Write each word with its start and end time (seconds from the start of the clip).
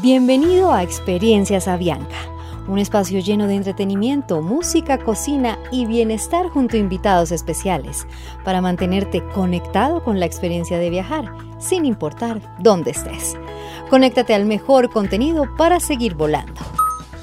Bienvenido 0.00 0.72
a 0.72 0.84
Experiencias 0.84 1.66
Avianca, 1.66 2.14
un 2.68 2.78
espacio 2.78 3.18
lleno 3.18 3.48
de 3.48 3.56
entretenimiento, 3.56 4.40
música, 4.42 4.98
cocina 4.98 5.58
y 5.72 5.86
bienestar 5.86 6.50
junto 6.50 6.76
a 6.76 6.78
invitados 6.78 7.32
especiales 7.32 8.06
para 8.44 8.60
mantenerte 8.60 9.24
conectado 9.34 10.04
con 10.04 10.20
la 10.20 10.26
experiencia 10.26 10.78
de 10.78 10.90
viajar, 10.90 11.32
sin 11.58 11.84
importar 11.84 12.40
dónde 12.60 12.92
estés. 12.92 13.36
Conéctate 13.90 14.34
al 14.34 14.44
mejor 14.44 14.88
contenido 14.88 15.48
para 15.56 15.80
seguir 15.80 16.14
volando. 16.14 16.60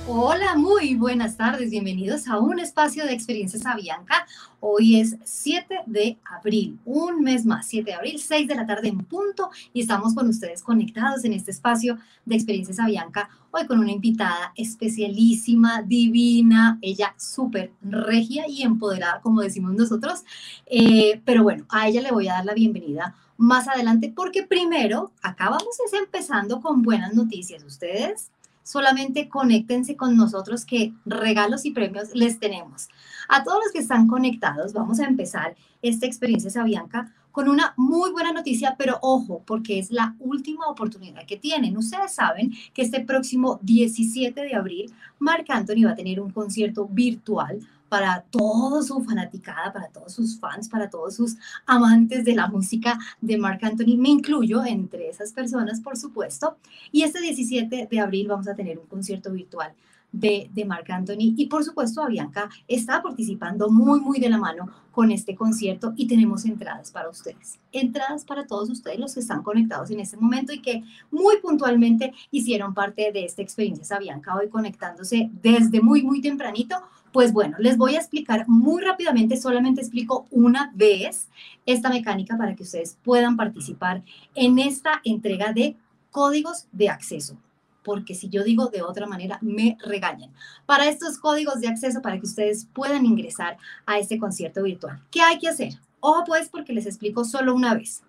Hola, 0.08 0.54
muy 0.54 0.94
buenas 0.94 1.36
tardes. 1.36 1.72
Bienvenidos 1.72 2.28
a 2.28 2.38
un 2.38 2.60
espacio 2.60 3.06
de 3.06 3.14
experiencias 3.14 3.66
Avianca. 3.66 4.28
Hoy 4.60 5.00
es 5.02 5.18
7 5.24 5.80
de 5.88 6.20
abril, 6.24 6.80
un 6.86 7.24
mes 7.24 7.44
más, 7.44 7.66
7 7.66 7.90
de 7.90 7.96
abril, 7.96 8.20
6 8.20 8.48
de 8.48 8.54
la 8.54 8.68
tarde 8.68 8.90
en 8.90 9.00
punto 9.00 9.50
y 9.74 9.82
estamos 9.82 10.14
con 10.14 10.30
ustedes 10.30 10.62
conectados 10.62 11.26
en 11.26 11.34
este 11.34 11.50
espacio 11.50 11.98
de 12.24 12.36
experiencias 12.36 12.80
Avianca. 12.80 13.32
Hoy 13.50 13.66
con 13.66 13.80
una 13.80 13.92
invitada 13.92 14.54
especialísima, 14.56 15.82
divina, 15.82 16.78
ella 16.84 17.16
súper 17.18 17.72
regia 17.82 18.48
y 18.48 18.62
empoderada, 18.62 19.22
como 19.22 19.42
decimos 19.42 19.74
nosotros. 19.74 20.24
Eh, 20.68 21.20
pero 21.26 21.42
bueno, 21.42 21.66
a 21.70 21.88
ella 21.88 22.04
le 22.04 22.12
voy 22.12 22.28
a 22.28 22.34
dar 22.34 22.46
la 22.46 22.54
bienvenida 22.54 23.16
más 23.38 23.68
adelante 23.68 24.14
porque 24.16 24.44
primero 24.44 25.12
acá 25.24 25.50
vamos 25.50 25.78
empezando 25.94 26.62
con 26.62 26.84
buenas 26.84 27.16
noticias. 27.16 27.64
Ustedes 27.64 28.30
solamente 28.66 29.30
conéctense 29.30 29.96
con 29.96 30.18
nosotros 30.18 30.66
que 30.66 30.92
regalos 31.06 31.66
y 31.66 31.72
premios 31.72 32.10
les 32.14 32.40
tenemos. 32.40 32.90
A 33.30 33.44
todos 33.44 33.60
los 33.64 33.72
que 33.72 33.80
están 33.80 34.08
conectados, 34.08 34.74
vamos 34.74 35.00
a 35.00 35.06
empezar 35.06 35.56
esta 35.82 36.08
experiencia 36.08 36.50
Sabianca 36.50 37.14
con 37.32 37.48
una 37.48 37.74
muy 37.78 38.12
buena 38.12 38.32
noticia, 38.32 38.76
pero 38.78 38.98
ojo, 39.02 39.44
porque 39.46 39.78
es 39.78 39.92
la 39.92 40.16
última 40.20 40.68
oportunidad 40.68 41.26
que 41.26 41.38
tienen. 41.38 41.78
Ustedes 41.78 42.14
saben 42.16 42.54
que 42.74 42.82
este 42.82 43.02
próximo 43.02 43.60
17 43.62 44.42
de 44.42 44.56
abril, 44.56 44.94
Marc 45.20 45.50
Anthony 45.50 45.84
va 45.86 45.92
a 45.92 45.96
tener 45.96 46.20
un 46.20 46.32
concierto 46.32 46.88
virtual 46.88 47.60
para 47.90 48.22
toda 48.30 48.82
su 48.82 49.04
fanaticada, 49.04 49.72
para 49.72 49.90
todos 49.90 50.14
sus 50.14 50.40
fans, 50.40 50.70
para 50.70 50.90
todos 50.90 51.16
sus 51.16 51.36
amantes 51.66 52.26
de 52.26 52.36
la 52.36 52.48
música 52.48 52.98
de 53.22 53.38
Mark 53.38 53.60
Anthony. 53.64 53.98
Me 53.98 54.10
incluyo 54.10 54.66
entre 54.66 55.10
esas 55.10 55.32
personas, 55.32 55.80
por 55.82 55.98
supuesto. 55.98 56.58
Y 56.92 57.04
este 57.04 57.22
17 57.22 57.88
de 57.90 58.00
abril 58.00 58.28
vamos 58.28 58.48
a 58.48 58.56
tener 58.56 58.80
un 58.80 58.88
concierto 58.88 59.32
virtual 59.32 59.74
de, 60.12 60.50
de 60.54 60.66
Marc 60.66 60.90
Anthony. 60.90 61.34
Y 61.38 61.48
por 61.48 61.64
supuesto, 61.64 62.02
Avianca 62.02 62.50
está 62.68 63.02
participando 63.02 63.70
muy, 63.70 64.00
muy 64.00 64.20
de 64.20 64.30
la 64.30 64.38
mano 64.38 64.70
con 64.92 65.12
este 65.12 65.36
concierto 65.36 65.94
y 65.98 66.08
tenemos 66.08 66.46
entradas 66.46 66.90
para 66.92 67.10
ustedes. 67.10 67.60
Entradas 67.74 68.24
para 68.24 68.48
todos 68.48 68.70
ustedes 68.70 68.98
los 68.98 69.14
que 69.14 69.20
están 69.20 69.44
conectados 69.44 69.92
en 69.92 70.00
este 70.00 70.16
momento 70.16 70.54
y 70.54 70.62
que 70.62 70.84
muy 71.12 71.38
puntualmente 71.42 72.14
hicieron 72.32 72.74
parte 72.74 73.12
de 73.12 73.26
esta 73.26 73.42
experiencia 73.42 73.98
Avianca 73.98 74.36
hoy 74.38 74.48
conectándose 74.48 75.30
desde 75.44 75.82
muy, 75.82 76.02
muy 76.02 76.22
tempranito 76.22 76.78
pues 77.16 77.32
bueno, 77.32 77.56
les 77.60 77.78
voy 77.78 77.96
a 77.96 78.00
explicar 78.00 78.46
muy 78.50 78.84
rápidamente, 78.84 79.38
solamente 79.38 79.80
explico 79.80 80.26
una 80.32 80.74
vez 80.76 81.30
esta 81.66 81.88
mecánica 81.88 82.38
para 82.38 82.54
que 82.58 82.64
ustedes 82.64 82.98
puedan 83.04 83.38
participar 83.38 84.04
en 84.34 84.60
esta 84.60 85.00
entrega 85.06 85.54
de 85.54 85.78
códigos 86.12 86.68
de 86.74 86.90
acceso 86.90 87.38
porque 87.86 88.16
si 88.16 88.28
yo 88.28 88.44
digo 88.44 88.68
de 88.68 88.82
otra 88.82 89.08
manera, 89.08 89.40
me 89.42 89.78
regañan. 89.80 90.34
Para 90.66 90.90
estos 90.90 91.18
códigos 91.18 91.62
de 91.62 91.70
acceso, 91.70 92.02
para 92.02 92.20
que 92.20 92.26
ustedes 92.26 92.68
puedan 92.74 93.06
ingresar 93.06 93.58
a 93.86 93.98
este 93.98 94.20
concierto 94.20 94.64
virtual. 94.64 95.02
¿Qué 95.10 95.22
hay 95.22 95.40
que 95.40 95.48
hacer? 95.48 95.76
Ojo 96.02 96.26
pues, 96.26 96.50
porque 96.50 96.74
les 96.74 96.86
explico 96.86 97.24
solo 97.24 97.56
una 97.56 97.76
vez. 97.76 98.02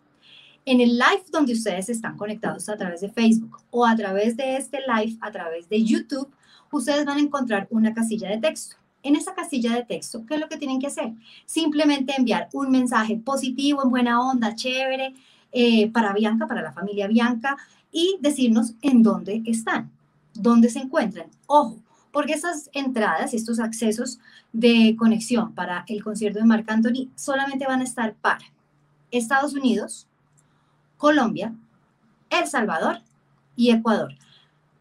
En 0.64 0.80
el 0.80 0.98
live 0.98 1.26
donde 1.30 1.52
ustedes 1.52 1.90
están 1.90 2.16
conectados 2.16 2.68
a 2.68 2.76
través 2.76 3.02
de 3.02 3.10
Facebook 3.10 3.58
o 3.70 3.86
a 3.86 3.94
través 3.94 4.36
de 4.36 4.56
este 4.56 4.80
live, 4.80 5.16
a 5.20 5.30
través 5.30 5.68
de 5.68 5.84
YouTube, 5.84 6.28
ustedes 6.72 7.04
van 7.04 7.18
a 7.18 7.20
encontrar 7.20 7.68
una 7.70 7.94
casilla 7.94 8.30
de 8.30 8.38
texto 8.38 8.76
en 9.06 9.16
esa 9.16 9.34
casilla 9.34 9.74
de 9.74 9.84
texto, 9.84 10.24
¿qué 10.26 10.34
es 10.34 10.40
lo 10.40 10.48
que 10.48 10.56
tienen 10.56 10.80
que 10.80 10.88
hacer? 10.88 11.12
Simplemente 11.44 12.14
enviar 12.16 12.48
un 12.52 12.70
mensaje 12.70 13.16
positivo, 13.16 13.82
en 13.84 13.90
buena 13.90 14.20
onda, 14.20 14.54
chévere, 14.54 15.14
eh, 15.52 15.90
para 15.90 16.12
Bianca, 16.12 16.46
para 16.46 16.62
la 16.62 16.72
familia 16.72 17.06
Bianca, 17.06 17.56
y 17.92 18.18
decirnos 18.20 18.74
en 18.82 19.02
dónde 19.02 19.42
están, 19.46 19.90
dónde 20.34 20.68
se 20.68 20.80
encuentran. 20.80 21.28
Ojo, 21.46 21.78
porque 22.10 22.32
esas 22.32 22.70
entradas, 22.72 23.32
estos 23.32 23.60
accesos 23.60 24.18
de 24.52 24.96
conexión 24.98 25.52
para 25.52 25.84
el 25.86 26.02
concierto 26.02 26.38
de 26.38 26.46
Marc 26.46 26.70
Anthony 26.70 27.10
solamente 27.14 27.66
van 27.66 27.80
a 27.80 27.84
estar 27.84 28.14
para 28.14 28.44
Estados 29.10 29.54
Unidos, 29.54 30.06
Colombia, 30.96 31.54
El 32.30 32.46
Salvador 32.46 33.00
y 33.54 33.70
Ecuador. 33.70 34.14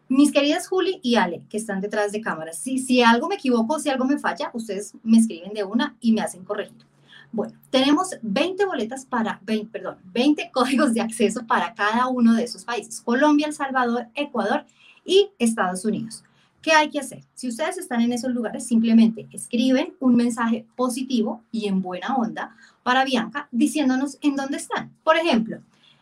Mis 0.08 0.30
queridas 0.30 0.68
Juli 0.68 1.00
y 1.02 1.16
Ale, 1.16 1.42
que 1.50 1.56
están 1.56 1.80
detrás 1.80 2.12
de 2.12 2.20
cámaras, 2.20 2.58
si, 2.58 2.78
si 2.78 3.02
algo 3.02 3.28
me 3.28 3.34
equivoco, 3.34 3.80
si 3.80 3.88
algo 3.88 4.04
me 4.04 4.18
falla, 4.18 4.50
ustedes 4.52 4.94
me 5.02 5.18
escriben 5.18 5.52
de 5.52 5.64
una 5.64 5.96
y 6.00 6.12
me 6.12 6.20
hacen 6.20 6.44
corregir. 6.44 6.86
Bueno, 7.32 7.54
tenemos 7.70 8.10
20 8.22 8.64
boletas 8.66 9.04
para, 9.04 9.40
20, 9.42 9.70
perdón, 9.70 9.98
20 10.12 10.50
códigos 10.54 10.94
de 10.94 11.00
acceso 11.00 11.44
para 11.46 11.74
cada 11.74 12.06
uno 12.06 12.34
de 12.34 12.44
esos 12.44 12.64
países, 12.64 13.00
Colombia, 13.00 13.48
El 13.48 13.52
Salvador, 13.52 14.06
Ecuador 14.14 14.64
y 15.04 15.30
Estados 15.38 15.84
Unidos. 15.84 16.22
¿Qué 16.62 16.72
hay 16.72 16.88
que 16.88 16.98
hacer? 16.98 17.22
Si 17.34 17.48
ustedes 17.48 17.78
están 17.78 18.00
en 18.00 18.12
esos 18.12 18.32
lugares, 18.32 18.66
simplemente 18.66 19.28
escriben 19.32 19.94
un 20.00 20.16
mensaje 20.16 20.66
positivo 20.74 21.42
y 21.52 21.68
en 21.68 21.80
buena 21.80 22.16
onda 22.16 22.56
para 22.82 23.04
Bianca 23.04 23.48
diciéndonos 23.52 24.18
en 24.20 24.34
dónde 24.34 24.56
están. 24.56 24.92
Por 25.04 25.16
ejemplo, 25.16 25.60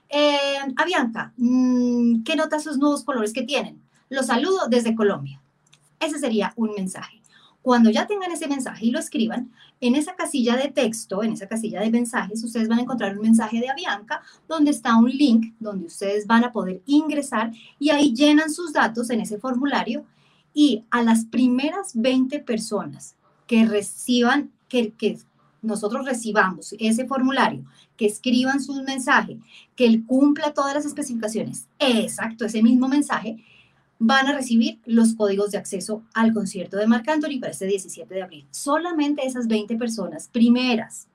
eh, 0.08 0.58
a 0.76 0.84
Bianca, 0.84 1.32
mm, 1.36 2.22
¿qué 2.22 2.36
nota 2.36 2.56
esos 2.56 2.78
nuevos 2.78 3.04
colores 3.04 3.32
que 3.32 3.42
tienen? 3.42 3.83
Los 4.08 4.26
saludo 4.26 4.68
desde 4.68 4.94
Colombia. 4.94 5.40
Ese 6.00 6.18
sería 6.18 6.52
un 6.56 6.74
mensaje. 6.74 7.20
Cuando 7.62 7.88
ya 7.88 8.06
tengan 8.06 8.30
ese 8.30 8.46
mensaje 8.46 8.84
y 8.84 8.90
lo 8.90 8.98
escriban, 8.98 9.50
en 9.80 9.94
esa 9.94 10.14
casilla 10.14 10.54
de 10.54 10.68
texto, 10.68 11.22
en 11.22 11.32
esa 11.32 11.48
casilla 11.48 11.80
de 11.80 11.90
mensajes, 11.90 12.44
ustedes 12.44 12.68
van 12.68 12.80
a 12.80 12.82
encontrar 12.82 13.16
un 13.16 13.22
mensaje 13.22 13.58
de 13.58 13.70
Avianca 13.70 14.22
donde 14.46 14.70
está 14.70 14.96
un 14.96 15.08
link 15.08 15.54
donde 15.58 15.86
ustedes 15.86 16.26
van 16.26 16.44
a 16.44 16.52
poder 16.52 16.82
ingresar 16.84 17.52
y 17.78 17.88
ahí 17.88 18.12
llenan 18.14 18.50
sus 18.50 18.74
datos 18.74 19.08
en 19.08 19.20
ese 19.20 19.38
formulario 19.38 20.04
y 20.52 20.84
a 20.90 21.02
las 21.02 21.24
primeras 21.24 21.92
20 21.94 22.38
personas 22.40 23.14
que 23.46 23.64
reciban, 23.64 24.50
que, 24.68 24.92
que 24.92 25.18
nosotros 25.62 26.04
recibamos 26.04 26.74
ese 26.78 27.06
formulario, 27.06 27.64
que 27.96 28.04
escriban 28.04 28.62
su 28.62 28.74
mensaje, 28.82 29.38
que 29.74 29.86
él 29.86 30.04
cumpla 30.06 30.52
todas 30.52 30.74
las 30.74 30.84
especificaciones, 30.84 31.66
exacto, 31.78 32.44
ese 32.44 32.62
mismo 32.62 32.88
mensaje, 32.88 33.42
van 34.06 34.26
a 34.26 34.34
recibir 34.34 34.80
los 34.84 35.14
códigos 35.14 35.50
de 35.50 35.56
acceso 35.56 36.02
al 36.12 36.34
concierto 36.34 36.76
de 36.76 36.86
Marc 36.86 37.08
Anthony 37.08 37.40
para 37.40 37.52
este 37.52 37.64
17 37.64 38.12
de 38.12 38.22
abril. 38.22 38.46
Solamente 38.50 39.26
esas 39.26 39.48
20 39.48 39.76
personas 39.76 40.28
primeras, 40.28 41.08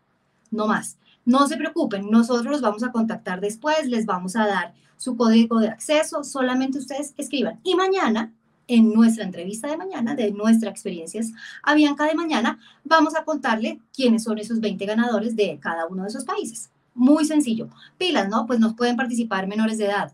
no 0.50 0.66
más. 0.66 0.98
No 1.24 1.48
se 1.48 1.56
preocupen, 1.56 2.10
nosotros 2.10 2.52
los 2.52 2.62
vamos 2.62 2.82
a 2.82 2.92
contactar 2.92 3.42
después, 3.42 3.86
les 3.86 4.08
vamos 4.08 4.36
a 4.36 4.48
dar 4.48 4.74
su 4.98 5.16
código 5.16 5.60
de 5.60 5.68
acceso, 5.68 6.24
solamente 6.24 6.80
ustedes 6.80 7.14
escriban. 7.16 7.60
Y 7.64 7.76
mañana, 7.76 8.34
en 8.68 8.92
nuestra 8.92 9.24
entrevista 9.24 9.68
de 9.68 9.78
mañana, 9.78 10.16
de 10.16 10.32
nuestras 10.32 10.72
experiencias 10.72 11.32
a 11.62 11.76
Bianca 11.76 12.06
de 12.06 12.16
mañana, 12.16 12.58
vamos 12.84 13.16
a 13.16 13.24
contarle 13.24 13.80
quiénes 13.94 14.24
son 14.24 14.40
esos 14.40 14.60
20 14.62 14.84
ganadores 14.88 15.36
de 15.36 15.60
cada 15.62 15.86
uno 15.86 16.04
de 16.04 16.10
esos 16.10 16.26
países. 16.26 16.72
Muy 16.96 17.24
sencillo. 17.26 17.70
Pilas, 18.00 18.30
¿no? 18.30 18.48
Pues 18.48 18.60
nos 18.60 18.74
pueden 18.74 18.96
participar 18.96 19.46
menores 19.46 19.78
de 19.78 19.86
edad. 19.86 20.12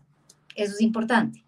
Eso 0.54 0.74
es 0.74 0.82
importante. 0.82 1.45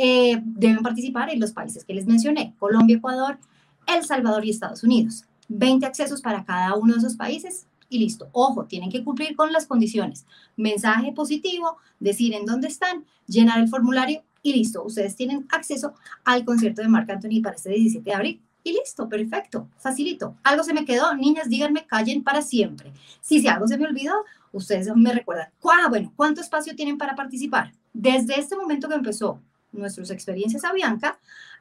Eh, 0.00 0.40
deben 0.44 0.78
participar 0.78 1.28
en 1.28 1.40
los 1.40 1.50
países 1.50 1.84
que 1.84 1.92
les 1.92 2.06
mencioné, 2.06 2.54
Colombia, 2.60 2.96
Ecuador, 2.96 3.38
El 3.86 4.04
Salvador 4.04 4.44
y 4.44 4.50
Estados 4.50 4.84
Unidos. 4.84 5.24
20 5.48 5.84
accesos 5.86 6.22
para 6.22 6.44
cada 6.44 6.74
uno 6.76 6.92
de 6.92 7.00
esos 7.00 7.16
países 7.16 7.66
y 7.88 7.98
listo. 7.98 8.28
Ojo, 8.32 8.66
tienen 8.66 8.90
que 8.90 9.02
cumplir 9.02 9.34
con 9.34 9.52
las 9.52 9.66
condiciones. 9.66 10.24
Mensaje 10.56 11.12
positivo, 11.12 11.78
decir 11.98 12.32
en 12.34 12.46
dónde 12.46 12.68
están, 12.68 13.04
llenar 13.26 13.58
el 13.58 13.68
formulario 13.68 14.22
y 14.42 14.52
listo. 14.52 14.84
Ustedes 14.84 15.16
tienen 15.16 15.46
acceso 15.50 15.94
al 16.24 16.44
concierto 16.44 16.80
de 16.82 16.88
Marc 16.88 17.10
Anthony 17.10 17.42
para 17.42 17.56
este 17.56 17.70
17 17.70 18.08
de 18.08 18.14
abril. 18.14 18.42
Y 18.62 18.72
listo, 18.72 19.08
perfecto, 19.08 19.68
facilito. 19.78 20.36
Algo 20.44 20.62
se 20.62 20.74
me 20.74 20.84
quedó, 20.84 21.14
niñas, 21.14 21.48
díganme, 21.48 21.86
callen 21.86 22.22
para 22.22 22.42
siempre. 22.42 22.92
Si, 23.20 23.40
si 23.40 23.48
algo 23.48 23.66
se 23.66 23.78
me 23.78 23.86
olvidó, 23.86 24.14
ustedes 24.52 24.94
me 24.94 25.12
recuerdan. 25.12 25.48
Bueno, 25.88 26.12
¿cuánto 26.14 26.40
espacio 26.40 26.76
tienen 26.76 26.98
para 26.98 27.16
participar? 27.16 27.72
Desde 27.92 28.38
este 28.38 28.56
momento 28.56 28.88
que 28.88 28.94
empezó 28.94 29.40
nuestras 29.72 30.10
experiencias 30.10 30.64
a 30.64 30.72
Bianca 30.72 31.18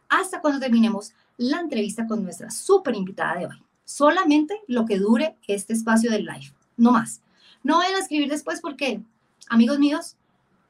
hasta 0.09 0.41
cuando 0.41 0.59
terminemos 0.59 1.13
la 1.37 1.59
entrevista 1.59 2.07
con 2.07 2.23
nuestra 2.23 2.49
súper 2.49 2.95
invitada 2.95 3.39
de 3.39 3.45
hoy. 3.47 3.63
Solamente 3.85 4.61
lo 4.67 4.85
que 4.85 4.97
dure 4.97 5.37
este 5.47 5.73
espacio 5.73 6.11
del 6.11 6.25
live, 6.25 6.53
no 6.75 6.91
más. 6.91 7.21
No 7.63 7.77
vayan 7.77 7.95
a 7.95 7.99
escribir 7.99 8.29
después 8.29 8.61
porque, 8.61 9.01
amigos 9.49 9.79
míos, 9.79 10.15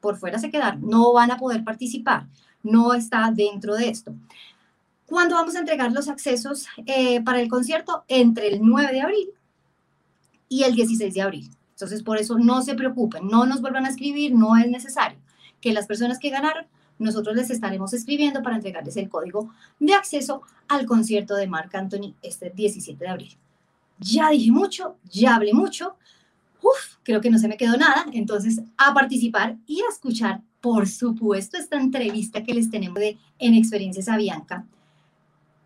por 0.00 0.16
fuera 0.16 0.38
se 0.38 0.50
quedaron, 0.50 0.88
no 0.88 1.12
van 1.12 1.30
a 1.30 1.36
poder 1.36 1.64
participar, 1.64 2.26
no 2.62 2.94
está 2.94 3.30
dentro 3.34 3.74
de 3.74 3.88
esto. 3.88 4.14
¿Cuándo 5.06 5.36
vamos 5.36 5.56
a 5.56 5.60
entregar 5.60 5.90
los 5.92 6.08
accesos 6.08 6.66
eh, 6.86 7.22
para 7.22 7.40
el 7.40 7.48
concierto? 7.48 8.04
Entre 8.08 8.48
el 8.48 8.60
9 8.62 8.92
de 8.92 9.00
abril 9.00 9.28
y 10.48 10.64
el 10.64 10.74
16 10.74 11.14
de 11.14 11.22
abril. 11.22 11.50
Entonces, 11.70 12.02
por 12.02 12.18
eso 12.18 12.38
no 12.38 12.60
se 12.62 12.74
preocupen, 12.74 13.26
no 13.26 13.46
nos 13.46 13.60
vuelvan 13.60 13.86
a 13.86 13.88
escribir, 13.88 14.34
no 14.34 14.56
es 14.56 14.68
necesario 14.68 15.18
que 15.60 15.72
las 15.72 15.86
personas 15.86 16.18
que 16.18 16.30
ganaron 16.30 16.66
nosotros 16.98 17.36
les 17.36 17.50
estaremos 17.50 17.92
escribiendo 17.92 18.42
para 18.42 18.56
entregarles 18.56 18.96
el 18.96 19.08
código 19.08 19.52
de 19.78 19.94
acceso 19.94 20.42
al 20.68 20.86
concierto 20.86 21.34
de 21.34 21.46
Marc 21.46 21.74
Anthony 21.74 22.14
este 22.22 22.50
17 22.50 23.02
de 23.02 23.10
abril. 23.10 23.36
Ya 23.98 24.30
dije 24.30 24.50
mucho, 24.50 24.96
ya 25.10 25.36
hablé 25.36 25.52
mucho. 25.52 25.96
Uf, 26.62 26.96
creo 27.02 27.20
que 27.20 27.30
no 27.30 27.38
se 27.38 27.48
me 27.48 27.56
quedó 27.56 27.76
nada. 27.76 28.06
Entonces, 28.12 28.60
a 28.76 28.94
participar 28.94 29.56
y 29.66 29.80
a 29.80 29.92
escuchar, 29.92 30.42
por 30.60 30.88
supuesto, 30.88 31.56
esta 31.56 31.76
entrevista 31.76 32.42
que 32.42 32.54
les 32.54 32.70
tenemos 32.70 32.98
de 32.98 33.16
En 33.38 33.54
Experiencias 33.54 34.08
a 34.08 34.16
Bianca, 34.16 34.64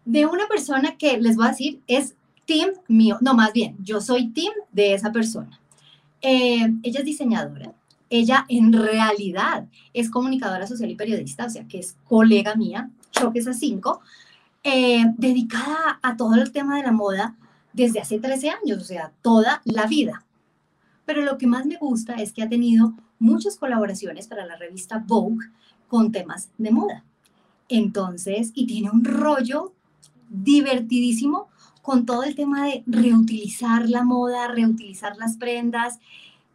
de 0.05 0.27
una 0.27 0.47
persona 0.49 0.97
que 0.97 1.19
les 1.19 1.37
voy 1.37 1.47
a 1.47 1.51
decir 1.51 1.81
es 1.87 2.15
team 2.47 2.71
mío. 2.89 3.19
No, 3.21 3.35
más 3.35 3.53
bien, 3.53 3.77
yo 3.83 4.01
soy 4.01 4.29
team 4.29 4.53
de 4.73 4.95
esa 4.95 5.13
persona. 5.13 5.61
Eh, 6.21 6.69
ella 6.83 7.01
es 7.01 7.05
diseñadora, 7.05 7.73
ella 8.13 8.45
en 8.49 8.75
realidad 8.75 9.67
es 9.95 10.11
comunicadora 10.11 10.67
social 10.67 10.91
y 10.91 10.97
periodista, 10.97 11.47
o 11.47 11.51
sea, 11.51 11.67
que 11.67 11.79
es 11.79 11.97
colega 12.05 12.55
mía, 12.55 12.91
Choques 13.11 13.49
a 13.49 13.55
5, 13.55 14.01
eh, 14.65 15.05
dedicada 15.17 15.99
a 16.03 16.15
todo 16.17 16.35
el 16.35 16.53
tema 16.53 16.77
de 16.77 16.83
la 16.83 16.93
moda 16.93 17.37
desde 17.73 18.01
hace 18.01 18.19
13 18.19 18.51
años, 18.51 18.83
o 18.83 18.85
sea, 18.85 19.13
toda 19.23 19.63
la 19.65 19.87
vida. 19.87 20.25
Pero 21.07 21.23
lo 21.23 21.39
que 21.39 21.47
más 21.47 21.65
me 21.65 21.79
gusta 21.79 22.15
es 22.17 22.33
que 22.33 22.43
ha 22.43 22.49
tenido 22.51 22.93
muchas 23.19 23.57
colaboraciones 23.57 24.27
para 24.27 24.45
la 24.45 24.57
revista 24.57 25.03
Vogue 25.07 25.47
con 25.89 26.13
temas 26.13 26.51
de 26.59 26.71
moda. 26.71 27.05
Entonces, 27.71 28.53
y 28.55 28.67
tiene 28.67 28.91
un 28.91 29.05
rollo 29.05 29.73
divertidísimo 30.29 31.49
con 31.81 32.05
todo 32.05 32.25
el 32.25 32.35
tema 32.35 32.67
de 32.67 32.85
reutilizar 32.87 33.89
la 33.89 34.05
moda, 34.05 34.49
reutilizar 34.49 35.17
las 35.17 35.39
prendas 35.39 35.99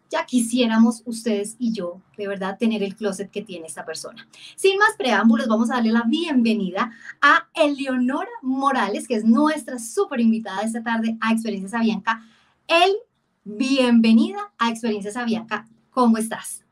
ya 0.09 0.25
quisiéramos 0.25 1.01
ustedes 1.05 1.55
y 1.59 1.73
yo, 1.73 2.01
de 2.17 2.27
verdad, 2.27 2.57
tener 2.57 2.83
el 2.83 2.95
closet 2.95 3.29
que 3.29 3.41
tiene 3.41 3.67
esta 3.67 3.85
persona. 3.85 4.27
Sin 4.55 4.77
más 4.77 4.95
preámbulos, 4.97 5.47
vamos 5.47 5.69
a 5.69 5.75
darle 5.75 5.91
la 5.91 6.03
bienvenida 6.07 6.91
a 7.21 7.47
Eleonora 7.53 8.29
Morales, 8.41 9.07
que 9.07 9.15
es 9.15 9.25
nuestra 9.25 9.79
súper 9.79 10.19
invitada 10.19 10.61
esta 10.61 10.83
tarde 10.83 11.17
a 11.21 11.31
Experiencias 11.31 11.73
Avianca. 11.73 12.23
El, 12.67 12.95
bienvenida 13.43 14.51
a 14.57 14.69
Experiencias 14.69 15.17
Avianca. 15.17 15.67
¿Cómo 15.89 16.17
estás? 16.17 16.66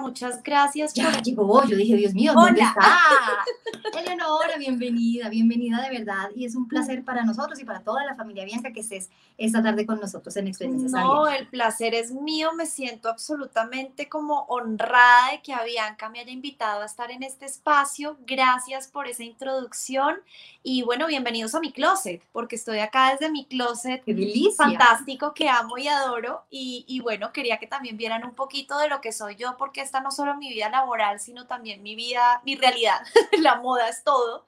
Muchas 0.00 0.42
gracias. 0.42 0.94
Ya 0.94 1.20
llegó, 1.20 1.64
yo 1.64 1.76
dije, 1.76 1.96
Dios 1.96 2.14
mío, 2.14 2.32
¿dónde 2.34 2.60
está? 2.60 2.98
Eleonora, 3.98 4.56
bienvenida, 4.58 5.28
bienvenida 5.28 5.82
de 5.82 5.98
verdad. 5.98 6.30
Y 6.34 6.44
es 6.46 6.54
un 6.56 6.66
placer 6.66 7.04
para 7.04 7.24
nosotros 7.24 7.60
y 7.60 7.64
para 7.64 7.80
toda 7.80 8.04
la 8.04 8.14
familia 8.14 8.44
Bianca 8.44 8.72
que 8.72 8.80
estés 8.80 9.10
esta 9.36 9.62
tarde 9.62 9.86
con 9.86 10.00
nosotros 10.00 10.36
en 10.36 10.48
Experiencias 10.48 10.92
No, 10.92 11.28
el 11.28 11.46
placer 11.48 11.94
es 11.94 12.12
mío, 12.12 12.52
me 12.54 12.66
siento 12.66 13.08
absolutamente 13.08 14.08
como 14.08 14.44
honrada 14.48 15.32
de 15.32 15.42
que 15.42 15.52
a 15.52 15.62
Bianca 15.64 16.08
me 16.08 16.20
haya 16.20 16.32
invitado 16.32 16.82
a 16.82 16.86
estar 16.86 17.10
en 17.10 17.22
este 17.22 17.46
espacio. 17.46 18.16
Gracias 18.26 18.88
por 18.88 19.06
esa 19.06 19.22
introducción 19.22 20.16
y 20.62 20.82
bueno, 20.82 21.06
bienvenidos 21.06 21.54
a 21.54 21.60
mi 21.60 21.72
closet, 21.72 22.22
porque 22.32 22.56
estoy 22.56 22.78
acá 22.78 23.10
desde 23.12 23.30
mi 23.30 23.44
closet 23.44 24.02
fantástico 24.56 25.34
que 25.34 25.48
amo 25.48 25.76
y 25.76 25.88
adoro. 25.88 26.44
Y, 26.50 26.84
y 26.88 27.00
bueno, 27.00 27.32
quería 27.32 27.58
que 27.58 27.66
también 27.66 27.98
vieran 27.98 28.24
un 28.24 28.34
poquito 28.34 28.78
de 28.78 28.88
lo 28.88 29.02
que 29.02 29.12
soy 29.12 29.36
yo, 29.36 29.56
porque 29.58 29.73
esta 29.80 30.00
no 30.00 30.10
solo 30.10 30.36
mi 30.36 30.48
vida 30.48 30.68
laboral, 30.68 31.20
sino 31.20 31.46
también 31.46 31.82
mi 31.82 31.94
vida, 31.94 32.40
mi 32.44 32.56
realidad. 32.56 33.00
La 33.40 33.56
moda 33.56 33.88
es 33.88 34.02
todo. 34.04 34.46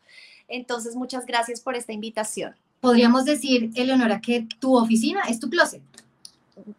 Entonces, 0.49 0.95
muchas 0.95 1.27
gracias 1.27 1.61
por 1.61 1.75
esta 1.75 1.93
invitación. 1.93 2.55
Podríamos 2.81 3.25
decir, 3.25 3.71
Eleonora, 3.75 4.21
que 4.21 4.47
tu 4.61 4.77
oficina 4.77 5.23
es 5.29 5.41
tu 5.41 5.51
closet. 5.51 5.83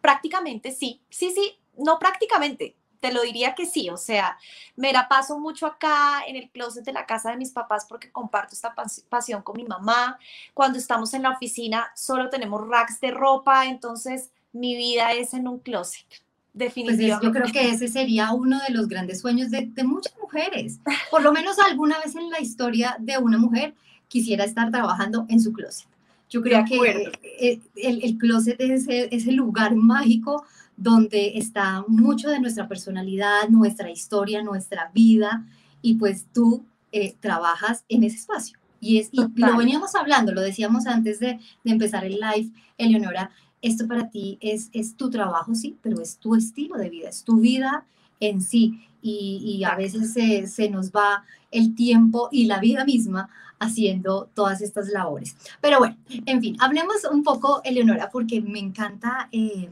Prácticamente 0.00 0.72
sí, 0.72 1.00
sí, 1.10 1.32
sí, 1.34 1.56
no 1.76 1.98
prácticamente, 1.98 2.74
te 3.00 3.12
lo 3.12 3.22
diría 3.22 3.54
que 3.54 3.66
sí, 3.66 3.90
o 3.90 3.96
sea, 3.96 4.38
me 4.76 4.92
la 4.92 5.08
paso 5.08 5.38
mucho 5.38 5.66
acá 5.66 6.22
en 6.26 6.36
el 6.36 6.50
closet 6.50 6.84
de 6.84 6.92
la 6.92 7.06
casa 7.06 7.30
de 7.30 7.36
mis 7.36 7.52
papás 7.52 7.86
porque 7.88 8.10
comparto 8.10 8.54
esta 8.54 8.74
pasión 9.08 9.42
con 9.42 9.56
mi 9.56 9.64
mamá. 9.64 10.18
Cuando 10.54 10.78
estamos 10.78 11.14
en 11.14 11.22
la 11.22 11.30
oficina 11.30 11.90
solo 11.94 12.28
tenemos 12.28 12.66
racks 12.66 13.00
de 13.00 13.10
ropa, 13.10 13.66
entonces 13.66 14.30
mi 14.52 14.76
vida 14.76 15.12
es 15.12 15.34
en 15.34 15.46
un 15.46 15.60
closet. 15.60 16.06
Definitivamente. 16.58 17.16
Pues 17.20 17.22
yo 17.22 17.32
creo 17.32 17.52
que 17.52 17.70
ese 17.70 17.88
sería 17.88 18.32
uno 18.32 18.58
de 18.66 18.74
los 18.74 18.88
grandes 18.88 19.20
sueños 19.20 19.50
de, 19.50 19.70
muchas 19.84 20.12
mujeres. 20.20 20.80
Por 21.10 21.22
lo 21.22 21.32
menos 21.32 21.56
alguna 21.58 21.96
vez 22.04 22.16
en 22.16 22.30
la 22.30 22.40
historia 22.40 22.96
de 22.98 23.16
una 23.16 23.38
mujer 23.38 23.74
quisiera 24.08 24.44
estar 24.44 24.70
trabajando 24.70 25.24
en 25.28 25.40
su 25.40 25.52
closet. 25.52 25.86
Yo 26.28 26.42
creo 26.42 26.64
que 26.64 27.10
eh, 27.40 27.60
el, 27.76 28.02
el, 28.02 28.18
closet 28.18 28.60
es 28.60 28.86
ese 28.88 29.32
lugar 29.32 29.74
mágico 29.76 30.44
donde 30.76 31.38
está 31.38 31.84
mucho 31.88 32.28
de 32.28 32.38
nuestra 32.38 32.68
personalidad, 32.68 33.48
nuestra 33.48 33.90
historia, 33.90 34.42
nuestra 34.42 34.90
vida, 34.92 35.46
y 35.80 35.94
pues 35.94 36.26
tú 36.32 36.64
eh, 36.92 37.14
trabajas 37.20 37.84
en 37.88 38.04
ese 38.04 38.16
espacio. 38.16 38.58
Y, 38.80 38.98
es, 38.98 39.08
y 39.10 39.20
lo 39.36 39.56
veníamos 39.56 39.94
hablando, 39.94 40.32
lo 40.32 40.40
decíamos 40.40 40.86
antes 40.86 41.18
de, 41.18 41.38
de 41.64 41.70
empezar 41.70 42.04
el 42.04 42.20
live, 42.20 42.50
Eleonora, 42.76 43.30
esto 43.62 43.86
para 43.86 44.10
ti 44.10 44.38
es, 44.40 44.70
es 44.72 44.96
tu 44.96 45.10
trabajo, 45.10 45.54
sí, 45.54 45.76
pero 45.82 46.00
es 46.00 46.18
tu 46.18 46.34
estilo 46.34 46.76
de 46.76 46.90
vida, 46.90 47.08
es 47.08 47.24
tu 47.24 47.40
vida 47.40 47.84
en 48.20 48.40
sí. 48.40 48.84
Y, 49.00 49.40
y 49.44 49.64
a 49.64 49.76
veces 49.76 50.12
se, 50.12 50.46
se, 50.48 50.68
nos 50.68 50.90
va 50.90 51.24
el 51.52 51.74
tiempo 51.76 52.28
y 52.32 52.46
la 52.46 52.58
vida 52.58 52.84
misma 52.84 53.28
haciendo 53.60 54.28
todas 54.34 54.60
estas 54.60 54.88
labores. 54.88 55.36
Pero 55.60 55.78
bueno, 55.78 55.96
en 56.26 56.40
fin, 56.40 56.56
hablemos 56.60 57.04
un 57.10 57.22
poco, 57.22 57.60
Eleonora, 57.64 58.10
porque 58.10 58.40
me 58.40 58.58
encanta 58.58 59.28
eh, 59.30 59.70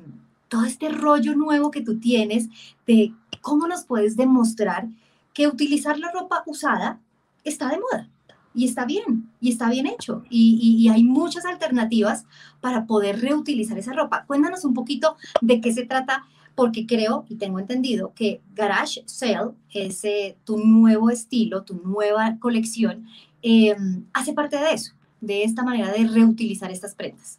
todo 0.48 0.64
este 0.64 0.88
rollo 0.90 1.34
nuevo 1.34 1.70
que 1.72 1.80
tú 1.80 1.98
tienes 1.98 2.48
de 2.86 3.12
cómo 3.40 3.66
nos 3.66 3.84
puedes 3.84 4.16
demostrar 4.16 4.86
que 5.34 5.48
utilizar 5.48 5.98
la 5.98 6.12
ropa 6.12 6.44
usada 6.46 7.00
está 7.44 7.68
de 7.68 7.78
moda 7.78 8.08
y 8.56 8.64
está 8.64 8.86
bien, 8.86 9.28
y 9.38 9.50
está 9.50 9.68
bien 9.68 9.86
hecho, 9.86 10.24
y, 10.30 10.88
hay 10.88 11.04
muchas 11.04 11.44
alternativas 11.44 12.24
para 12.62 12.86
poder 12.86 13.20
reutilizar 13.20 13.76
esa 13.76 13.92
ropa. 13.92 14.24
Cuéntanos 14.26 14.64
un 14.64 14.72
poquito 14.72 15.16
de 15.42 15.60
qué 15.60 15.74
se 15.74 15.84
trata, 15.84 16.24
porque 16.54 16.86
creo 16.86 17.26
y 17.28 17.36
tengo 17.36 17.58
entendido 17.58 18.14
que 18.14 18.40
Garage 18.54 19.02
Sale, 19.04 19.50
ese 19.74 20.38
tu 20.44 20.56
nuevo 20.56 21.10
estilo, 21.10 21.64
tu 21.64 21.74
nueva 21.84 22.38
colección, 22.40 23.06
em, 23.42 24.06
hace 24.14 24.32
parte 24.32 24.56
de 24.56 24.72
eso, 24.72 24.92
de 25.20 25.42
esta 25.42 25.62
manera 25.62 25.92
de 25.92 26.06
reutilizar 26.06 26.70
estas 26.70 26.94
prendas. 26.94 27.38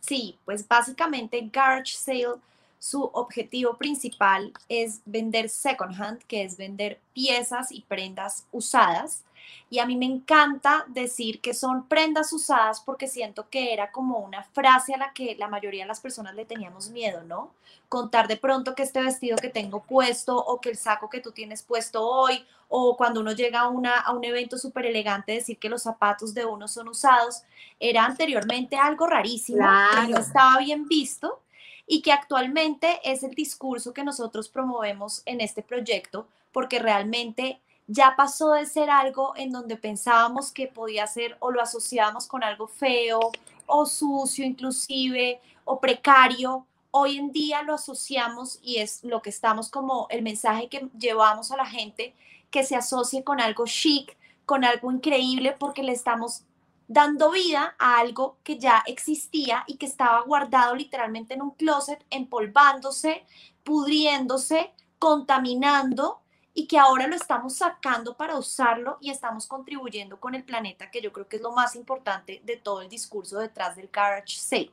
Sí, 0.00 0.38
pues 0.46 0.66
básicamente 0.66 1.50
Garage 1.52 1.94
Sale 1.94 2.40
su 2.84 3.02
objetivo 3.14 3.78
principal 3.78 4.52
es 4.68 5.00
vender 5.06 5.48
second 5.48 5.98
hand, 5.98 6.22
que 6.24 6.42
es 6.42 6.58
vender 6.58 7.00
piezas 7.14 7.72
y 7.72 7.80
prendas 7.80 8.46
usadas. 8.52 9.24
Y 9.70 9.78
a 9.78 9.86
mí 9.86 9.96
me 9.96 10.04
encanta 10.04 10.84
decir 10.88 11.40
que 11.40 11.54
son 11.54 11.88
prendas 11.88 12.30
usadas 12.34 12.82
porque 12.82 13.08
siento 13.08 13.48
que 13.48 13.72
era 13.72 13.90
como 13.90 14.18
una 14.18 14.42
frase 14.42 14.92
a 14.92 14.98
la 14.98 15.14
que 15.14 15.34
la 15.38 15.48
mayoría 15.48 15.84
de 15.84 15.88
las 15.88 16.00
personas 16.00 16.34
le 16.34 16.44
teníamos 16.44 16.90
miedo, 16.90 17.22
¿no? 17.22 17.54
Contar 17.88 18.28
de 18.28 18.36
pronto 18.36 18.74
que 18.74 18.82
este 18.82 19.00
vestido 19.00 19.38
que 19.38 19.48
tengo 19.48 19.82
puesto 19.82 20.36
o 20.36 20.60
que 20.60 20.68
el 20.68 20.76
saco 20.76 21.08
que 21.08 21.20
tú 21.20 21.32
tienes 21.32 21.62
puesto 21.62 22.06
hoy 22.06 22.44
o 22.68 22.98
cuando 22.98 23.20
uno 23.20 23.32
llega 23.32 23.60
a, 23.60 23.68
una, 23.68 23.98
a 23.98 24.12
un 24.12 24.24
evento 24.24 24.58
súper 24.58 24.84
elegante 24.84 25.32
decir 25.32 25.56
que 25.58 25.70
los 25.70 25.84
zapatos 25.84 26.34
de 26.34 26.44
uno 26.44 26.68
son 26.68 26.88
usados, 26.88 27.44
era 27.80 28.04
anteriormente 28.04 28.76
algo 28.76 29.06
rarísimo, 29.06 29.66
no 30.10 30.18
estaba 30.18 30.58
bien 30.58 30.86
visto 30.86 31.40
y 31.86 32.02
que 32.02 32.12
actualmente 32.12 33.00
es 33.04 33.22
el 33.22 33.34
discurso 33.34 33.92
que 33.92 34.04
nosotros 34.04 34.48
promovemos 34.48 35.22
en 35.26 35.40
este 35.40 35.62
proyecto, 35.62 36.26
porque 36.52 36.78
realmente 36.78 37.60
ya 37.86 38.14
pasó 38.16 38.52
de 38.52 38.66
ser 38.66 38.88
algo 38.88 39.34
en 39.36 39.52
donde 39.52 39.76
pensábamos 39.76 40.52
que 40.52 40.66
podía 40.66 41.06
ser 41.06 41.36
o 41.40 41.50
lo 41.50 41.60
asociábamos 41.60 42.26
con 42.26 42.42
algo 42.42 42.66
feo 42.66 43.20
o 43.66 43.86
sucio 43.86 44.44
inclusive 44.44 45.40
o 45.64 45.78
precario. 45.80 46.66
Hoy 46.90 47.18
en 47.18 47.32
día 47.32 47.62
lo 47.62 47.74
asociamos 47.74 48.58
y 48.62 48.78
es 48.78 49.04
lo 49.04 49.20
que 49.20 49.30
estamos 49.30 49.68
como 49.68 50.06
el 50.10 50.22
mensaje 50.22 50.68
que 50.68 50.88
llevamos 50.98 51.50
a 51.50 51.56
la 51.56 51.66
gente 51.66 52.14
que 52.50 52.64
se 52.64 52.76
asocie 52.76 53.24
con 53.24 53.40
algo 53.40 53.66
chic, 53.66 54.16
con 54.46 54.64
algo 54.64 54.90
increíble 54.92 55.56
porque 55.58 55.82
le 55.82 55.92
estamos 55.92 56.44
dando 56.86 57.30
vida 57.30 57.74
a 57.78 57.98
algo 57.98 58.38
que 58.44 58.58
ya 58.58 58.82
existía 58.86 59.64
y 59.66 59.76
que 59.76 59.86
estaba 59.86 60.20
guardado 60.22 60.74
literalmente 60.74 61.34
en 61.34 61.42
un 61.42 61.52
closet, 61.52 62.04
empolvándose, 62.10 63.24
pudriéndose, 63.62 64.72
contaminando 64.98 66.20
y 66.52 66.66
que 66.66 66.78
ahora 66.78 67.08
lo 67.08 67.16
estamos 67.16 67.56
sacando 67.56 68.16
para 68.16 68.36
usarlo 68.36 68.98
y 69.00 69.10
estamos 69.10 69.46
contribuyendo 69.46 70.20
con 70.20 70.34
el 70.34 70.44
planeta, 70.44 70.90
que 70.90 71.02
yo 71.02 71.12
creo 71.12 71.28
que 71.28 71.36
es 71.36 71.42
lo 71.42 71.52
más 71.52 71.74
importante 71.74 72.40
de 72.44 72.56
todo 72.56 72.80
el 72.80 72.88
discurso 72.88 73.38
detrás 73.38 73.74
del 73.74 73.88
garage 73.88 74.36
sale. 74.36 74.70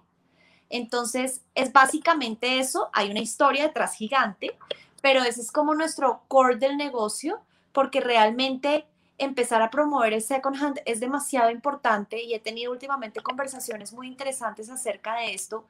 Entonces, 0.69 1.41
es 1.55 1.73
básicamente 1.73 2.59
eso, 2.59 2.89
hay 2.93 3.09
una 3.09 3.19
historia 3.19 3.63
detrás 3.63 3.95
gigante, 3.95 4.57
pero 5.01 5.23
ese 5.23 5.41
es 5.41 5.51
como 5.51 5.73
nuestro 5.73 6.21
core 6.27 6.55
del 6.55 6.77
negocio, 6.77 7.41
porque 7.73 7.99
realmente 7.99 8.85
empezar 9.21 9.61
a 9.61 9.69
promover 9.69 10.13
el 10.13 10.21
second 10.21 10.55
hand 10.61 10.81
es 10.85 10.99
demasiado 10.99 11.51
importante 11.51 12.21
y 12.21 12.33
he 12.33 12.39
tenido 12.39 12.71
últimamente 12.71 13.21
conversaciones 13.21 13.93
muy 13.93 14.07
interesantes 14.07 14.69
acerca 14.69 15.15
de 15.15 15.33
esto, 15.33 15.67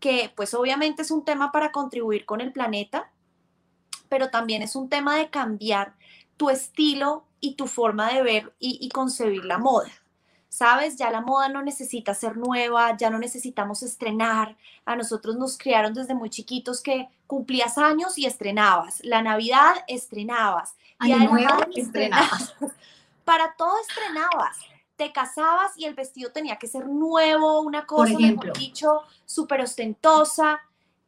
que 0.00 0.32
pues 0.34 0.54
obviamente 0.54 1.02
es 1.02 1.10
un 1.10 1.24
tema 1.24 1.52
para 1.52 1.70
contribuir 1.70 2.24
con 2.24 2.40
el 2.40 2.52
planeta, 2.52 3.12
pero 4.08 4.30
también 4.30 4.62
es 4.62 4.74
un 4.74 4.88
tema 4.88 5.16
de 5.16 5.28
cambiar 5.28 5.94
tu 6.38 6.48
estilo 6.48 7.26
y 7.40 7.56
tu 7.56 7.66
forma 7.66 8.10
de 8.12 8.22
ver 8.22 8.54
y, 8.58 8.88
concebir 8.88 9.44
la 9.44 9.58
moda. 9.58 9.90
¿Sabes? 10.54 10.94
Ya 10.94 11.10
la 11.10 11.20
moda 11.20 11.48
no 11.48 11.62
necesita 11.62 12.14
ser 12.14 12.36
nueva, 12.36 12.96
ya 12.96 13.10
no 13.10 13.18
necesitamos 13.18 13.82
estrenar. 13.82 14.56
A 14.84 14.94
nosotros 14.94 15.34
nos 15.34 15.58
criaron 15.58 15.94
desde 15.94 16.14
muy 16.14 16.30
chiquitos 16.30 16.80
que 16.80 17.08
cumplías 17.26 17.76
años 17.76 18.16
y 18.18 18.26
estrenabas. 18.26 19.04
La 19.04 19.20
Navidad 19.20 19.74
estrenabas. 19.88 20.76
Año 21.00 21.18
nuevo, 21.28 21.58
estrenabas. 21.74 22.54
Para 23.24 23.56
todo 23.56 23.74
estrenabas. 23.80 24.56
Te 24.94 25.10
casabas 25.10 25.76
y 25.76 25.86
el 25.86 25.94
vestido 25.94 26.30
tenía 26.30 26.56
que 26.56 26.68
ser 26.68 26.86
nuevo, 26.86 27.62
una 27.62 27.84
cosa, 27.84 28.12
Por 28.12 28.22
ejemplo, 28.22 28.52
dicho, 28.52 29.02
súper 29.26 29.60
ostentosa. 29.60 30.60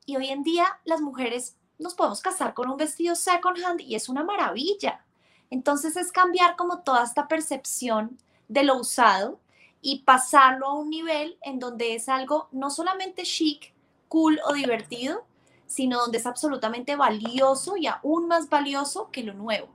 Y 0.06 0.16
hoy 0.16 0.30
en 0.30 0.42
día 0.42 0.66
las 0.84 1.00
mujeres 1.00 1.54
nos 1.78 1.94
podemos 1.94 2.20
casar 2.20 2.52
con 2.52 2.68
un 2.68 2.78
vestido 2.78 3.14
second 3.14 3.64
hand 3.64 3.80
y 3.80 3.94
es 3.94 4.08
una 4.08 4.24
maravilla. 4.24 5.04
Entonces 5.50 5.96
es 5.96 6.10
cambiar 6.10 6.56
como 6.56 6.80
toda 6.80 7.04
esta 7.04 7.28
percepción 7.28 8.18
de 8.48 8.64
lo 8.64 8.78
usado 8.78 9.40
y 9.80 10.00
pasarlo 10.00 10.66
a 10.66 10.74
un 10.74 10.90
nivel 10.90 11.38
en 11.42 11.58
donde 11.58 11.94
es 11.94 12.08
algo 12.08 12.48
no 12.52 12.70
solamente 12.70 13.22
chic, 13.22 13.72
cool 14.08 14.40
o 14.48 14.52
divertido, 14.52 15.24
sino 15.66 15.98
donde 15.98 16.18
es 16.18 16.26
absolutamente 16.26 16.96
valioso 16.96 17.76
y 17.76 17.86
aún 17.86 18.28
más 18.28 18.48
valioso 18.48 19.10
que 19.10 19.22
lo 19.22 19.34
nuevo, 19.34 19.68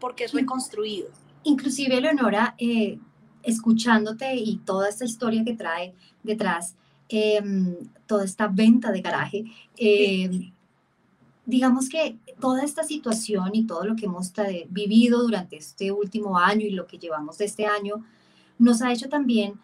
porque 0.00 0.24
es 0.24 0.32
reconstruido. 0.32 1.08
Inclusive, 1.44 2.00
Leonora, 2.00 2.54
eh, 2.58 2.98
escuchándote 3.42 4.34
y 4.34 4.58
toda 4.58 4.88
esta 4.88 5.04
historia 5.04 5.44
que 5.44 5.54
trae 5.54 5.94
detrás, 6.22 6.76
em, 7.08 7.76
toda 8.06 8.24
esta 8.24 8.46
venta 8.46 8.92
de 8.92 9.00
garaje, 9.00 9.44
em, 9.76 10.52
digamos 11.44 11.88
que 11.88 12.16
toda 12.40 12.62
esta 12.62 12.84
situación 12.84 13.50
y 13.54 13.64
todo 13.64 13.84
lo 13.84 13.96
que 13.96 14.06
hemos 14.06 14.32
vivido 14.70 15.22
durante 15.22 15.56
este 15.56 15.90
último 15.90 16.38
año 16.38 16.66
y 16.66 16.70
lo 16.70 16.86
que 16.86 16.98
llevamos 16.98 17.38
de 17.38 17.46
este 17.46 17.66
año, 17.66 18.04
nos 18.58 18.82
ha 18.82 18.92
hecho 18.92 19.08
también 19.08 19.54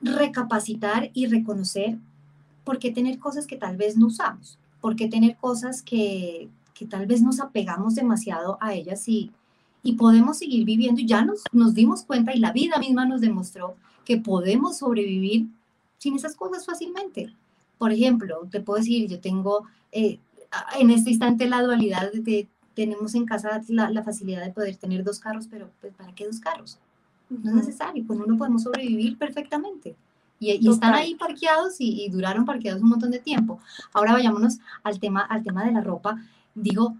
recapacitar 0.00 1.10
y 1.14 1.26
reconocer 1.26 1.98
por 2.64 2.78
qué 2.78 2.92
tener 2.92 3.18
cosas 3.18 3.46
que 3.46 3.56
tal 3.56 3.76
vez 3.76 3.96
no 3.96 4.06
usamos, 4.06 4.58
por 4.80 4.94
qué 4.94 5.08
tener 5.08 5.36
cosas 5.36 5.82
que, 5.82 6.48
que 6.74 6.86
tal 6.86 7.06
vez 7.06 7.22
nos 7.22 7.40
apegamos 7.40 7.94
demasiado 7.94 8.58
a 8.60 8.74
ellas 8.74 9.08
y, 9.08 9.32
y 9.82 9.94
podemos 9.94 10.38
seguir 10.38 10.64
viviendo. 10.64 11.00
Y 11.00 11.06
ya 11.06 11.24
nos, 11.24 11.42
nos 11.52 11.74
dimos 11.74 12.04
cuenta 12.04 12.34
y 12.34 12.38
la 12.38 12.52
vida 12.52 12.78
misma 12.78 13.06
nos 13.06 13.20
demostró 13.20 13.76
que 14.04 14.18
podemos 14.18 14.78
sobrevivir 14.78 15.46
sin 15.98 16.16
esas 16.16 16.34
cosas 16.34 16.64
fácilmente. 16.64 17.34
Por 17.78 17.92
ejemplo, 17.92 18.46
te 18.50 18.60
puedo 18.60 18.78
decir, 18.78 19.08
yo 19.08 19.20
tengo 19.20 19.64
eh, 19.90 20.18
en 20.78 20.90
este 20.90 21.10
instante 21.10 21.48
la 21.48 21.62
dualidad 21.62 22.12
de, 22.12 22.48
tenemos 22.74 23.14
en 23.14 23.26
casa 23.26 23.60
la, 23.68 24.02
facilidad 24.02 24.44
de 24.44 24.52
poder 24.52 24.76
tener 24.76 25.04
dos 25.04 25.18
carros, 25.18 25.46
pero 25.50 25.70
pues, 25.80 25.92
¿para 25.94 26.14
qué 26.14 26.26
dos 26.26 26.40
carros? 26.40 26.78
No 27.28 27.50
es 27.50 27.56
necesario, 27.56 28.06
con 28.06 28.20
uno 28.20 28.36
podemos 28.36 28.62
sobrevivir 28.62 29.16
perfectamente. 29.18 29.96
Y, 30.38 30.68
están 30.68 30.94
ahí 30.94 31.14
parqueados 31.14 31.76
y, 31.78 32.08
duraron 32.10 32.44
parqueados 32.44 32.82
un 32.82 32.88
montón 32.88 33.10
de 33.10 33.20
tiempo. 33.20 33.60
Ahora 33.92 34.12
vayámonos 34.12 34.58
al 34.82 34.98
tema, 34.98 35.20
al 35.20 35.42
tema 35.42 35.64
de 35.64 35.72
la 35.72 35.80
ropa. 35.80 36.20
Digo, 36.54 36.96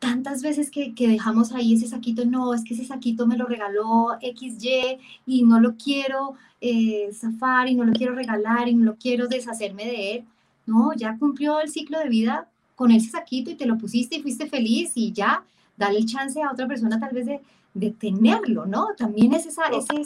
tantas 0.00 0.42
veces 0.42 0.70
que, 0.70 0.94
que, 0.94 1.06
dejamos 1.06 1.52
ahí 1.52 1.74
ese 1.74 1.86
saquito, 1.86 2.24
no, 2.24 2.52
es 2.52 2.64
que 2.64 2.74
ese 2.74 2.84
saquito 2.84 3.26
me 3.26 3.36
lo 3.36 3.46
regaló 3.46 4.18
XY 4.20 4.98
y 5.26 5.44
no 5.44 5.60
lo 5.60 5.76
quiero 5.76 6.34
eh, 6.60 7.10
zafar 7.12 7.68
y 7.68 7.74
no 7.74 7.84
lo 7.84 7.92
quiero 7.92 8.14
regalar 8.14 8.68
y 8.68 8.74
no 8.74 8.84
lo 8.84 8.96
quiero 8.96 9.28
deshacerme 9.28 9.84
de 9.84 10.12
él. 10.16 10.24
No, 10.70 10.92
ya 10.94 11.18
cumplió 11.18 11.60
el 11.60 11.68
ciclo 11.68 11.98
de 11.98 12.08
vida 12.08 12.48
con 12.76 12.92
ese 12.92 13.10
saquito 13.10 13.50
y 13.50 13.56
te 13.56 13.66
lo 13.66 13.76
pusiste 13.76 14.16
y 14.16 14.22
fuiste 14.22 14.46
feliz 14.46 14.92
y 14.94 15.12
ya, 15.12 15.44
dale 15.76 15.98
el 15.98 16.06
chance 16.06 16.40
a 16.40 16.52
otra 16.52 16.68
persona 16.68 17.00
tal 17.00 17.10
vez 17.12 17.26
de, 17.26 17.40
de 17.74 17.90
tenerlo, 17.90 18.66
¿no? 18.66 18.88
También 18.96 19.34
es 19.34 19.46
esa, 19.46 19.64
ese, 19.66 20.02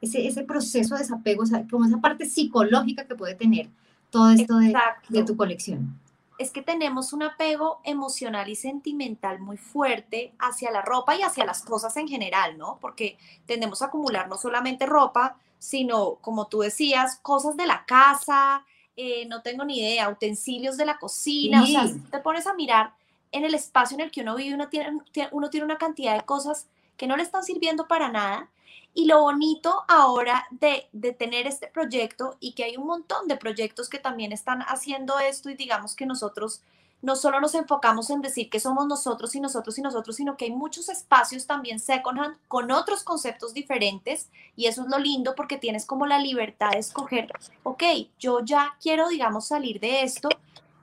ese, 0.00 0.26
ese, 0.26 0.44
proceso 0.44 0.94
de 0.94 1.00
desapego, 1.00 1.42
como 1.68 1.84
esa 1.84 1.98
parte 1.98 2.26
psicológica 2.26 3.06
que 3.06 3.16
puede 3.16 3.34
tener 3.34 3.68
todo 4.10 4.30
esto 4.30 4.56
de, 4.58 4.72
de, 5.08 5.24
tu 5.24 5.36
colección. 5.36 5.98
Es 6.38 6.52
que 6.52 6.62
tenemos 6.62 7.12
un 7.12 7.24
apego 7.24 7.80
emocional 7.82 8.48
y 8.48 8.54
sentimental 8.54 9.40
muy 9.40 9.56
fuerte 9.56 10.32
hacia 10.38 10.70
la 10.70 10.82
ropa 10.82 11.16
y 11.16 11.22
hacia 11.22 11.44
las 11.44 11.62
cosas 11.62 11.96
en 11.96 12.06
general, 12.06 12.56
¿no? 12.56 12.78
Porque 12.80 13.18
tendemos 13.46 13.82
a 13.82 13.86
acumular 13.86 14.28
no 14.28 14.36
solamente 14.36 14.86
ropa, 14.86 15.36
sino, 15.58 16.18
como 16.20 16.46
tú 16.46 16.60
decías, 16.60 17.18
cosas 17.22 17.56
de 17.56 17.66
la 17.66 17.84
casa, 17.84 18.64
eh, 18.96 19.26
no 19.26 19.42
tengo 19.42 19.64
ni 19.64 19.80
idea, 19.80 20.08
utensilios 20.08 20.76
de 20.76 20.86
la 20.86 20.98
cocina, 20.98 21.62
o 21.62 21.66
sea, 21.66 21.86
te 22.10 22.18
pones 22.18 22.46
a 22.46 22.54
mirar 22.54 22.92
en 23.32 23.44
el 23.44 23.54
espacio 23.54 23.96
en 23.96 24.00
el 24.02 24.10
que 24.10 24.20
uno 24.20 24.36
vive, 24.36 24.54
uno 24.54 24.68
tiene, 24.68 25.00
uno 25.32 25.50
tiene 25.50 25.64
una 25.64 25.78
cantidad 25.78 26.16
de 26.16 26.24
cosas 26.24 26.68
que 26.96 27.06
no 27.06 27.16
le 27.16 27.24
están 27.24 27.42
sirviendo 27.42 27.88
para 27.88 28.08
nada. 28.08 28.48
Y 28.96 29.06
lo 29.06 29.22
bonito 29.22 29.84
ahora 29.88 30.46
de, 30.52 30.86
de, 30.92 31.12
tener 31.12 31.48
este 31.48 31.66
proyecto 31.66 32.36
y 32.38 32.52
que 32.52 32.62
hay 32.62 32.76
un 32.76 32.86
montón 32.86 33.26
de 33.26 33.36
proyectos 33.36 33.88
que 33.88 33.98
también 33.98 34.30
están 34.30 34.60
haciendo 34.62 35.18
esto 35.18 35.50
y 35.50 35.56
digamos 35.56 35.96
que 35.96 36.06
nosotros 36.06 36.62
no 37.02 37.16
solo 37.16 37.38
nos 37.38 37.54
enfocamos 37.54 38.08
en 38.08 38.22
decir 38.22 38.48
que 38.48 38.60
somos 38.60 38.86
nosotros 38.86 39.34
y 39.34 39.40
nosotros 39.40 39.76
y 39.78 39.82
nosotros, 39.82 40.16
sino 40.16 40.36
que 40.36 40.46
hay 40.46 40.52
muchos 40.52 40.88
espacios 40.88 41.46
también 41.46 41.78
second 41.78 42.18
hand 42.18 42.36
con 42.48 42.70
otros 42.70 43.02
conceptos 43.02 43.52
diferentes 43.52 44.30
y 44.56 44.66
eso 44.66 44.82
es 44.82 44.88
lo 44.88 44.98
lindo 44.98 45.34
porque 45.34 45.58
tienes 45.58 45.84
como 45.84 46.06
la 46.06 46.18
libertad 46.18 46.70
de 46.70 46.78
escoger, 46.78 47.30
ok, 47.62 47.82
yo 48.18 48.40
ya 48.40 48.76
quiero, 48.80 49.08
digamos, 49.08 49.48
salir 49.48 49.80
de 49.80 50.02
esto, 50.02 50.30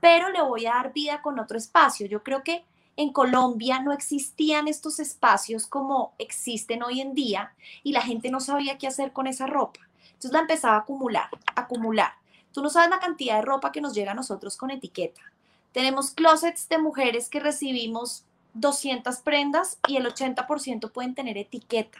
pero 0.00 0.28
le 0.30 0.42
voy 0.42 0.66
a 0.66 0.74
dar 0.74 0.92
vida 0.92 1.22
con 1.22 1.38
otro 1.38 1.58
espacio. 1.58 2.06
Yo 2.06 2.22
creo 2.22 2.42
que 2.42 2.64
en 2.96 3.12
Colombia 3.12 3.80
no 3.80 3.92
existían 3.92 4.68
estos 4.68 5.00
espacios 5.00 5.66
como 5.66 6.12
existen 6.18 6.82
hoy 6.82 7.00
en 7.00 7.14
día 7.14 7.52
y 7.82 7.92
la 7.92 8.02
gente 8.02 8.30
no 8.30 8.40
sabía 8.40 8.78
qué 8.78 8.86
hacer 8.86 9.12
con 9.12 9.26
esa 9.26 9.46
ropa. 9.46 9.80
Entonces 10.04 10.32
la 10.32 10.40
empezaba 10.40 10.76
a 10.76 10.80
acumular, 10.80 11.28
acumular. 11.56 12.12
Tú 12.52 12.62
no 12.62 12.68
sabes 12.68 12.90
la 12.90 13.00
cantidad 13.00 13.36
de 13.36 13.42
ropa 13.42 13.72
que 13.72 13.80
nos 13.80 13.94
llega 13.94 14.12
a 14.12 14.14
nosotros 14.14 14.56
con 14.56 14.70
etiqueta 14.70 15.31
tenemos 15.72 16.10
closets 16.10 16.68
de 16.68 16.78
mujeres 16.78 17.28
que 17.28 17.40
recibimos 17.40 18.24
200 18.54 19.16
prendas 19.18 19.78
y 19.88 19.96
el 19.96 20.06
80% 20.06 20.92
pueden 20.92 21.14
tener 21.14 21.38
etiqueta. 21.38 21.98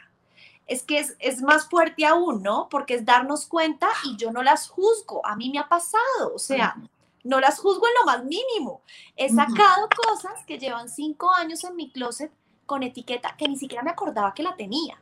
Es 0.67 0.83
que 0.83 1.05
es, 1.19 1.41
más 1.41 1.67
fuerte 1.67 2.05
aún, 2.05 2.41
¿no? 2.41 2.69
Porque 2.69 2.95
es 2.95 3.05
darnos 3.05 3.47
cuenta 3.47 3.89
y 4.05 4.15
yo 4.15 4.31
no 4.31 4.43
las 4.43 4.69
juzgo. 4.69 5.25
A 5.25 5.35
mí 5.35 5.49
me 5.49 5.59
ha 5.59 5.67
pasado, 5.67 6.33
o 6.33 6.39
sea, 6.39 6.75
no 7.23 7.39
las 7.39 7.59
juzgo 7.59 7.85
en 7.87 7.93
lo 7.99 8.05
más 8.05 8.23
mínimo. 8.23 8.81
He 9.17 9.29
sacado 9.29 9.89
cosas 10.07 10.45
que 10.45 10.59
llevan 10.59 10.89
cinco 10.89 11.33
años 11.33 11.63
en 11.63 11.75
mi 11.75 11.91
closet 11.91 12.31
con 12.65 12.83
etiqueta 12.83 13.35
que 13.37 13.47
ni 13.47 13.57
siquiera 13.57 13.83
me 13.83 13.91
acordaba 13.91 14.33
que 14.33 14.43
la 14.43 14.55
tenía. 14.55 14.97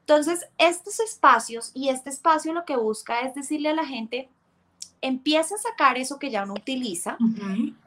Entonces, 0.00 0.48
estos 0.58 1.00
espacios 1.00 1.72
y 1.74 1.88
este 1.88 2.10
espacio 2.10 2.52
lo 2.52 2.64
que 2.64 2.76
busca 2.76 3.20
es 3.20 3.34
decirle 3.34 3.70
a 3.70 3.74
la 3.74 3.86
gente, 3.86 4.28
empiece 5.02 5.54
a 5.54 5.58
sacar 5.58 5.96
eso 5.98 6.18
que 6.18 6.30
ya 6.30 6.44
no 6.44 6.54
utiliza 6.54 7.16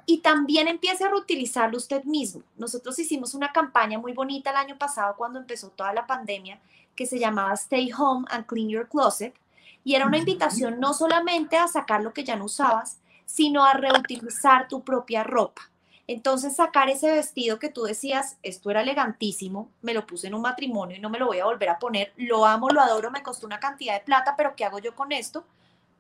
y 0.05 0.20
también 0.20 0.67
empiece 0.67 1.03
a 1.03 1.10
reutilizarlo 1.10 1.77
usted 1.77 2.03
mismo. 2.03 2.41
Nosotros 2.58 2.98
hicimos 2.98 3.34
una 3.34 3.51
campaña 3.51 4.00
muy 4.00 4.13
bonita 4.13 4.51
el 4.51 4.58
año 4.58 4.77
pasado 4.77 5.15
cuando 5.15 5.39
empezó 5.39 5.70
toda 5.70 5.93
la 5.93 6.08
pandemia 6.08 6.60
que 6.96 7.05
se 7.05 7.20
llamaba 7.20 7.53
Stay 7.53 7.91
Home 7.91 8.25
and 8.29 8.46
Clean 8.46 8.70
Your 8.70 8.88
Closet 8.88 9.36
y 9.84 9.96
era 9.96 10.05
una 10.05 10.17
invitación 10.17 10.79
no 10.79 10.93
solamente 10.93 11.58
a 11.58 11.67
sacar 11.67 12.01
lo 12.01 12.13
que 12.13 12.24
ya 12.24 12.36
no 12.36 12.46
usabas, 12.46 13.00
sino 13.25 13.63
a 13.65 13.74
reutilizar 13.74 14.67
tu 14.67 14.84
propia 14.84 15.24
ropa. 15.24 15.70
Entonces 16.05 16.55
sacar 16.55 16.89
ese 16.89 17.12
vestido 17.12 17.60
que 17.60 17.70
tú 17.70 17.84
decías, 17.84 18.38
esto 18.43 18.70
era 18.70 18.82
elegantísimo, 18.82 19.70
me 19.82 19.93
lo 19.93 20.05
puse 20.05 20.27
en 20.27 20.34
un 20.34 20.41
matrimonio 20.41 20.98
y 20.98 21.00
no 21.00 21.10
me 21.10 21.17
lo 21.17 21.27
voy 21.27 21.39
a 21.39 21.46
volver 21.46 21.70
a 21.70 21.79
poner, 21.79 22.12
lo 22.17 22.46
amo, 22.46 22.70
lo 22.70 22.82
adoro, 22.82 23.10
me 23.10 23.24
costó 23.24 23.46
una 23.46 23.60
cantidad 23.60 23.93
de 23.93 24.05
plata, 24.05 24.36
pero 24.36 24.55
¿qué 24.55 24.65
hago 24.65 24.79
yo 24.79 24.96
con 24.96 25.13
esto? 25.13 25.46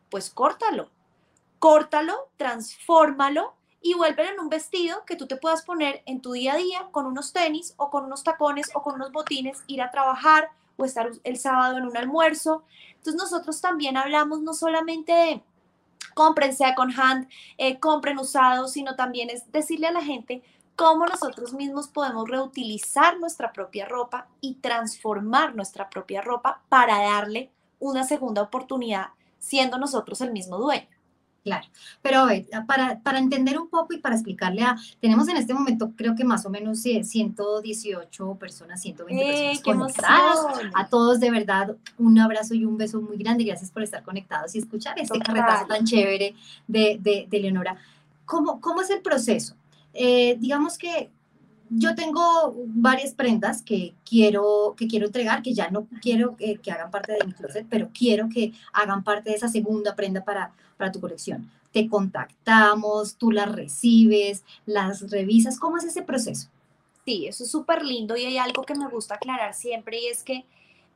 Pues 0.09 0.29
córtalo, 0.29 0.89
córtalo, 1.63 2.27
transfórmalo 2.35 3.53
y 3.81 3.93
vuélvelo 3.93 4.31
en 4.31 4.39
un 4.41 4.49
vestido 4.49 5.05
que 5.05 5.15
tú 5.15 5.27
te 5.27 5.37
puedas 5.37 5.61
poner 5.63 6.03
en 6.05 6.21
tu 6.21 6.33
día 6.33 6.55
a 6.55 6.57
día 6.57 6.89
con 6.91 7.05
unos 7.05 7.31
tenis 7.31 7.73
o 7.77 7.89
con 7.89 8.03
unos 8.03 8.25
tacones 8.25 8.69
o 8.73 8.81
con 8.81 8.95
unos 8.95 9.13
botines, 9.13 9.63
ir 9.67 9.81
a 9.81 9.89
trabajar 9.89 10.49
o 10.75 10.83
estar 10.83 11.09
el 11.23 11.37
sábado 11.37 11.77
en 11.77 11.85
un 11.85 11.95
almuerzo. 11.95 12.63
Entonces 12.89 13.15
nosotros 13.15 13.61
también 13.61 13.95
hablamos 13.95 14.41
no 14.41 14.53
solamente 14.53 15.13
de 15.13 15.43
compren 16.13 16.53
second 16.53 16.99
hand, 16.99 17.29
eh, 17.57 17.79
compren 17.79 18.19
usado, 18.19 18.67
sino 18.67 18.97
también 18.97 19.29
es 19.29 19.49
decirle 19.53 19.87
a 19.87 19.93
la 19.93 20.03
gente 20.03 20.43
cómo 20.75 21.05
nosotros 21.05 21.53
mismos 21.53 21.87
podemos 21.87 22.27
reutilizar 22.27 23.21
nuestra 23.21 23.53
propia 23.53 23.85
ropa 23.85 24.27
y 24.41 24.55
transformar 24.55 25.55
nuestra 25.55 25.89
propia 25.89 26.21
ropa 26.21 26.61
para 26.67 26.99
darle 26.99 27.51
una 27.79 28.03
segunda 28.03 28.41
oportunidad 28.41 29.11
siendo 29.39 29.77
nosotros 29.77 30.19
el 30.19 30.33
mismo 30.33 30.57
dueño. 30.57 30.92
Claro, 31.43 31.67
pero 32.01 32.27
para, 32.65 32.99
para 32.99 33.19
entender 33.19 33.59
un 33.59 33.67
poco 33.67 33.93
y 33.93 33.97
para 33.97 34.15
explicarle 34.15 34.61
a, 34.61 34.77
tenemos 35.01 35.27
en 35.27 35.35
este 35.35 35.53
momento 35.53 35.91
creo 35.97 36.15
que 36.15 36.23
más 36.23 36.45
o 36.45 36.49
menos 36.49 36.79
118 36.81 38.35
personas, 38.35 38.81
120 38.81 39.23
¡Eh, 39.23 39.59
personas 39.63 39.93
conectadas. 39.93 40.37
A 40.73 40.87
todos 40.87 41.19
de 41.19 41.31
verdad 41.31 41.75
un 41.97 42.17
abrazo 42.17 42.53
y 42.53 42.63
un 42.63 42.77
beso 42.77 43.01
muy 43.01 43.17
grande. 43.17 43.43
Gracias 43.43 43.71
por 43.71 43.83
estar 43.83 44.03
conectados 44.03 44.55
y 44.55 44.59
escuchar 44.59 44.97
este 44.97 45.19
carretazo 45.19 45.65
tan 45.67 45.83
chévere 45.85 46.33
de, 46.65 46.97
de, 47.01 47.27
de 47.29 47.39
Leonora. 47.39 47.75
¿Cómo, 48.23 48.61
¿Cómo 48.61 48.81
es 48.81 48.89
el 48.89 49.01
proceso? 49.01 49.55
Eh, 49.93 50.37
digamos 50.39 50.77
que 50.77 51.11
yo 51.69 51.95
tengo 51.95 52.53
varias 52.67 53.13
prendas 53.13 53.61
que 53.61 53.93
quiero, 54.05 54.75
que 54.77 54.87
quiero 54.87 55.07
entregar, 55.07 55.41
que 55.41 55.53
ya 55.53 55.69
no 55.69 55.87
quiero 56.01 56.35
que, 56.35 56.59
hagan 56.71 56.91
parte 56.91 57.13
de 57.13 57.25
mi 57.25 57.33
closet, 57.33 57.65
pero 57.69 57.89
quiero 57.93 58.29
que 58.29 58.53
hagan 58.73 59.03
parte 59.03 59.29
de 59.29 59.35
esa 59.35 59.47
segunda 59.47 59.95
prenda 59.95 60.23
para, 60.23 60.51
para 60.77 60.91
tu 60.91 60.99
colección. 60.99 61.49
Te 61.71 61.89
contactamos, 61.89 63.15
tú 63.15 63.31
las 63.31 63.51
recibes, 63.51 64.43
las 64.65 65.09
revisas. 65.09 65.59
¿Cómo 65.59 65.77
es 65.77 65.83
ese 65.83 66.03
proceso? 66.03 66.47
Sí, 67.05 67.27
eso 67.27 67.43
es 67.43 67.51
súper 67.51 67.83
lindo 67.83 68.15
y 68.15 68.25
hay 68.25 68.37
algo 68.37 68.63
que 68.63 68.75
me 68.75 68.87
gusta 68.87 69.15
aclarar 69.15 69.53
siempre 69.53 69.99
y 69.99 70.07
es 70.07 70.23
que 70.23 70.45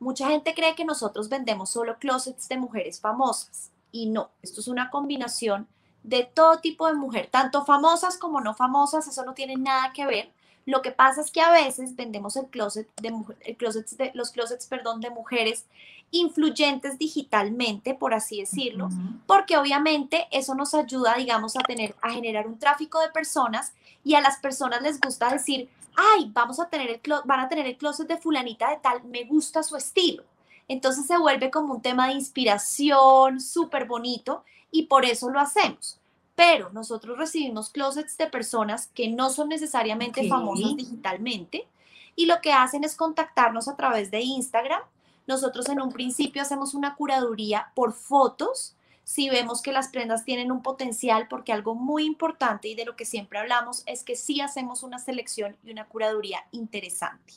mucha 0.00 0.28
gente 0.28 0.54
cree 0.54 0.74
que 0.74 0.84
nosotros 0.84 1.28
vendemos 1.28 1.70
solo 1.70 1.98
closets 1.98 2.48
de 2.48 2.56
mujeres 2.56 3.00
famosas 3.00 3.70
y 3.92 4.06
no, 4.06 4.30
esto 4.42 4.60
es 4.60 4.68
una 4.68 4.90
combinación 4.90 5.66
de 6.02 6.24
todo 6.24 6.60
tipo 6.60 6.86
de 6.86 6.94
mujer, 6.94 7.28
tanto 7.30 7.64
famosas 7.64 8.16
como 8.16 8.40
no 8.40 8.54
famosas, 8.54 9.06
eso 9.06 9.24
no 9.24 9.34
tiene 9.34 9.56
nada 9.56 9.92
que 9.92 10.06
ver. 10.06 10.30
Lo 10.68 10.82
que 10.82 10.90
pasa 10.90 11.22
es 11.22 11.30
que 11.30 11.40
a 11.40 11.50
veces 11.50 11.96
vendemos 11.96 12.36
el 12.36 12.44
closet 12.48 12.86
de, 13.00 13.10
el 13.40 13.56
closet 13.56 13.88
de 13.92 14.10
los 14.12 14.32
closets, 14.32 14.66
perdón, 14.66 15.00
de 15.00 15.08
mujeres 15.08 15.64
influyentes 16.10 16.98
digitalmente, 16.98 17.94
por 17.94 18.12
así 18.12 18.40
decirlo, 18.40 18.90
porque 19.26 19.56
obviamente 19.56 20.28
eso 20.30 20.54
nos 20.54 20.74
ayuda, 20.74 21.14
digamos, 21.16 21.56
a 21.56 21.60
tener, 21.60 21.96
a 22.02 22.10
generar 22.10 22.46
un 22.46 22.58
tráfico 22.58 23.00
de 23.00 23.08
personas 23.08 23.72
y 24.04 24.14
a 24.14 24.20
las 24.20 24.40
personas 24.40 24.82
les 24.82 25.00
gusta 25.00 25.30
decir, 25.30 25.70
ay, 25.96 26.30
vamos 26.34 26.60
a 26.60 26.68
tener 26.68 26.90
el 26.90 27.00
van 27.24 27.40
a 27.40 27.48
tener 27.48 27.66
el 27.66 27.78
closet 27.78 28.06
de 28.06 28.18
fulanita 28.18 28.68
de 28.68 28.76
tal, 28.76 29.02
me 29.04 29.24
gusta 29.24 29.62
su 29.62 29.74
estilo. 29.74 30.22
Entonces 30.68 31.06
se 31.06 31.16
vuelve 31.16 31.50
como 31.50 31.76
un 31.76 31.80
tema 31.80 32.08
de 32.08 32.12
inspiración 32.12 33.40
súper 33.40 33.86
bonito 33.86 34.44
y 34.70 34.82
por 34.82 35.06
eso 35.06 35.30
lo 35.30 35.40
hacemos. 35.40 35.97
Pero 36.38 36.70
nosotros 36.70 37.18
recibimos 37.18 37.68
closets 37.68 38.16
de 38.16 38.28
personas 38.28 38.86
que 38.94 39.08
no 39.08 39.28
son 39.28 39.48
necesariamente 39.48 40.28
famosas 40.28 40.76
digitalmente 40.76 41.66
y 42.14 42.26
lo 42.26 42.40
que 42.40 42.52
hacen 42.52 42.84
es 42.84 42.94
contactarnos 42.94 43.66
a 43.66 43.74
través 43.74 44.12
de 44.12 44.20
Instagram. 44.20 44.80
Nosotros 45.26 45.68
en 45.68 45.80
un 45.80 45.90
principio 45.90 46.40
hacemos 46.40 46.74
una 46.74 46.94
curaduría 46.94 47.72
por 47.74 47.92
fotos 47.92 48.76
si 49.02 49.28
vemos 49.28 49.62
que 49.62 49.72
las 49.72 49.88
prendas 49.88 50.24
tienen 50.24 50.52
un 50.52 50.62
potencial, 50.62 51.26
porque 51.26 51.52
algo 51.52 51.74
muy 51.74 52.04
importante 52.04 52.68
y 52.68 52.76
de 52.76 52.84
lo 52.84 52.94
que 52.94 53.04
siempre 53.04 53.40
hablamos 53.40 53.82
es 53.86 54.04
que 54.04 54.14
sí 54.14 54.40
hacemos 54.40 54.84
una 54.84 55.00
selección 55.00 55.56
y 55.64 55.72
una 55.72 55.86
curaduría 55.86 56.44
interesante. 56.52 57.34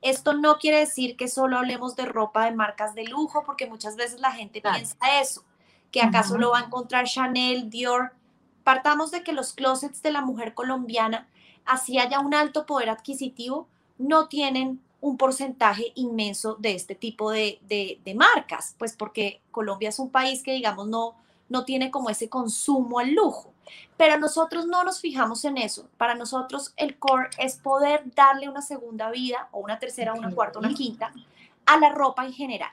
Esto 0.00 0.32
no 0.32 0.58
quiere 0.58 0.80
decir 0.80 1.16
que 1.16 1.28
solo 1.28 1.58
hablemos 1.58 1.94
de 1.94 2.06
ropa 2.06 2.46
de 2.46 2.56
marcas 2.56 2.96
de 2.96 3.04
lujo, 3.04 3.44
porque 3.44 3.68
muchas 3.68 3.94
veces 3.94 4.18
la 4.18 4.32
gente 4.32 4.60
piensa 4.60 4.96
eso, 5.20 5.44
que 5.92 6.02
acaso 6.02 6.38
lo 6.38 6.50
va 6.50 6.58
a 6.58 6.64
encontrar 6.64 7.06
Chanel, 7.06 7.70
Dior. 7.70 8.14
Partamos 8.64 9.10
de 9.10 9.22
que 9.22 9.32
los 9.32 9.52
closets 9.52 10.02
de 10.02 10.12
la 10.12 10.20
mujer 10.20 10.54
colombiana, 10.54 11.28
así 11.64 11.98
haya 11.98 12.20
un 12.20 12.34
alto 12.34 12.66
poder 12.66 12.90
adquisitivo, 12.90 13.68
no 13.98 14.28
tienen 14.28 14.80
un 15.00 15.16
porcentaje 15.16 15.92
inmenso 15.96 16.54
de 16.60 16.74
este 16.74 16.94
tipo 16.94 17.32
de, 17.32 17.58
marcas, 18.14 18.76
pues 18.78 18.96
porque 18.96 19.40
Colombia 19.50 19.88
es 19.88 19.98
un 19.98 20.10
país 20.10 20.42
que, 20.44 20.52
digamos, 20.52 20.86
no, 20.86 21.16
no 21.48 21.64
tiene 21.64 21.90
como 21.90 22.08
ese 22.08 22.28
consumo 22.28 23.00
al 23.00 23.12
lujo. 23.12 23.52
Pero 23.96 24.18
nosotros 24.18 24.66
no 24.66 24.84
nos 24.84 25.00
fijamos 25.00 25.44
en 25.44 25.58
eso. 25.58 25.88
Para 25.96 26.14
nosotros 26.14 26.72
el 26.76 26.98
core 26.98 27.30
es 27.38 27.56
poder 27.56 28.02
darle 28.14 28.48
una 28.48 28.62
segunda 28.62 29.10
vida 29.10 29.48
o 29.50 29.60
una 29.60 29.78
tercera, 29.78 30.14
una 30.14 30.32
cuarta, 30.32 30.60
una 30.60 30.72
quinta 30.72 31.12
a 31.66 31.78
la 31.78 31.90
ropa 31.90 32.24
en 32.24 32.32
general. 32.32 32.70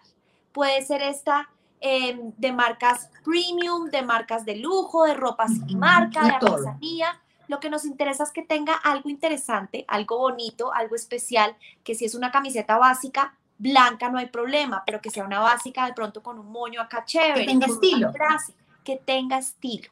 Puede 0.52 0.84
ser 0.84 1.02
esta 1.02 1.50
em, 1.80 2.34
de 2.38 2.52
marcas 2.52 3.10
premium, 3.24 3.90
de 3.90 4.02
marcas 4.02 4.46
de 4.46 4.56
lujo, 4.58 5.06
de 5.06 5.14
ropa 5.14 5.48
sin 5.48 5.80
marca, 5.80 6.24
de 6.24 6.32
artesanía 6.32 7.20
lo 7.50 7.60
que 7.60 7.72
nos 7.72 7.84
interesa 7.84 8.24
es 8.24 8.32
que 8.32 8.44
tenga 8.44 8.76
algo 8.76 9.10
interesante, 9.10 9.84
algo 9.88 10.20
bonito, 10.20 10.72
algo 10.72 10.96
especial, 10.96 11.58
que 11.84 11.96
si 11.96 12.06
es 12.06 12.14
una 12.14 12.32
camiseta 12.32 12.78
básica, 12.78 13.36
blanca 13.58 14.08
no 14.10 14.20
hay 14.20 14.28
problema, 14.28 14.84
pero 14.86 15.02
que 15.02 15.10
sea 15.10 15.26
una 15.26 15.40
básica 15.40 15.88
de 15.88 15.94
pronto 15.94 16.22
con 16.22 16.38
un 16.38 16.52
moño 16.52 16.80
acá 16.80 17.06
chévere. 17.06 17.42
Que 17.42 17.48
tenga 17.48 17.66
estilo. 17.66 18.14
que 18.84 18.98
tenga 18.98 19.40
estilo. 19.40 19.90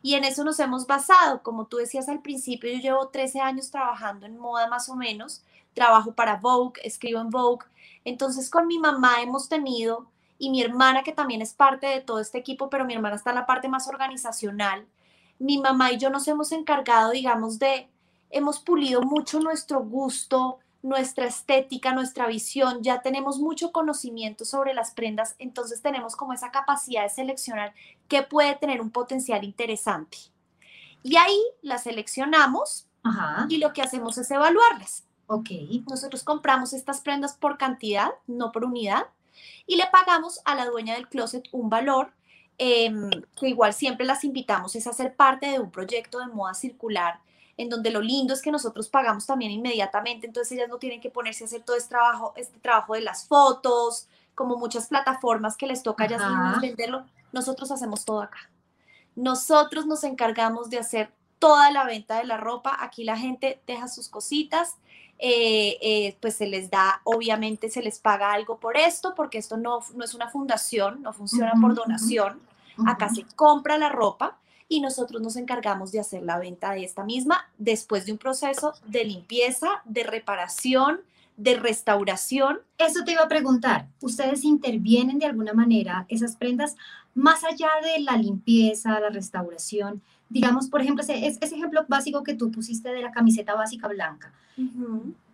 Y 0.00 0.14
en 0.14 0.22
eso 0.22 0.44
nos 0.44 0.60
hemos 0.60 0.86
basado. 0.86 1.42
Como 1.42 1.66
tú 1.66 1.78
decías 1.78 2.08
al 2.08 2.22
principio, 2.22 2.72
yo 2.72 2.78
llevo 2.78 3.08
13 3.08 3.40
años 3.40 3.72
trabajando 3.72 4.24
en 4.24 4.38
moda 4.38 4.68
más 4.68 4.88
o 4.88 4.94
menos. 4.94 5.42
Trabajo 5.74 6.12
para 6.12 6.36
Vogue, 6.36 6.80
escribo 6.84 7.20
en 7.20 7.30
Vogue. 7.30 7.66
Entonces 8.04 8.48
con 8.48 8.68
mi 8.68 8.78
mamá 8.78 9.22
hemos 9.22 9.48
tenido, 9.48 10.06
y 10.42 10.50
mi 10.50 10.60
hermana 10.60 11.04
que 11.04 11.12
también 11.12 11.40
es 11.40 11.54
parte 11.54 11.86
de 11.86 12.00
todo 12.00 12.18
este 12.18 12.36
equipo, 12.36 12.68
pero 12.68 12.84
mi 12.84 12.94
hermana 12.94 13.14
está 13.14 13.30
en 13.30 13.36
la 13.36 13.46
parte 13.46 13.68
más 13.68 13.86
organizacional, 13.86 14.84
mi 15.38 15.58
mamá 15.58 15.92
y 15.92 15.98
yo 15.98 16.10
nos 16.10 16.26
hemos 16.26 16.50
encargado, 16.50 17.12
digamos, 17.12 17.60
de, 17.60 17.88
hemos 18.28 18.58
pulido 18.58 19.02
mucho 19.02 19.38
nuestro 19.38 19.84
gusto, 19.84 20.58
nuestra 20.82 21.26
estética, 21.26 21.92
nuestra 21.92 22.26
visión, 22.26 22.82
ya 22.82 23.02
tenemos 23.02 23.38
mucho 23.38 23.70
conocimiento 23.70 24.44
sobre 24.44 24.74
las 24.74 24.90
prendas, 24.90 25.36
entonces 25.38 25.80
tenemos 25.80 26.16
como 26.16 26.32
esa 26.32 26.50
capacidad 26.50 27.04
de 27.04 27.10
seleccionar 27.10 27.72
qué 28.08 28.24
puede 28.24 28.56
tener 28.56 28.80
un 28.80 28.90
potencial 28.90 29.44
interesante. 29.44 30.18
Y 31.04 31.18
ahí 31.18 31.40
las 31.62 31.84
seleccionamos 31.84 32.88
y 33.48 33.58
lo 33.58 33.72
que 33.72 33.82
hacemos 33.82 34.18
es 34.18 34.28
evaluarlas. 34.32 35.04
Ok. 35.28 35.50
Nosotros 35.88 36.24
compramos 36.24 36.72
estas 36.72 37.00
prendas 37.00 37.34
por 37.34 37.58
cantidad, 37.58 38.10
no 38.26 38.50
por 38.50 38.64
unidad, 38.64 39.06
y 39.66 39.76
le 39.76 39.86
pagamos 39.92 40.40
a 40.44 40.54
la 40.54 40.66
dueña 40.66 40.94
del 40.94 41.08
closet 41.08 41.48
un 41.52 41.70
valor 41.70 42.12
Em, 42.58 43.10
que 43.34 43.48
igual 43.48 43.72
siempre 43.72 44.06
las 44.06 44.24
invitamos, 44.24 44.76
es 44.76 44.86
hacer 44.86 45.16
parte 45.16 45.46
de 45.46 45.58
un 45.58 45.70
proyecto 45.70 46.20
de 46.20 46.26
moda 46.26 46.54
circular, 46.54 47.18
en 47.56 47.68
donde 47.68 47.90
lo 47.90 48.00
lindo 48.00 48.34
es 48.34 48.42
que 48.42 48.52
nosotros 48.52 48.88
pagamos 48.88 49.26
también 49.26 49.50
inmediatamente, 49.50 50.26
entonces 50.26 50.52
ellas 50.52 50.68
no 50.68 50.78
tienen 50.78 51.00
que 51.00 51.10
ponerse 51.10 51.44
a 51.44 51.46
hacer 51.46 51.62
todo 51.62 51.76
este 51.76 51.88
trabajo, 51.88 52.32
este 52.36 52.60
trabajo 52.60 52.94
de 52.94 53.00
las 53.00 53.26
fotos, 53.26 54.06
como 54.34 54.56
muchas 54.56 54.86
plataformas 54.86 55.56
que 55.56 55.66
les 55.66 55.82
toca 55.82 56.06
ya 56.06 56.58
venderlo, 56.60 57.04
nosotros 57.32 57.70
hacemos 57.70 58.04
todo 58.04 58.22
acá. 58.22 58.48
Nosotros 59.16 59.86
nos 59.86 60.04
encargamos 60.04 60.70
de 60.70 60.78
hacer 60.78 61.10
toda 61.42 61.72
la 61.72 61.82
venta 61.82 62.18
de 62.18 62.24
la 62.24 62.36
ropa, 62.36 62.76
aquí 62.78 63.02
la 63.02 63.18
gente 63.18 63.60
deja 63.66 63.88
sus 63.88 64.08
cositas, 64.08 64.76
eh, 65.18 65.76
eh, 65.82 66.16
pues 66.20 66.36
se 66.36 66.46
les 66.46 66.70
da, 66.70 67.00
obviamente 67.02 67.68
se 67.68 67.82
les 67.82 67.98
paga 67.98 68.32
algo 68.32 68.60
por 68.60 68.76
esto, 68.76 69.12
porque 69.16 69.38
esto 69.38 69.56
no, 69.56 69.80
no 69.96 70.04
es 70.04 70.14
una 70.14 70.28
fundación, 70.28 71.02
no 71.02 71.12
funciona 71.12 71.54
por 71.60 71.74
donación. 71.74 72.40
Acá 72.86 73.08
se 73.08 73.24
compra 73.34 73.76
la 73.76 73.88
ropa 73.88 74.38
y 74.68 74.80
nosotros 74.80 75.20
nos 75.20 75.34
encargamos 75.34 75.90
de 75.90 75.98
hacer 75.98 76.22
la 76.22 76.38
venta 76.38 76.74
de 76.74 76.84
esta 76.84 77.02
misma 77.02 77.50
después 77.58 78.06
de 78.06 78.12
un 78.12 78.18
proceso 78.18 78.74
de 78.86 79.02
limpieza, 79.02 79.82
de 79.84 80.04
reparación, 80.04 81.00
de 81.36 81.56
restauración. 81.56 82.60
Eso 82.78 83.02
te 83.02 83.12
iba 83.12 83.22
a 83.22 83.28
preguntar, 83.28 83.88
¿ustedes 84.00 84.44
intervienen 84.44 85.18
de 85.18 85.26
alguna 85.26 85.54
manera 85.54 86.06
esas 86.08 86.36
prendas 86.36 86.76
más 87.14 87.42
allá 87.42 87.70
de 87.82 87.98
la 87.98 88.16
limpieza, 88.16 89.00
la 89.00 89.10
restauración? 89.10 90.02
Digamos, 90.32 90.68
por 90.68 90.80
ejemplo, 90.80 91.02
ese, 91.02 91.26
ese 91.26 91.54
ejemplo 91.54 91.84
básico 91.88 92.22
que 92.22 92.34
tú 92.34 92.50
pusiste 92.50 92.88
de 92.88 93.02
la 93.02 93.12
camiseta 93.12 93.54
básica 93.54 93.88
blanca. 93.88 94.32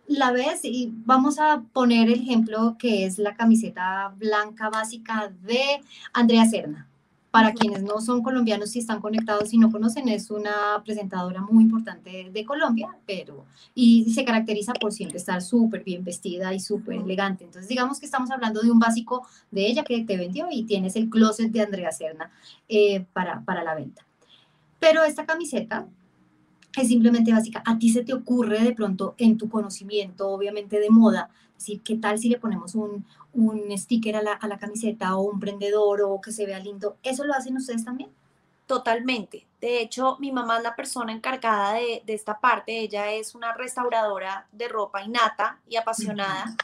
La 0.09 0.33
ves 0.33 0.65
y 0.65 0.93
vamos 1.05 1.39
a 1.39 1.63
poner 1.73 2.09
el 2.09 2.23
ejemplo 2.23 2.77
que 2.79 3.05
es 3.05 3.19
la 3.19 3.35
camiseta 3.35 4.13
blanca 4.17 4.71
básica 4.71 5.33
de 5.43 5.81
Andrea 6.13 6.47
Serna. 6.47 6.87
Para 7.31 7.53
quienes 7.53 7.83
no 7.83 8.01
son 8.01 8.23
colombianos, 8.23 8.71
si 8.71 8.79
están 8.79 9.01
conectados 9.01 9.53
y 9.53 9.59
no 9.59 9.71
conocen, 9.71 10.09
es 10.09 10.31
una 10.31 10.83
presentadora 10.83 11.43
muy 11.43 11.63
importante 11.63 12.31
de 12.33 12.45
Colombia, 12.45 12.89
pero 13.07 13.45
y 13.75 14.11
se 14.13 14.25
caracteriza 14.25 14.73
por 14.73 14.93
siempre 14.93 15.19
estar 15.19 15.43
súper 15.43 15.85
bien 15.85 16.03
vestida 16.03 16.55
y 16.55 16.59
súper 16.59 16.97
elegante. 16.97 17.45
Entonces, 17.45 17.69
digamos 17.69 18.01
que 18.01 18.07
estamos 18.07 18.31
hablando 18.31 18.63
de 18.63 18.71
un 18.71 18.79
básico 18.79 19.27
de 19.51 19.67
ella 19.67 19.85
que 19.85 20.05
te 20.05 20.17
vendió 20.17 20.49
y 20.51 20.65
tienes 20.65 20.97
el 20.97 21.11
closet 21.11 21.53
de 21.53 21.61
Andrea 21.61 21.93
Serna 21.93 22.31
eh, 22.67 23.05
para, 23.13 23.43
para 23.43 23.63
la 23.63 23.75
venta. 23.75 24.08
Pero 24.79 25.05
esta 25.05 25.27
camiseta 25.27 25.87
es 26.77 26.89
simplemente 26.89 27.33
básica. 27.33 27.63
A 27.67 27.79
ti 27.79 27.91
se 27.91 28.05
te 28.05 28.15
ocurre 28.15 28.61
de 28.61 28.73
pronto 28.73 29.15
en 29.19 29.37
tu 29.37 29.49
conocimiento, 29.49 30.29
obviamente 30.29 30.79
de 30.79 30.91
moda, 30.91 31.31
decir, 31.55 31.83
¿qué 31.83 31.97
tal 31.97 32.19
si 32.19 32.29
le 32.29 32.39
ponemos 32.39 32.75
un, 32.75 33.05
un 33.33 33.77
sticker 33.77 34.17
a 34.17 34.23
la, 34.23 34.33
a 34.33 34.47
la, 34.47 34.59
camiseta 34.59 35.17
o 35.17 35.23
un 35.23 35.41
prendedor 35.41 36.03
o 36.03 36.21
que 36.21 36.33
se 36.33 36.47
vea 36.47 36.61
lindo? 36.61 36.97
¿Eso 37.03 37.25
lo 37.25 37.35
hacen 37.35 37.57
ustedes 37.57 37.85
también? 37.85 38.11
Totalmente. 38.67 39.47
De 39.61 39.81
hecho, 39.81 40.19
mi 40.21 40.31
mamá 40.31 40.59
es 40.59 40.63
la 40.63 40.77
persona 40.77 41.13
encargada 41.13 41.75
de, 41.75 42.03
de 42.05 42.15
esta 42.15 42.39
parte. 42.39 42.81
Ella 42.81 43.13
es 43.13 43.35
una 43.35 43.55
restauradora 43.55 44.47
de 44.53 44.69
ropa 44.69 45.03
innata 45.03 45.59
y 45.69 45.77
apasionada. 45.77 46.55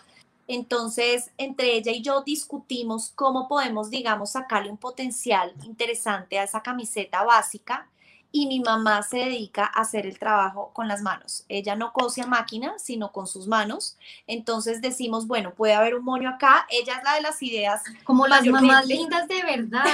Entonces, 0.46 1.30
entre 1.38 1.74
ella 1.74 1.90
y 1.92 2.02
yo 2.02 2.22
discutimos 2.22 3.10
cómo 3.14 3.48
podemos, 3.48 3.88
digamos, 3.88 4.32
sacarle 4.32 4.70
un 4.70 4.76
potencial 4.76 5.54
interesante 5.64 6.38
a 6.38 6.44
esa 6.44 6.62
camiseta 6.62 7.24
básica 7.24 7.88
y 8.34 8.46
mi 8.46 8.58
mamá 8.58 9.00
se 9.04 9.18
dedica 9.18 9.64
a 9.64 9.82
hacer 9.82 10.06
el 10.06 10.18
trabajo 10.18 10.72
con 10.72 10.88
las 10.88 11.02
manos. 11.02 11.44
Ella 11.48 11.76
no 11.76 11.92
cose 11.92 12.20
a 12.20 12.26
máquina, 12.26 12.74
sino 12.80 13.12
con 13.12 13.28
sus 13.28 13.46
manos. 13.46 13.96
Entonces 14.26 14.82
decimos, 14.82 15.28
bueno, 15.28 15.54
puede 15.54 15.72
haber 15.72 15.94
un 15.94 16.04
moño 16.04 16.28
acá. 16.28 16.66
Ella 16.68 16.96
es 16.96 17.04
la 17.04 17.14
de 17.14 17.20
las 17.20 17.40
ideas. 17.44 17.84
Como 18.02 18.26
las 18.26 18.44
mamás 18.44 18.88
lindas 18.88 19.28
de 19.28 19.40
verdad. 19.44 19.84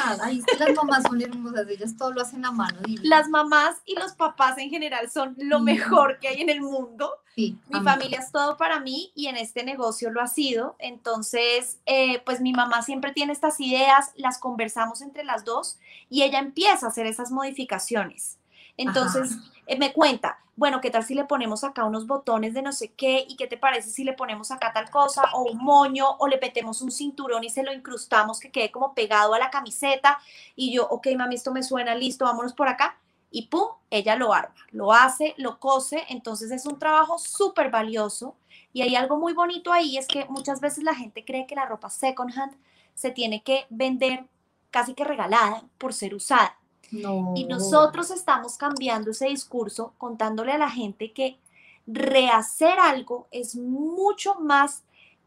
Las 0.58 0.74
mamás 0.74 1.02
son 1.02 1.20
hermosas, 1.20 1.68
ellas 1.68 1.94
todo 1.98 2.12
lo 2.12 2.22
hacen 2.22 2.42
a 2.46 2.50
mano. 2.50 2.78
Las 3.02 3.28
mamás 3.28 3.76
y 3.84 3.94
los 3.94 4.12
papás 4.12 4.56
en 4.56 4.70
general 4.70 5.10
son 5.10 5.36
lo 5.36 5.60
mejor 5.60 6.18
que 6.18 6.28
hay 6.28 6.40
en 6.40 6.48
el 6.48 6.62
mundo 6.62 7.12
mi 7.36 7.80
familia 7.82 8.18
es 8.18 8.32
todo 8.32 8.56
para 8.56 8.80
mí 8.80 9.12
y 9.14 9.26
en 9.26 9.36
este 9.36 9.64
negocio 9.64 10.10
lo 10.10 10.20
ha 10.20 10.26
sido. 10.26 10.76
Entonces, 10.78 11.78
eh, 11.86 12.20
pues 12.24 12.40
mi 12.40 12.52
mamá 12.52 12.82
siempre 12.82 13.12
tiene 13.12 13.32
estas 13.32 13.60
ideas, 13.60 14.12
las 14.16 14.38
conversamos 14.38 15.00
entre 15.00 15.24
las 15.24 15.44
dos 15.44 15.78
y 16.08 16.22
ella 16.22 16.38
empieza 16.38 16.86
a 16.86 16.88
hacer 16.90 17.06
esas 17.06 17.30
modificaciones. 17.30 18.38
Entonces, 18.76 19.36
eh, 19.66 19.78
me 19.78 19.92
cuenta, 19.92 20.38
bueno, 20.56 20.80
¿qué 20.80 20.90
tal 20.90 21.04
si 21.04 21.14
le 21.14 21.24
ponemos 21.24 21.64
acá 21.64 21.84
unos 21.84 22.06
botones 22.06 22.54
de 22.54 22.62
no 22.62 22.72
sé 22.72 22.92
qué? 22.92 23.24
¿Y 23.28 23.36
qué 23.36 23.46
te 23.46 23.56
parece 23.56 23.90
si 23.90 24.04
le 24.04 24.12
ponemos 24.12 24.50
acá 24.50 24.72
tal 24.72 24.90
cosa? 24.90 25.22
O 25.32 25.44
un 25.44 25.58
moño, 25.58 26.06
o 26.18 26.28
le 26.28 26.38
metemos 26.38 26.82
un 26.82 26.90
cinturón 26.90 27.44
y 27.44 27.50
se 27.50 27.62
lo 27.62 27.72
incrustamos 27.72 28.40
que 28.40 28.50
quede 28.50 28.70
como 28.70 28.94
pegado 28.94 29.34
a 29.34 29.38
la 29.38 29.50
camiseta. 29.50 30.18
Y 30.56 30.72
yo, 30.72 30.86
ok, 30.86 31.08
mami, 31.16 31.36
esto 31.36 31.52
me 31.52 31.62
suena, 31.62 31.94
listo, 31.94 32.24
vámonos 32.24 32.52
por 32.52 32.68
acá. 32.68 32.98
Y 33.30 33.46
pum, 33.46 33.68
ella 33.90 34.16
lo 34.16 34.32
arma, 34.32 34.54
lo 34.72 34.92
hace, 34.92 35.34
lo 35.36 35.58
cose. 35.60 36.04
Entonces 36.08 36.50
es 36.50 36.66
un 36.66 36.78
trabajo 36.78 37.18
súper 37.18 37.70
valioso. 37.70 38.34
Y 38.72 38.82
hay 38.82 38.96
algo 38.96 39.16
muy 39.16 39.32
bonito 39.32 39.72
ahí, 39.72 39.98
es 39.98 40.06
que 40.06 40.26
muchas 40.28 40.60
veces 40.60 40.84
la 40.84 40.94
gente 40.94 41.24
cree 41.24 41.46
que 41.46 41.54
la 41.54 41.66
ropa 41.66 41.90
second 41.90 42.36
hand 42.36 42.54
se 42.94 43.10
tiene 43.10 43.42
que 43.42 43.66
vender 43.70 44.26
casi 44.70 44.94
que 44.94 45.04
regalada 45.04 45.64
por 45.78 45.92
ser 45.92 46.14
usada. 46.14 46.56
Y 46.92 47.44
nosotros 47.44 48.10
estamos 48.10 48.56
cambiando 48.56 49.12
ese 49.12 49.26
discurso 49.26 49.94
contándole 49.96 50.52
a 50.52 50.58
la 50.58 50.70
gente 50.70 51.12
que 51.12 51.38
rehacer 51.86 52.78
algo 52.78 53.28
es 53.30 53.54
mucho 53.54 54.34
más 54.36 54.82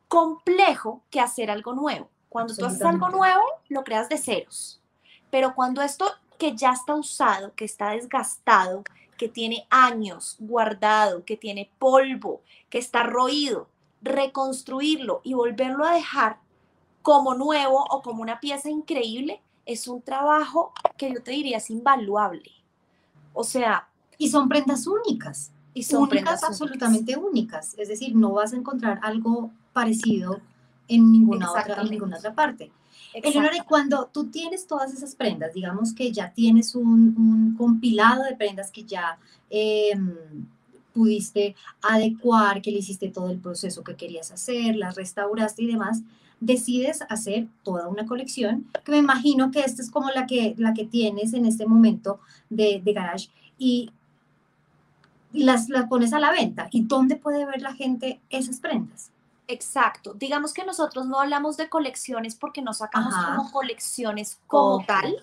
complejo 0.08 1.02
que 1.10 1.22
hacer 1.22 1.50
algo 1.50 1.74
nuevo. 1.74 2.10
Cuando 2.30 2.56
tú 2.56 2.66
haces 2.66 2.82
algo 2.82 3.10
nuevo, 3.10 3.44
lo 3.70 3.84
creas 3.84 4.10
de 4.10 4.18
ceros. 4.18 4.82
Pero 5.30 5.56
cuando 5.56 5.82
esto 5.82 6.06
que 6.44 6.58
ya 6.58 6.74
está 6.74 6.94
usado, 6.94 7.54
que 7.56 7.64
está 7.64 7.92
desgastado, 7.92 8.84
que 9.18 9.30
tiene 9.30 9.66
años 9.70 10.36
guardado, 10.40 11.24
que 11.24 11.38
tiene 11.38 11.72
polvo, 11.80 12.42
que 12.70 12.80
está 12.80 13.04
roído, 13.04 13.70
reconstruirlo 14.02 15.22
y 15.24 15.36
volverlo 15.36 15.86
a 15.86 15.94
dejar 15.94 16.40
como 17.02 17.34
nuevo 17.34 17.86
o 17.90 18.02
como 18.02 18.22
una 18.22 18.42
pieza 18.42 18.70
increíble, 18.70 19.42
es 19.66 19.88
un 19.88 20.02
trabajo 20.02 20.74
que 20.98 21.14
yo 21.14 21.24
te 21.24 21.32
diría 21.32 21.60
es 21.60 21.70
invaluable. 21.70 22.52
O 23.34 23.46
sea... 23.46 23.88
Y 24.18 24.28
son 24.28 24.50
prendas 24.50 24.86
únicas. 24.86 25.54
Y 25.74 25.84
son 25.84 26.10
prendas 26.10 26.44
absolutamente 26.44 27.16
únicas. 27.16 27.74
Es 27.78 27.88
decir, 27.88 28.18
no 28.18 28.34
vas 28.34 28.52
a 28.52 28.58
encontrar 28.58 29.00
algo 29.02 29.50
parecido 29.72 30.42
en 30.90 31.10
ninguna, 31.10 31.50
otra, 31.50 31.84
en 31.84 31.90
ninguna 31.90 32.18
otra 32.18 32.36
parte. 32.36 32.70
Eleonora, 33.14 33.64
cuando 33.68 34.10
tú 34.12 34.26
tienes 34.28 34.66
todas 34.66 34.94
esas 34.94 35.16
prendas, 35.16 35.54
digamos 35.54 35.94
que 35.94 36.12
ya 36.12 36.34
tienes 36.34 36.76
un, 36.76 37.56
compilado 37.58 38.24
de 38.24 38.36
prendas 38.36 38.72
que 38.72 38.84
ya 38.84 39.18
em, 39.50 40.16
pudiste 40.94 41.56
adecuar, 41.82 42.62
que 42.62 42.72
le 42.72 42.80
hiciste 42.80 43.10
todo 43.10 43.30
el 43.30 43.40
proceso 43.40 43.84
que 43.84 43.96
querías 43.96 44.32
hacer, 44.32 44.76
las 44.76 44.96
restauraste 44.96 45.64
y 45.64 45.68
demás, 45.68 46.02
decides 46.40 47.04
hacer 47.10 47.48
toda 47.64 47.88
una 47.88 48.06
colección, 48.06 48.68
que 48.84 48.92
me 48.92 48.98
imagino 48.98 49.52
que 49.52 49.62
esta 49.62 49.82
es 49.82 49.90
como 49.90 50.10
la 50.10 50.26
que, 50.26 50.56
la 50.58 50.74
que 50.74 50.86
tienes 50.86 51.34
en 51.34 51.46
este 51.46 51.66
momento 51.66 52.20
de, 52.50 52.82
garage, 52.86 53.30
y, 53.58 53.92
las, 55.32 55.70
las 55.70 55.88
pones 55.88 56.14
a 56.14 56.20
la 56.20 56.32
venta. 56.32 56.68
¿Y 56.72 56.84
dónde 56.84 57.16
puede 57.16 57.46
ver 57.46 57.62
la 57.62 57.74
gente 57.74 58.20
esas 58.30 58.60
prendas? 58.60 59.10
Exacto. 59.54 60.14
Digamos 60.14 60.54
que 60.54 60.66
nosotros 60.66 61.06
no 61.06 61.20
hablamos 61.20 61.58
de 61.58 61.70
colecciones 61.70 62.36
porque 62.36 62.62
no 62.62 62.74
sacamos 62.74 63.14
como 63.14 63.52
colecciones 63.52 64.40
como 64.48 64.84
tal, 64.86 65.16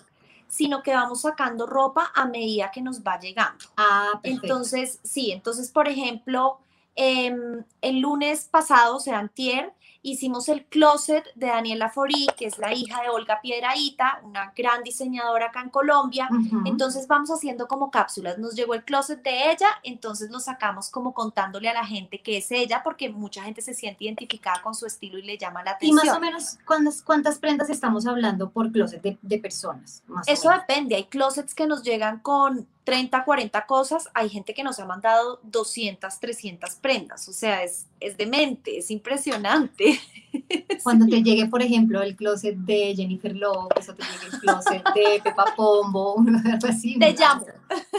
sino 0.47 0.81
que 0.81 0.93
vamos 0.93 1.21
sacando 1.21 1.65
ropa 1.65 2.11
a 2.15 2.25
medida 2.25 2.71
que 2.71 2.81
nos 2.81 3.01
va 3.01 3.19
llegando. 3.19 3.65
Ah, 3.75 4.19
Entonces, 4.23 4.99
sí, 5.03 5.31
entonces, 5.31 5.69
por 5.71 5.87
ejemplo, 5.87 6.59
em, 6.95 7.63
el 7.81 7.99
lunes 7.99 8.47
pasado, 8.49 8.97
o 8.97 8.99
sea, 8.99 9.19
antier, 9.19 9.73
hicimos 10.03 10.49
el 10.49 10.65
closet 10.65 11.25
de 11.35 11.47
Daniela 11.47 11.89
Forí, 11.89 12.27
que 12.37 12.45
es 12.45 12.57
la 12.57 12.73
hija 12.73 13.01
de 13.01 13.09
Olga 13.09 13.39
Piedraíta, 13.41 14.19
una 14.23 14.51
gran 14.55 14.83
diseñadora 14.83 15.47
acá 15.47 15.61
en 15.61 15.69
Colombia. 15.69 16.27
Entonces 16.65 17.07
vamos 17.07 17.29
haciendo 17.29 17.67
como 17.67 17.91
cápsulas. 17.91 18.37
Nos 18.37 18.55
llegó 18.55 18.73
el 18.73 18.83
closet 18.83 19.21
de 19.21 19.51
ella, 19.51 19.67
entonces 19.83 20.31
lo 20.31 20.39
sacamos 20.39 20.89
como 20.89 21.13
contándole 21.13 21.69
a 21.69 21.73
la 21.73 21.85
gente 21.85 22.21
que 22.21 22.37
es 22.37 22.51
ella, 22.51 22.81
porque 22.83 23.09
mucha 23.09 23.43
gente 23.43 23.61
se 23.61 23.73
siente 23.73 24.05
identificada 24.05 24.61
con 24.61 24.73
su 24.73 24.85
estilo 24.85 25.19
y 25.19 25.23
le 25.23 25.37
llama 25.37 25.63
la 25.63 25.71
atención. 25.71 25.99
¿Y 26.03 26.07
más 26.07 26.17
o 26.17 26.19
menos 26.19 26.57
cuántas, 26.65 27.01
cuántas 27.03 27.39
prendas 27.39 27.69
estamos 27.69 28.07
hablando 28.07 28.49
por 28.49 28.71
closet 28.71 29.01
de, 29.01 29.37
personas? 29.39 30.03
Eso 30.27 30.49
depende. 30.49 30.95
Hay 30.95 31.05
closets 31.05 31.53
que 31.53 31.67
nos 31.67 31.83
llegan 31.83 32.19
con 32.19 32.67
30, 32.83 33.23
40 33.23 33.65
cosas, 33.67 34.09
hay 34.13 34.29
gente 34.29 34.53
que 34.53 34.63
nos 34.63 34.79
ha 34.79 34.85
mandado 34.85 35.39
200, 35.43 36.19
300 36.19 36.75
prendas, 36.75 37.27
o 37.29 37.33
sea, 37.33 37.63
es, 37.63 37.85
es 37.99 38.17
demente, 38.17 38.79
es 38.79 38.89
impresionante. 38.89 39.99
Cuando 40.83 41.05
te 41.05 41.21
llegue, 41.21 41.45
por 41.45 41.61
ejemplo, 41.61 42.01
el 42.01 42.15
closet 42.15 42.55
de 42.55 42.95
Jennifer 42.95 43.35
Lopez 43.35 43.89
o 43.89 43.93
te 43.93 44.03
llegue 44.03 44.25
el 44.33 44.39
closet 44.39 44.83
de 44.95 45.21
Pepa 45.23 45.53
Pombo, 45.55 46.15
algo 46.45 46.67
así. 46.67 46.97
Te 46.97 47.13
llamo. 47.13 47.45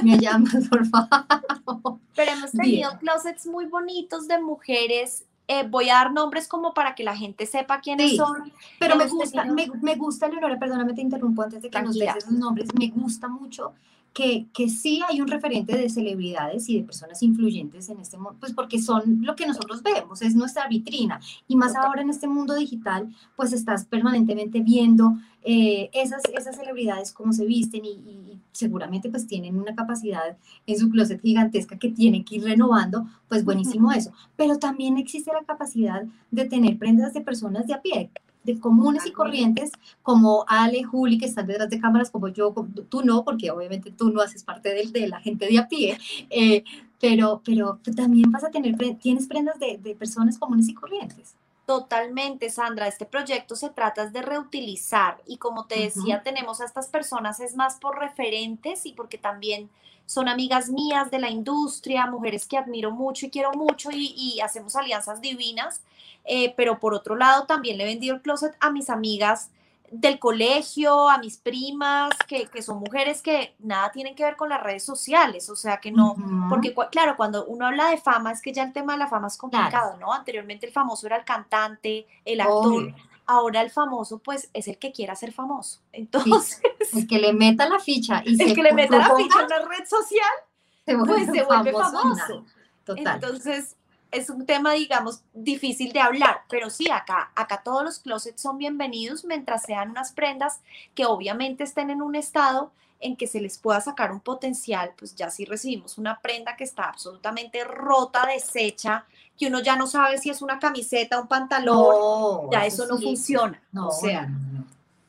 Me 0.03 0.19
llamas, 0.19 0.69
por 0.69 0.85
favor. 0.87 1.99
Pero 2.15 2.33
hemos 2.33 2.51
tenido 2.51 2.99
closets 2.99 3.47
muy 3.47 3.67
bonitos 3.67 4.27
de 4.27 4.41
mujeres 4.41 5.25
eh, 5.49 5.67
voy 5.69 5.91
a 5.91 5.95
dar 5.95 6.13
nombres 6.13 6.47
como 6.47 6.73
para 6.73 6.95
que 6.95 7.03
la 7.03 7.17
gente 7.17 7.47
sepa 7.47 7.81
quiénes 7.81 8.17
son. 8.17 8.53
Pero 8.79 8.97
me 8.97 9.07
gusta, 9.07 9.45
me, 9.45 9.67
me, 9.83 9.97
gusta, 9.97 10.29
Leonora, 10.29 10.59
perdóname, 10.59 10.95
te 10.95 11.03
interrumpo 11.03 11.43
antes 11.43 11.61
de 11.61 11.69
que 11.69 11.83
nos 11.83 11.99
des 11.99 12.17
esos 12.17 12.33
nombres. 12.33 12.69
Me 12.79 12.89
gusta 12.89 13.29
mucho 13.29 13.75
que, 14.13 14.47
que, 14.53 14.69
sí 14.69 15.01
hay 15.09 15.21
un 15.21 15.29
referente 15.29 15.77
de 15.77 15.89
celebridades 15.89 16.69
y 16.69 16.79
de 16.79 16.85
personas 16.85 17.23
influyentes 17.23 17.89
en 17.89 18.01
este 18.01 18.17
mundo, 18.17 18.37
pues 18.39 18.53
porque 18.53 18.81
son 18.81 19.19
lo 19.23 19.35
que 19.37 19.47
nosotros 19.47 19.83
vemos, 19.83 20.23
es 20.23 20.35
nuestra 20.35 20.69
vitrina. 20.69 21.21
Y 21.49 21.57
más 21.57 21.75
ahora 21.75 22.03
en 22.03 22.11
este 22.11 22.29
mundo 22.29 22.55
digital, 22.55 23.15
pues 23.37 23.53
estás 23.53 23.85
permanentemente 23.87 24.61
viendo 24.61 25.17
eh, 25.45 25.91
esas, 25.93 26.23
esas 26.33 26.57
celebridades 26.57 27.13
cómo 27.13 27.33
se 27.33 27.45
visten 27.45 27.85
y, 27.85 27.89
y, 27.89 28.39
seguramente 28.53 29.09
pues 29.09 29.27
tienen 29.27 29.59
una 29.59 29.75
capacidad 29.75 30.37
en 30.67 30.79
su 30.79 30.91
closet 30.91 31.21
gigantesca 31.21 31.79
que 31.79 31.89
tienen 31.89 32.25
que 32.25 32.37
ir 32.37 32.45
renovando, 32.45 33.07
pues 33.29 33.45
buenísimo 33.45 33.91
eso. 33.93 34.13
Pero 34.37 34.59
también 34.59 34.99
existe 34.99 35.33
la 35.33 35.45
capacidad 35.45 36.05
de 36.31 36.45
tener 36.45 36.79
prendas 36.79 37.15
de 37.15 37.23
personas 37.23 37.67
de 37.67 37.75
a 37.75 37.81
pie, 37.81 38.11
de 38.45 38.59
comunes 38.59 39.07
y 39.07 39.13
corrientes 39.13 39.71
como 40.03 40.45
Ale, 40.49 40.83
Juli, 40.83 41.19
que 41.19 41.27
están 41.27 41.47
detrás 41.47 41.71
de 41.71 41.81
cámaras, 41.81 42.11
como 42.11 42.29
yo, 42.29 42.55
tú 42.89 43.03
no, 43.03 43.25
porque 43.25 43.51
obviamente 43.51 43.91
tú 43.91 44.11
no 44.11 44.21
haces 44.21 44.43
parte 44.43 44.71
de, 44.75 44.87
de 44.89 45.09
la 45.09 45.21
gente 45.21 45.47
de 45.47 45.59
a 45.59 45.69
pie, 45.69 45.99
eh, 46.31 46.65
pero, 47.01 47.41
pero 47.45 47.79
también 47.97 48.31
vas 48.31 48.45
a 48.45 48.51
tener, 48.51 48.77
tienes 48.99 49.27
prendas 49.27 49.59
de, 49.59 49.79
de 49.79 49.95
personas 49.95 50.39
comunes 50.39 50.69
y 50.69 50.75
corrientes. 50.75 51.35
Totalmente, 51.67 52.51
Sandra. 52.51 52.89
Este 52.89 53.07
proyecto 53.07 53.55
se 53.55 53.71
trata 53.71 54.09
de 54.09 54.21
reutilizar 54.21 55.23
y 55.27 55.37
como 55.37 55.67
te 55.67 55.79
decía, 55.79 56.23
tenemos 56.23 56.61
a 56.61 56.65
estas 56.65 56.89
personas 56.89 57.39
es 57.41 57.55
más 57.55 57.77
por 57.77 57.99
referentes 57.99 58.85
y 58.85 58.93
porque 58.93 59.17
también 59.17 59.71
son 60.07 60.29
amigas 60.29 60.69
mías 60.69 61.11
de 61.11 61.19
la 61.19 61.31
industria, 61.31 62.07
mujeres 62.07 62.47
que 62.47 62.59
admiro 62.59 62.91
mucho 62.91 63.27
y 63.27 63.31
quiero 63.31 63.53
mucho 63.53 63.91
y, 63.93 64.41
hacemos 64.41 64.77
alianzas 64.77 65.21
divinas. 65.21 65.81
Eh, 66.25 66.55
pero 66.57 66.79
por 66.79 66.95
otro 66.95 67.17
lado, 67.17 67.47
también 67.47 67.79
le 67.79 67.85
he 67.85 67.87
vendido 67.87 68.15
el 68.15 68.23
closet 68.23 68.55
a 68.61 68.71
mis 68.71 68.91
amigas 68.91 69.51
del 69.93 70.19
colegio, 70.19 71.11
a 71.11 71.19
mis 71.19 71.37
primas, 71.37 72.11
que, 72.27 72.63
son 72.63 72.79
mujeres 72.79 73.21
que 73.21 73.55
nada 73.59 73.93
tienen 73.93 74.15
que 74.15 74.25
ver 74.25 74.37
con 74.37 74.49
las 74.49 74.63
redes 74.63 74.83
sociales, 74.83 75.51
o 75.51 75.55
sea 75.55 75.77
que 75.77 75.93
no, 75.93 76.17
porque 76.49 76.75
claro, 76.91 77.15
cuando 77.15 77.45
uno 77.45 77.67
habla 77.67 77.91
de 77.91 77.99
fama, 77.99 78.33
es 78.33 78.41
que 78.41 78.55
ya 78.55 78.63
el 78.63 78.73
tema 78.73 78.95
de 78.95 79.01
la 79.01 79.09
fama 79.09 79.27
es 79.27 79.37
complicado, 79.37 79.99
¿no? 79.99 80.15
Anteriormente 80.15 80.65
el 80.67 80.73
famoso 80.73 81.07
era 81.07 81.17
el 81.17 81.25
cantante, 81.27 82.07
el 82.25 82.41
actor, 82.41 82.95
ahora 83.27 83.61
el 83.61 83.71
famoso 83.71 84.19
pues 84.19 84.51
es 84.53 84.69
el 84.69 84.79
que 84.79 84.93
quiera 84.93 85.15
ser 85.15 85.33
famoso. 85.33 85.81
Entonces... 85.93 86.61
el 86.93 87.07
que 87.07 87.19
le 87.19 87.33
meta 87.33 87.69
la 87.69 87.79
ficha 87.79 88.23
y 88.25 88.41
el 88.43 88.55
que 88.55 88.63
le 88.63 88.73
meta 88.73 88.99
la 88.99 89.15
ficha 89.17 89.43
en 89.43 89.49
la 89.49 89.59
red 89.61 89.87
social, 89.87 91.07
pues 91.07 91.27
se 91.27 91.43
vuelve 91.45 91.73
famoso. 91.73 92.45
Total. 92.85 93.15
Entonces, 93.15 93.77
es 94.11 94.29
un 94.29 94.45
tema, 94.45 94.73
digamos, 94.73 95.23
difícil 95.33 95.93
de 95.93 96.01
hablar, 96.01 96.43
pero 96.49 96.69
sí, 96.69 96.91
acá, 96.91 97.33
acá 97.35 97.63
todos 97.65 97.83
los 97.83 97.99
closets 97.99 98.43
son 98.43 98.59
bienvenidos 98.59 99.25
mientras 99.25 99.63
sean 99.63 99.91
unas 99.91 100.13
prendas 100.13 100.61
que 100.95 101.07
obviamente 101.07 101.65
estén 101.65 101.91
en 101.91 102.03
un 102.03 102.15
estado 102.15 102.73
en 103.03 103.17
que 103.17 103.27
se 103.27 103.41
les 103.41 103.59
pueda 103.59 103.81
sacar 103.81 104.13
un 104.13 104.21
potencial, 104.21 104.93
pues 104.97 105.15
ya 105.15 105.31
si 105.31 105.45
recibimos 105.45 105.99
una 105.99 106.21
prenda 106.21 106.57
que 106.57 106.65
está 106.65 106.85
absolutamente 106.85 107.65
rota, 107.65 108.27
deshecha, 108.27 109.05
que 109.37 109.49
uno 109.49 109.61
ya 109.61 109.77
no 109.77 109.87
sabe 109.87 110.19
si 110.19 110.31
es 110.31 110.41
una 110.41 110.59
camiseta, 110.59 111.21
un 111.21 111.29
pantalón, 111.29 112.51
ya 112.51 112.65
eso, 112.65 112.87
no 112.87 112.99
funciona. 112.99 113.61
No, 113.73 113.89
o 113.89 113.93
sea, 113.93 114.29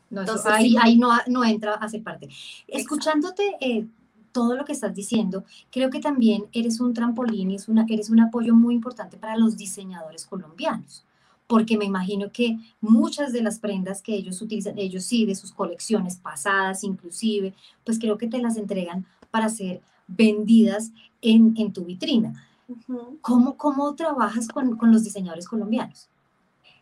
entonces, 0.09 0.45
ahí, 0.45 0.75
ahí 0.81 0.97
no, 0.97 1.09
no, 1.27 1.43
entra 1.43 1.73
a 1.73 1.89
ser 1.89 2.03
parte. 2.03 2.29
Escuchándote, 2.67 3.55
eh, 3.59 3.85
todo 4.31 4.55
lo 4.55 4.65
que 4.65 4.73
estás 4.73 4.93
diciendo, 4.93 5.45
creo 5.71 5.89
que 5.89 5.99
también 5.99 6.45
eres 6.51 6.79
un 6.79 6.93
trampolín 6.93 7.51
y 7.51 7.55
es 7.55 7.67
una, 7.67 7.85
eres 7.87 8.09
un 8.09 8.19
apoyo 8.19 8.53
muy 8.55 8.75
importante 8.75 9.17
para 9.17 9.37
los 9.37 9.55
diseñadores 9.55 10.25
colombianos, 10.25 11.05
porque 11.47 11.77
me 11.77 11.85
imagino 11.85 12.31
que 12.31 12.57
muchas 12.81 13.33
de 13.33 13.41
las 13.41 13.59
prendas 13.59 14.01
que 14.01 14.15
ellos 14.15 14.41
utilizan, 14.41 14.77
ellos 14.77 15.03
sí, 15.05 15.25
de 15.25 15.35
sus 15.35 15.51
colecciones 15.51 16.17
pasadas 16.17 16.83
inclusive, 16.83 17.53
pues 17.83 17.99
creo 17.99 18.17
que 18.17 18.27
te 18.27 18.39
las 18.39 18.57
entregan 18.57 19.05
para 19.31 19.49
ser 19.49 19.81
vendidas 20.07 20.91
en, 21.21 21.53
en 21.57 21.73
tu 21.73 21.85
vitrina. 21.85 22.47
¿Cómo, 23.21 23.57
¿Cómo 23.57 23.93
trabajas 23.95 24.47
con, 24.47 24.77
con 24.77 24.91
los 24.91 25.03
diseñadores 25.03 25.47
colombianos? 25.47 26.09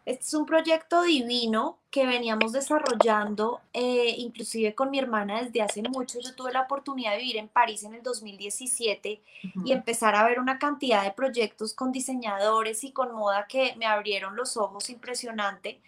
Este 0.03 0.25
es 0.25 0.33
un 0.33 0.47
proyecto 0.47 1.03
divino 1.03 1.77
que 1.91 2.07
veníamos 2.07 2.53
desarrollando, 2.53 3.61
eh, 3.71 4.15
inclusive 4.17 4.73
con 4.73 4.89
mi 4.89 4.97
hermana 4.97 5.43
desde 5.43 5.61
hace 5.61 5.83
mucho. 5.83 6.19
Yo 6.19 6.33
tuve 6.33 6.51
la 6.51 6.61
oportunidad 6.61 7.11
de 7.11 7.17
vivir 7.19 7.37
en 7.37 7.47
París 7.47 7.83
en 7.83 7.93
el 7.93 8.01
2017 8.01 9.21
y 9.63 9.71
empezar 9.71 10.15
a 10.15 10.25
ver 10.25 10.39
una 10.39 10.57
cantidad 10.57 11.03
de 11.03 11.11
proyectos 11.11 11.73
con 11.73 11.91
diseñadores 11.91 12.83
y 12.83 12.91
con 12.91 13.13
moda 13.13 13.45
que 13.47 13.75
me 13.75 13.85
abrieron 13.85 14.35
los 14.35 14.57
ojos 14.57 14.89
impresionante. 14.89 15.79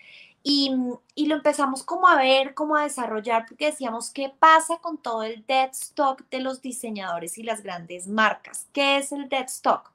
Y, 0.43 0.75
y, 1.15 1.27
lo 1.27 1.35
empezamos 1.35 1.83
como 1.83 2.05
a 2.05 2.17
ver, 2.17 2.53
como 2.53 2.75
a 2.75 2.83
desarrollar, 2.83 3.45
porque 3.47 3.67
decíamos, 3.67 4.09
¿qué 4.09 4.29
pasa 4.29 4.77
con 4.79 4.97
todo 4.97 5.23
el 5.23 5.45
dead 5.47 5.69
stock 5.71 6.21
de 6.29 6.41
los 6.41 6.61
diseñadores 6.61 7.37
y 7.37 7.43
las 7.43 7.63
grandes 7.63 8.07
marcas? 8.07 8.67
¿Qué 8.73 8.97
es 8.97 9.13
el 9.13 9.29
dead 9.29 9.45
stock? 9.45 9.89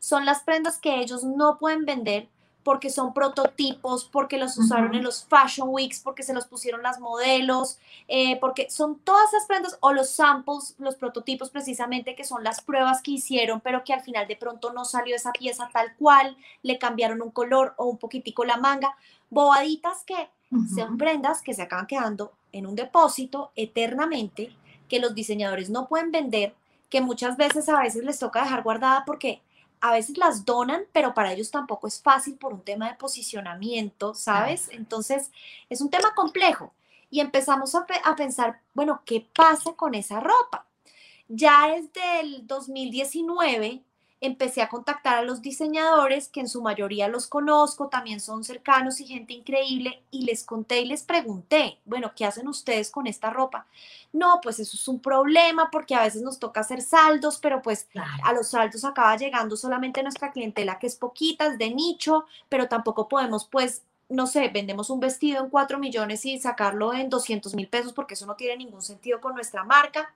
Son 0.00 0.24
las 0.24 0.42
prendas 0.42 0.78
que 0.78 0.96
ellos 0.96 1.22
no 1.22 1.56
pueden 1.56 1.84
vender 1.84 2.28
porque 2.62 2.90
son 2.90 3.12
prototipos, 3.12 4.04
porque 4.04 4.38
los 4.38 4.56
usaron 4.56 4.94
en 4.94 5.02
los 5.02 5.24
Fashion 5.24 5.68
Weeks, 5.70 6.00
porque 6.00 6.22
se 6.22 6.32
los 6.32 6.46
pusieron 6.46 6.82
las 6.82 7.00
modelos, 7.00 7.78
eh, 8.08 8.38
porque 8.40 8.70
son 8.70 8.98
todas 9.00 9.32
esas 9.32 9.46
prendas 9.46 9.76
o 9.80 9.92
los 9.92 10.10
samples, 10.10 10.76
los 10.78 10.96
prototipos 10.96 11.50
precisamente, 11.50 12.14
que 12.14 12.24
son 12.24 12.44
las 12.44 12.62
pruebas 12.62 13.02
que 13.02 13.12
hicieron, 13.12 13.60
pero 13.60 13.82
que 13.84 13.92
al 13.92 14.02
final 14.02 14.28
de 14.28 14.36
pronto 14.36 14.72
no 14.72 14.84
salió 14.84 15.16
esa 15.16 15.32
pieza 15.32 15.68
tal 15.72 15.94
cual, 15.96 16.36
le 16.62 16.78
cambiaron 16.78 17.22
un 17.22 17.30
color 17.30 17.74
o 17.76 17.86
un 17.86 17.98
poquitico 17.98 18.44
la 18.44 18.56
manga, 18.56 18.96
bobaditas 19.30 20.04
que 20.04 20.28
son 20.74 20.98
prendas 20.98 21.40
que 21.40 21.54
se 21.54 21.62
acaban 21.62 21.86
quedando 21.86 22.32
en 22.52 22.66
un 22.66 22.74
depósito 22.74 23.52
eternamente, 23.56 24.54
que 24.88 25.00
los 25.00 25.14
diseñadores 25.14 25.70
no 25.70 25.88
pueden 25.88 26.12
vender, 26.12 26.54
que 26.90 27.00
muchas 27.00 27.38
veces 27.38 27.68
a 27.70 27.80
veces 27.80 28.04
les 28.04 28.18
toca 28.18 28.42
dejar 28.42 28.62
guardada 28.62 29.04
porque 29.06 29.40
a 29.82 29.90
veces 29.92 30.16
las 30.16 30.44
donan, 30.44 30.84
pero 30.92 31.12
para 31.12 31.32
ellos 31.32 31.50
tampoco 31.50 31.88
es 31.88 32.00
fácil 32.00 32.36
por 32.36 32.54
un 32.54 32.62
tema 32.62 32.88
de 32.88 32.94
posicionamiento, 32.94 34.14
¿sabes? 34.14 34.68
Entonces, 34.70 35.32
es 35.68 35.80
un 35.80 35.90
tema 35.90 36.14
complejo. 36.14 36.72
Y 37.10 37.18
empezamos 37.18 37.74
a, 37.74 37.84
a 38.04 38.16
pensar, 38.16 38.60
bueno, 38.74 39.02
¿qué 39.04 39.26
pasa 39.34 39.72
con 39.74 39.94
esa 39.94 40.20
ropa? 40.20 40.66
Ya 41.28 41.68
desde 41.68 42.20
el 42.20 42.46
2019 42.46 43.82
empecé 44.22 44.62
a 44.62 44.68
contactar 44.68 45.18
a 45.18 45.22
los 45.22 45.42
diseñadores, 45.42 46.28
que 46.28 46.40
en 46.40 46.48
su 46.48 46.62
mayoría 46.62 47.08
los 47.08 47.26
conozco, 47.26 47.88
también 47.88 48.20
son 48.20 48.44
cercanos 48.44 49.00
y 49.00 49.06
gente 49.06 49.34
increíble, 49.34 50.02
y 50.12 50.24
les 50.24 50.44
conté 50.44 50.80
y 50.80 50.86
les 50.86 51.02
pregunté, 51.02 51.80
bueno, 51.84 52.12
¿qué 52.16 52.24
hacen 52.24 52.46
ustedes 52.46 52.90
con 52.90 53.08
esta 53.08 53.30
ropa? 53.30 53.66
No, 54.12 54.40
pues 54.40 54.60
eso 54.60 54.76
es 54.76 54.86
un 54.86 55.00
problema 55.00 55.70
porque 55.72 55.96
a 55.96 56.02
veces 56.02 56.22
nos 56.22 56.38
toca 56.38 56.60
hacer 56.60 56.82
saldos, 56.82 57.38
pero 57.38 57.60
pues 57.62 57.88
a 58.22 58.32
los 58.32 58.48
saldos 58.48 58.84
acaba 58.84 59.16
llegando 59.16 59.56
solamente 59.56 60.02
nuestra 60.02 60.30
clientela, 60.30 60.78
que 60.78 60.86
es 60.86 60.94
poquita, 60.96 61.48
es 61.48 61.58
de 61.58 61.70
nicho, 61.70 62.24
pero 62.48 62.68
tampoco 62.68 63.08
podemos 63.08 63.44
pues 63.44 63.82
no 64.08 64.26
sé, 64.26 64.48
vendemos 64.48 64.90
un 64.90 65.00
vestido 65.00 65.42
en 65.42 65.48
4 65.48 65.78
millones 65.78 66.26
y 66.26 66.38
sacarlo 66.38 66.92
en 66.92 67.08
200 67.08 67.54
mil 67.54 67.66
pesos 67.66 67.94
porque 67.94 68.14
eso 68.14 68.26
no 68.26 68.36
tiene 68.36 68.58
ningún 68.58 68.82
sentido 68.82 69.22
con 69.22 69.34
nuestra 69.34 69.64
marca. 69.64 70.14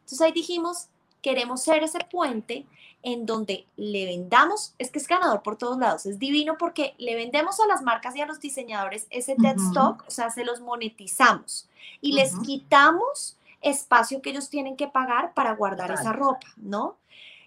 Entonces 0.00 0.20
ahí 0.20 0.32
dijimos, 0.32 0.88
queremos 1.22 1.62
ser 1.62 1.82
ese 1.82 2.00
puente 2.10 2.66
en 3.02 3.26
donde 3.26 3.66
le 3.76 4.06
vendamos, 4.06 4.74
es 4.78 4.90
que 4.90 4.98
es 4.98 5.06
ganador 5.06 5.42
por 5.42 5.56
todos 5.56 5.78
lados, 5.78 6.06
es 6.06 6.18
divino 6.18 6.56
porque 6.58 6.94
le 6.98 7.14
vendemos 7.14 7.60
a 7.60 7.66
las 7.66 7.82
marcas 7.82 8.16
y 8.16 8.20
a 8.20 8.26
los 8.26 8.40
diseñadores 8.40 9.06
ese 9.10 9.36
dead 9.38 9.56
stock, 9.56 10.04
o 10.06 10.10
sea, 10.10 10.30
se 10.30 10.44
los 10.44 10.60
monetizamos 10.60 11.68
y 12.00 12.12
les 12.12 12.36
quitamos 12.40 13.36
espacio 13.60 14.20
que 14.20 14.30
ellos 14.30 14.50
tienen 14.50 14.76
que 14.76 14.88
pagar 14.88 15.32
para 15.34 15.54
guardar 15.54 15.90
esa 15.90 16.12
ropa, 16.12 16.46
¿no? 16.56 16.96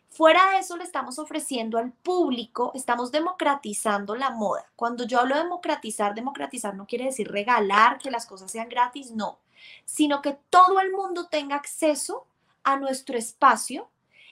Fuera 0.09 0.51
de 0.51 0.57
eso, 0.57 0.75
le 0.75 0.83
estamos 0.83 1.19
ofreciendo 1.19 1.77
al 1.77 1.93
público, 1.93 2.71
estamos 2.75 3.13
democratizando 3.13 4.13
la 4.15 4.29
moda. 4.29 4.65
Cuando 4.75 5.05
yo 5.05 5.21
hablo 5.21 5.35
de 5.35 5.43
democratizar, 5.43 6.13
democratizar 6.13 6.75
no 6.75 6.85
quiere 6.85 7.05
decir 7.05 7.31
regalar, 7.31 7.97
que 7.97 8.11
las 8.11 8.25
cosas 8.25 8.51
sean 8.51 8.67
gratis, 8.67 9.11
no, 9.11 9.39
sino 9.85 10.21
que 10.21 10.37
todo 10.49 10.81
el 10.81 10.91
mundo 10.91 11.27
tenga 11.27 11.55
acceso 11.55 12.25
a 12.63 12.77
nuestro 12.77 13.17
espacio 13.17 13.89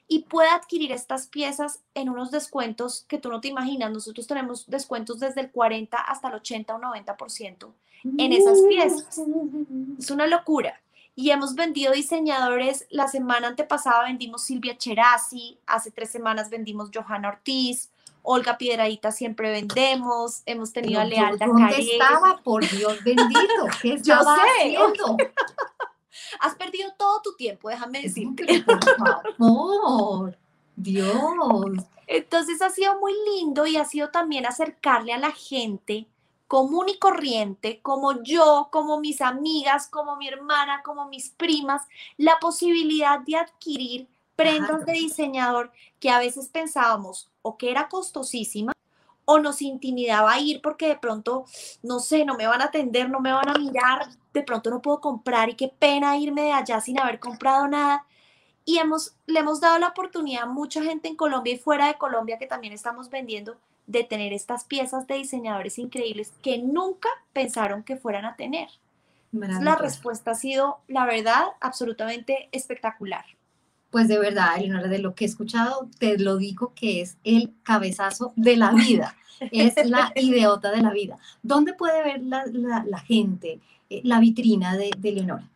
y 0.08 0.24
pueda 0.24 0.56
adquirir 0.56 0.92
estas 0.92 1.28
piezas 1.28 1.82
en 1.94 2.10
unos 2.10 2.32
descuentos 2.32 3.06
que 3.08 3.20
tú 3.20 3.30
no 3.30 3.42
te 3.42 3.48
imaginas. 3.48 3.92
Nosotros 3.92 4.26
tenemos 4.26 4.66
descuentos 4.68 5.20
desde 5.20 5.42
el 5.42 5.52
40 5.52 5.98
hasta 5.98 6.30
el 6.30 6.36
80 6.36 6.76
o 6.76 6.80
90% 6.80 7.72
en 8.18 8.34
esas 8.34 8.60
piezas. 8.68 9.22
Es 9.98 10.10
una 10.10 10.26
locura. 10.28 10.82
Y 11.16 11.32
hemos 11.32 11.54
vendido 11.54 11.92
diseñadores, 11.92 12.88
la 12.90 13.08
semana 13.08 13.50
antepasada 13.50 14.06
vendimos 14.06 14.44
Silvia 14.44 14.78
Cherasi, 14.78 15.60
hace 15.68 15.92
tres 15.92 16.10
semanas 16.10 16.50
vendimos 16.50 16.92
Johanna 16.94 17.28
Ortiz, 17.30 17.90
Olga 18.22 18.58
Piedradita 18.58 19.12
siempre 19.12 19.52
vendemos, 19.52 20.44
hemos 20.46 20.72
tenido 20.72 21.02
a 21.02 21.06
Lealda 21.06 21.46
¿Dónde 21.46 21.76
estaba, 21.78 22.38
por 22.44 22.68
Dios 22.70 23.04
bendito? 23.04 23.68
¿Qué 23.82 23.94
estaba 23.96 24.38
Yo 24.38 24.42
sé. 24.42 24.78
haciendo? 24.78 25.18
Has 26.40 26.56
perdido 26.56 26.92
todo 26.98 27.22
tu 27.22 27.36
tiempo, 27.36 27.70
déjame 27.70 28.02
decirte. 28.02 28.64
Por 28.64 29.36
favor, 29.38 30.38
Dios. 30.76 31.84
Entonces 32.08 32.62
ha 32.62 32.70
sido 32.70 33.00
muy 33.00 33.14
lindo 33.34 33.66
y 33.68 33.78
ha 33.78 33.86
sido 33.86 34.10
también 34.10 34.46
acercarle 34.46 35.14
a 35.14 35.20
la 35.20 35.32
gente 35.32 36.08
común 36.48 36.90
y 36.90 36.98
corriente, 36.98 37.80
como 37.84 38.24
yo, 38.24 38.70
como 38.72 39.00
mis 39.00 39.22
amigas, 39.22 39.88
como 39.88 40.16
mi 40.16 40.28
hermana, 40.28 40.82
como 40.84 41.08
mis 41.08 41.30
primas, 41.30 41.84
la 42.18 42.40
posibilidad 42.40 43.20
de 43.20 43.36
adquirir 43.36 44.08
prendas 44.36 44.84
de 44.86 44.94
diseñador 44.94 45.72
que 46.00 46.10
a 46.10 46.18
veces 46.18 46.50
pensábamos 46.50 47.30
o 47.44 47.58
que 47.58 47.70
era 47.70 47.88
costosísima 47.88 48.74
o 49.32 49.38
nos 49.38 49.62
intimidaba 49.62 50.40
ir 50.40 50.60
porque 50.60 50.88
de 50.88 50.98
pronto, 50.98 51.46
no 51.84 52.00
sé, 52.00 52.26
no 52.26 52.36
me 52.36 52.48
van 52.48 52.62
a 52.62 52.66
atender, 52.66 53.12
no 53.12 53.20
me 53.20 53.32
van 53.32 53.48
a 53.48 53.54
mirar, 53.54 54.10
de 54.34 54.42
pronto 54.42 54.72
no 54.72 54.82
puedo 54.82 55.00
comprar 55.00 55.50
y 55.50 55.54
qué 55.54 55.68
pena 55.68 56.18
irme 56.18 56.42
de 56.42 56.52
allá 56.52 56.82
sin 56.82 57.00
haber 57.00 57.20
comprado 57.20 57.68
nada. 57.68 58.08
Y 58.66 58.80
hemos, 58.80 59.16
le 59.28 59.42
hemos 59.42 59.62
dado 59.62 59.78
la 59.78 59.90
oportunidad 59.90 60.44
a 60.44 60.48
mucha 60.48 60.82
gente 60.82 61.08
en 61.08 61.16
Colombia 61.16 61.54
y 61.54 61.60
fuera 61.60 61.86
de 61.90 62.00
Colombia 62.00 62.40
que 62.40 62.48
también 62.48 62.74
estamos 62.74 63.12
vendiendo 63.12 63.58
de 63.86 64.04
tener 64.04 64.34
estas 64.34 64.64
piezas 64.64 65.06
de 65.06 65.16
diseñadores 65.16 65.78
increíbles 65.78 66.34
que 66.42 66.58
nunca 66.58 67.10
pensaron 67.32 67.84
que 67.84 67.98
fueran 67.98 68.26
a 68.26 68.36
tener. 68.36 68.70
La 69.32 69.76
respuesta 69.76 70.32
ha 70.32 70.36
sido, 70.36 70.80
la 70.88 71.06
verdad, 71.06 71.50
absolutamente 71.60 72.50
espectacular. 72.52 73.26
Pues 73.90 74.08
de 74.08 74.20
verdad, 74.20 74.58
Eleonora, 74.58 74.88
de 74.88 75.00
lo 75.00 75.16
que 75.16 75.26
he 75.26 75.28
escuchado, 75.28 75.90
te 75.98 76.18
lo 76.20 76.38
digo 76.38 76.74
que 76.76 77.02
es 77.02 77.18
el 77.24 77.54
cabezazo 77.64 78.34
de 78.36 78.56
la 78.56 78.72
vida, 78.72 79.16
es 79.52 79.74
la 79.86 80.12
ideota 80.16 80.72
de 80.72 80.82
la 80.82 80.92
vida. 80.92 81.18
¿Dónde 81.42 81.74
puede 81.74 82.04
ver 82.04 82.22
la, 82.22 83.00
gente 83.00 83.60
eh, 83.90 84.02
la 84.04 84.20
vitrina 84.20 84.78
de, 84.78 84.92
de, 84.98 85.10
Eleonora? 85.10 85.50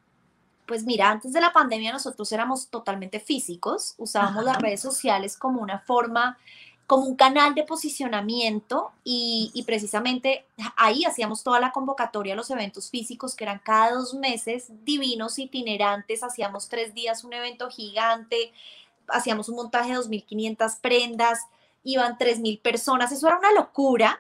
Pues 0.66 0.86
mira, 0.86 1.12
antes 1.12 1.34
de 1.34 1.42
la 1.42 1.54
pandemia 1.54 1.92
nosotros 1.92 2.32
éramos 2.32 2.70
totalmente 2.70 3.20
físicos, 3.20 3.94
usábamos 3.98 4.44
las 4.44 4.58
redes 4.58 4.82
sociales 4.82 5.38
como 5.38 5.62
una 5.62 5.80
forma 5.80 6.38
como 6.88 7.06
un 7.06 7.16
canal 7.16 7.56
de 7.56 7.64
posicionamiento 7.64 8.92
y, 9.04 9.64
precisamente 9.66 10.46
ahí 10.76 11.06
hacíamos 11.06 11.44
toda 11.44 11.60
la 11.60 11.72
convocatoria 11.72 12.34
a 12.34 12.38
los 12.38 12.50
eventos 12.50 12.90
físicos 12.90 13.36
que 13.36 13.46
eran 13.46 13.62
cada 13.64 13.92
dos 13.94 14.14
meses, 14.14 14.68
divinos, 14.84 15.40
itinerantes, 15.40 16.24
hacíamos 16.24 16.68
tres 16.68 16.94
días 16.94 17.24
un 17.24 17.34
evento 17.34 17.70
gigante, 17.70 18.52
hacíamos 19.08 19.50
un 19.50 19.56
montaje 19.56 19.92
de 19.92 20.00
2.500 20.00 20.80
prendas, 20.82 21.40
iban 21.84 22.18
3.000 22.18 22.62
personas, 22.62 23.12
eso 23.12 23.28
era 23.28 23.40
una 23.40 23.54
locura. 23.54 24.20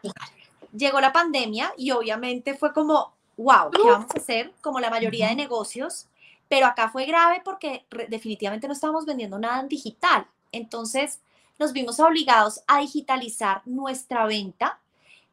Llegó 0.75 0.99
la 1.01 1.13
pandemia 1.13 1.73
y 1.77 1.91
obviamente 1.91 2.55
fue 2.55 2.73
como, 2.73 3.13
wow, 3.37 3.71
¿qué 3.71 3.83
vamos 3.83 4.09
a 4.15 4.19
hacer? 4.19 4.53
Como 4.61 4.79
la 4.79 4.89
mayoría 4.89 5.27
de 5.27 5.35
negocios, 5.35 6.07
pero 6.47 6.65
acá 6.65 6.89
fue 6.89 7.05
grave 7.05 7.41
porque 7.43 7.85
definitivamente 8.09 8.67
no 8.67 8.73
estábamos 8.73 9.05
vendiendo 9.05 9.37
nada 9.37 9.59
en 9.59 9.67
digital. 9.67 10.27
Entonces, 10.51 11.19
nos 11.59 11.73
vimos 11.73 11.99
obligados 11.99 12.61
a 12.67 12.79
digitalizar 12.79 13.61
nuestra 13.65 14.25
venta. 14.25 14.79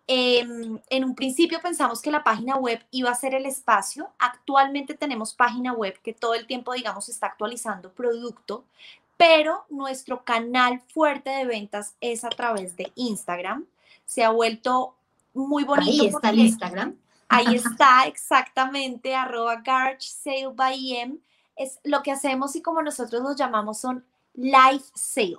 Em, 0.06 0.80
en 0.88 1.04
un 1.04 1.14
principio 1.14 1.60
pensamos 1.60 2.02
que 2.02 2.10
la 2.10 2.24
página 2.24 2.56
web 2.56 2.84
iba 2.90 3.10
a 3.10 3.14
ser 3.14 3.34
el 3.34 3.46
espacio. 3.46 4.10
Actualmente 4.18 4.94
tenemos 4.94 5.34
página 5.34 5.72
web 5.72 5.98
que 6.02 6.12
todo 6.12 6.34
el 6.34 6.46
tiempo, 6.46 6.72
digamos, 6.72 7.08
está 7.08 7.28
actualizando 7.28 7.92
producto, 7.92 8.64
pero 9.16 9.66
nuestro 9.70 10.24
canal 10.24 10.80
fuerte 10.92 11.30
de 11.30 11.44
ventas 11.44 11.94
es 12.00 12.24
a 12.24 12.30
través 12.30 12.76
de 12.76 12.90
Instagram. 12.96 13.66
Se 14.04 14.24
ha 14.24 14.30
vuelto 14.30 14.94
muy 15.34 15.64
bonito. 15.64 16.02
Ahí 16.02 16.08
está 16.08 16.30
el 16.30 16.38
Instagram. 16.40 16.96
Ahí 17.28 17.54
está 17.54 18.04
exactamente, 18.06 19.14
arroba 19.14 19.56
Garch 19.56 20.02
Sale 20.02 20.48
by 20.54 20.96
EM. 20.96 21.18
Es 21.54 21.78
lo 21.84 22.02
que 22.02 22.10
hacemos 22.10 22.56
y 22.56 22.62
como 22.62 22.82
nosotros 22.82 23.22
nos 23.22 23.36
llamamos 23.36 23.78
son 23.78 24.04
live 24.34 24.82
sale. 24.94 25.38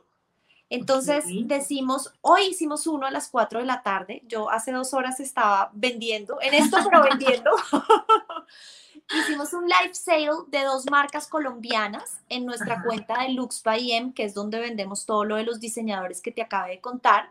Entonces 0.71 1.25
decimos, 1.27 2.13
hoy 2.21 2.43
hicimos 2.43 2.88
uno 2.88 3.05
a 3.05 3.12
las 3.12 3.27
4 3.27 3.60
de 3.60 3.65
la 3.65 3.84
tarde, 3.84 4.23
yo 4.25 4.49
hace 4.49 4.71
dos 4.71 4.93
horas 4.93 5.19
estaba 5.19 5.69
vendiendo, 5.73 6.38
en 6.41 6.53
esto 6.53 6.77
pero 6.89 7.03
vendiendo, 7.10 7.51
hicimos 9.19 9.51
un 9.51 9.65
live 9.65 9.93
sale 9.93 10.29
de 10.47 10.63
dos 10.63 10.89
marcas 10.89 11.27
colombianas 11.27 12.21
en 12.29 12.45
nuestra 12.45 12.81
cuenta 12.84 13.21
de 13.21 13.34
Lux 13.34 13.62
by 13.63 13.91
M, 13.91 14.13
que 14.13 14.23
es 14.23 14.34
donde 14.34 14.62
vendemos 14.62 15.05
todo 15.05 15.25
lo 15.25 15.36
de 15.36 15.43
los 15.43 15.60
diseñadores 15.60 16.21
que 16.21 16.31
te 16.31 16.41
acabé 16.41 16.71
de 16.71 16.79
contar. 16.79 17.29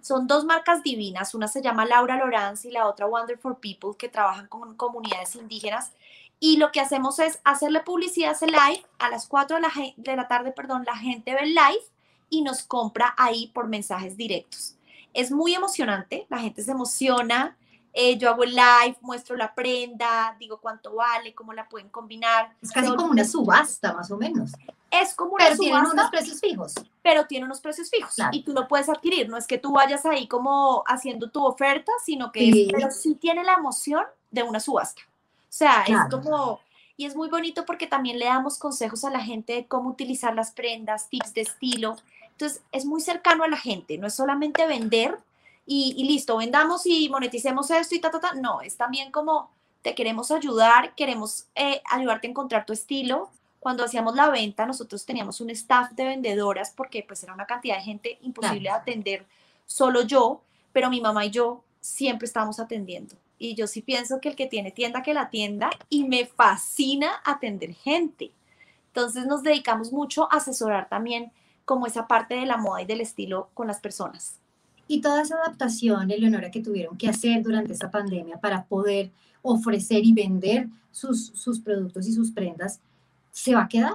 Son 0.00 0.26
dos 0.26 0.44
marcas 0.44 0.82
divinas, 0.82 1.32
una 1.36 1.46
se 1.46 1.62
llama 1.62 1.86
Laura 1.86 2.16
Lorenz 2.16 2.64
y 2.64 2.72
la 2.72 2.88
otra 2.88 3.06
Wonderful 3.06 3.58
People, 3.58 3.90
que 3.96 4.08
trabajan 4.08 4.48
con 4.48 4.74
comunidades 4.74 5.36
indígenas. 5.36 5.92
Y 6.40 6.56
lo 6.56 6.72
que 6.72 6.80
hacemos 6.80 7.20
es 7.20 7.38
hacerle 7.44 7.80
publicidad 7.80 8.30
a 8.30 8.32
ese 8.32 8.46
live 8.46 8.84
a 8.98 9.10
las 9.10 9.28
4 9.28 9.58
de 9.58 9.62
la, 9.62 9.70
de 9.96 10.16
la 10.16 10.26
tarde, 10.26 10.50
perdón, 10.50 10.84
la 10.84 10.96
gente 10.96 11.34
ve 11.34 11.42
el 11.42 11.54
live 11.54 11.84
y 12.30 12.42
nos 12.42 12.62
compra 12.62 13.14
ahí 13.18 13.48
por 13.48 13.68
mensajes 13.68 14.16
directos. 14.16 14.76
Es 15.12 15.30
muy 15.30 15.54
emocionante, 15.54 16.26
la 16.30 16.38
gente 16.38 16.62
se 16.62 16.70
emociona, 16.70 17.58
eh, 17.92 18.16
yo 18.18 18.30
hago 18.30 18.44
el 18.44 18.50
live, 18.50 18.96
muestro 19.00 19.36
la 19.36 19.52
prenda, 19.52 20.36
digo 20.38 20.60
cuánto 20.60 20.94
vale, 20.94 21.34
cómo 21.34 21.52
la 21.52 21.68
pueden 21.68 21.88
combinar. 21.88 22.54
Es 22.62 22.70
casi 22.70 22.88
como 22.88 23.10
una 23.10 23.24
subasta, 23.24 23.92
más 23.92 24.10
o 24.10 24.16
menos. 24.16 24.52
Es 24.90 25.14
como 25.14 25.32
una 25.32 25.44
pero 25.44 25.56
subasta. 25.56 25.80
tiene 25.82 25.90
unos 25.90 26.10
precios 26.10 26.40
fijos. 26.40 26.74
Pero 27.02 27.26
tiene 27.26 27.46
unos 27.46 27.60
precios 27.60 27.90
fijos 27.90 28.14
y 28.32 28.42
tú 28.44 28.52
lo 28.52 28.68
puedes 28.68 28.88
adquirir. 28.88 29.28
No 29.28 29.36
es 29.36 29.46
que 29.46 29.58
tú 29.58 29.72
vayas 29.72 30.06
ahí 30.06 30.28
como 30.28 30.84
haciendo 30.86 31.30
tu 31.30 31.44
oferta, 31.44 31.90
sino 32.04 32.30
que 32.30 32.40
sí. 32.40 32.68
pero 32.72 32.90
sí 32.90 33.16
tiene 33.16 33.42
la 33.42 33.54
emoción 33.54 34.04
de 34.30 34.44
una 34.44 34.60
subasta. 34.60 35.02
O 35.02 35.52
sea, 35.52 35.82
es 35.82 35.96
como, 36.10 36.60
y 36.96 37.06
es 37.06 37.16
muy 37.16 37.28
bonito 37.28 37.64
porque 37.64 37.88
también 37.88 38.20
le 38.20 38.26
damos 38.26 38.56
consejos 38.56 39.04
a 39.04 39.10
la 39.10 39.20
gente 39.20 39.54
de 39.54 39.66
cómo 39.66 39.90
utilizar 39.90 40.34
las 40.34 40.52
prendas, 40.52 41.08
tips 41.08 41.34
de 41.34 41.40
estilo. 41.40 41.96
Entonces, 42.40 42.62
es 42.72 42.86
muy 42.86 43.02
cercano 43.02 43.44
a 43.44 43.48
la 43.48 43.58
gente, 43.58 43.98
no 43.98 44.06
es 44.06 44.14
solamente 44.14 44.66
vender 44.66 45.18
y, 45.66 46.02
listo, 46.04 46.38
vendamos 46.38 46.86
y 46.86 47.08
moneticemos 47.10 47.70
esto 47.70 47.94
y 47.94 48.00
ta, 48.00 48.10
ta, 48.10 48.18
ta. 48.18 48.32
No, 48.32 48.62
es 48.62 48.78
también 48.78 49.12
como 49.12 49.50
te 49.82 49.94
queremos 49.94 50.30
ayudar, 50.30 50.94
queremos 50.94 51.44
eh, 51.54 51.82
ayudarte 51.90 52.26
a 52.26 52.30
encontrar 52.30 52.64
tu 52.64 52.72
estilo. 52.72 53.28
Cuando 53.60 53.84
hacíamos 53.84 54.16
la 54.16 54.30
venta, 54.30 54.64
nosotros 54.64 55.04
teníamos 55.04 55.42
un 55.42 55.50
staff 55.50 55.92
de 55.92 56.06
vendedoras 56.06 56.72
porque 56.74 57.04
pues 57.06 57.22
era 57.22 57.34
una 57.34 57.44
cantidad 57.44 57.76
de 57.76 57.82
gente 57.82 58.18
imposible 58.22 58.70
de 58.70 58.70
atender 58.70 59.26
solo 59.66 60.02
yo, 60.02 60.40
pero 60.72 60.88
mi 60.88 61.02
mamá 61.02 61.26
y 61.26 61.30
yo 61.30 61.62
siempre 61.82 62.24
estábamos 62.24 62.58
atendiendo. 62.58 63.16
Y 63.38 63.54
yo 63.54 63.66
sí 63.66 63.82
pienso 63.82 64.18
que 64.18 64.30
el 64.30 64.34
que 64.34 64.46
tiene 64.46 64.70
tienda, 64.70 65.02
que 65.02 65.12
la 65.12 65.28
tienda, 65.28 65.68
y 65.90 66.04
me 66.04 66.24
fascina 66.24 67.20
atender 67.22 67.74
gente. 67.74 68.30
Entonces 68.86 69.26
nos 69.26 69.42
dedicamos 69.42 69.92
mucho 69.92 70.24
a 70.32 70.36
asesorar 70.38 70.88
también 70.88 71.32
como 71.70 71.86
esa 71.86 72.08
parte 72.08 72.34
de 72.34 72.46
la 72.46 72.56
moda 72.56 72.82
y 72.82 72.84
del 72.84 73.00
estilo 73.00 73.48
con 73.54 73.68
las 73.68 73.78
personas. 73.78 74.40
Y 74.88 75.00
toda 75.00 75.22
esa 75.22 75.36
adaptación, 75.36 76.10
Eleonora, 76.10 76.50
que 76.50 76.60
tuvieron 76.60 76.98
que 76.98 77.08
hacer 77.08 77.44
durante 77.44 77.72
esta 77.72 77.92
pandemia 77.92 78.40
para 78.40 78.64
poder 78.64 79.12
ofrecer 79.40 80.04
y 80.04 80.12
vender 80.12 80.66
sus, 80.90 81.28
sus 81.28 81.60
productos 81.60 82.08
y 82.08 82.12
sus 82.12 82.32
prendas, 82.32 82.80
¿se 83.30 83.54
va 83.54 83.62
a 83.62 83.68
quedar? 83.68 83.94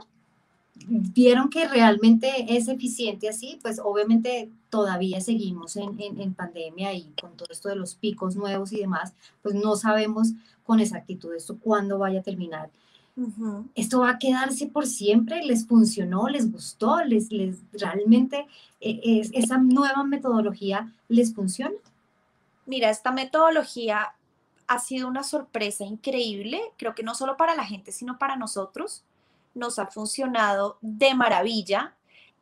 vieron 0.88 1.50
que 1.50 1.68
realmente 1.68 2.56
es 2.56 2.68
eficiente 2.68 3.28
así, 3.30 3.60
pues 3.62 3.80
obviamente 3.84 4.50
todavía 4.70 5.22
seguimos 5.22 5.78
en, 5.78 6.00
en, 6.02 6.20
en, 6.20 6.34
pandemia 6.34 6.94
y 6.94 7.14
con 7.20 7.36
todo 7.38 7.48
esto 7.50 7.70
de 7.70 7.78
los 7.78 7.96
picos 7.96 8.36
nuevos 8.36 8.74
y 8.74 8.82
demás, 8.82 9.14
pues 9.42 9.56
no 9.56 9.78
sabemos 9.78 10.34
con 10.64 10.82
exactitud 10.82 11.34
esto 11.34 11.58
cuándo 11.60 11.98
vaya 11.98 12.20
a 12.20 12.24
terminar. 12.24 12.70
Uh 13.18 13.28
-huh. 13.28 13.70
¿Esto 13.76 14.02
va 14.02 14.10
a 14.12 14.20
quedarse 14.20 14.68
por 14.68 14.86
siempre? 14.86 15.42
¿Les 15.44 15.66
funcionó? 15.66 16.28
¿Les 16.28 16.52
gustó? 16.52 17.04
¿Les, 17.04 17.32
les 17.32 17.58
realmente 17.72 18.46
eh, 18.82 19.00
es, 19.04 19.32
esa 19.34 19.58
nueva 19.58 20.04
metodología 20.04 20.92
les 21.08 21.34
funciona? 21.34 21.76
Mira, 22.66 22.90
esta 22.90 23.12
metodología 23.12 24.14
ha 24.68 24.80
sido 24.80 25.08
una 25.08 25.24
sorpresa 25.24 25.86
increíble, 25.86 26.60
creo 26.78 26.96
que 26.96 27.04
no 27.04 27.16
solo 27.16 27.38
para 27.38 27.56
la 27.56 27.64
gente, 27.64 27.92
sino 27.92 28.18
para 28.18 28.36
nosotros 28.36 29.04
nos 29.54 29.80
ha 29.80 29.88
funcionado 29.88 30.78
de 30.82 31.14
maravilla 31.14 31.95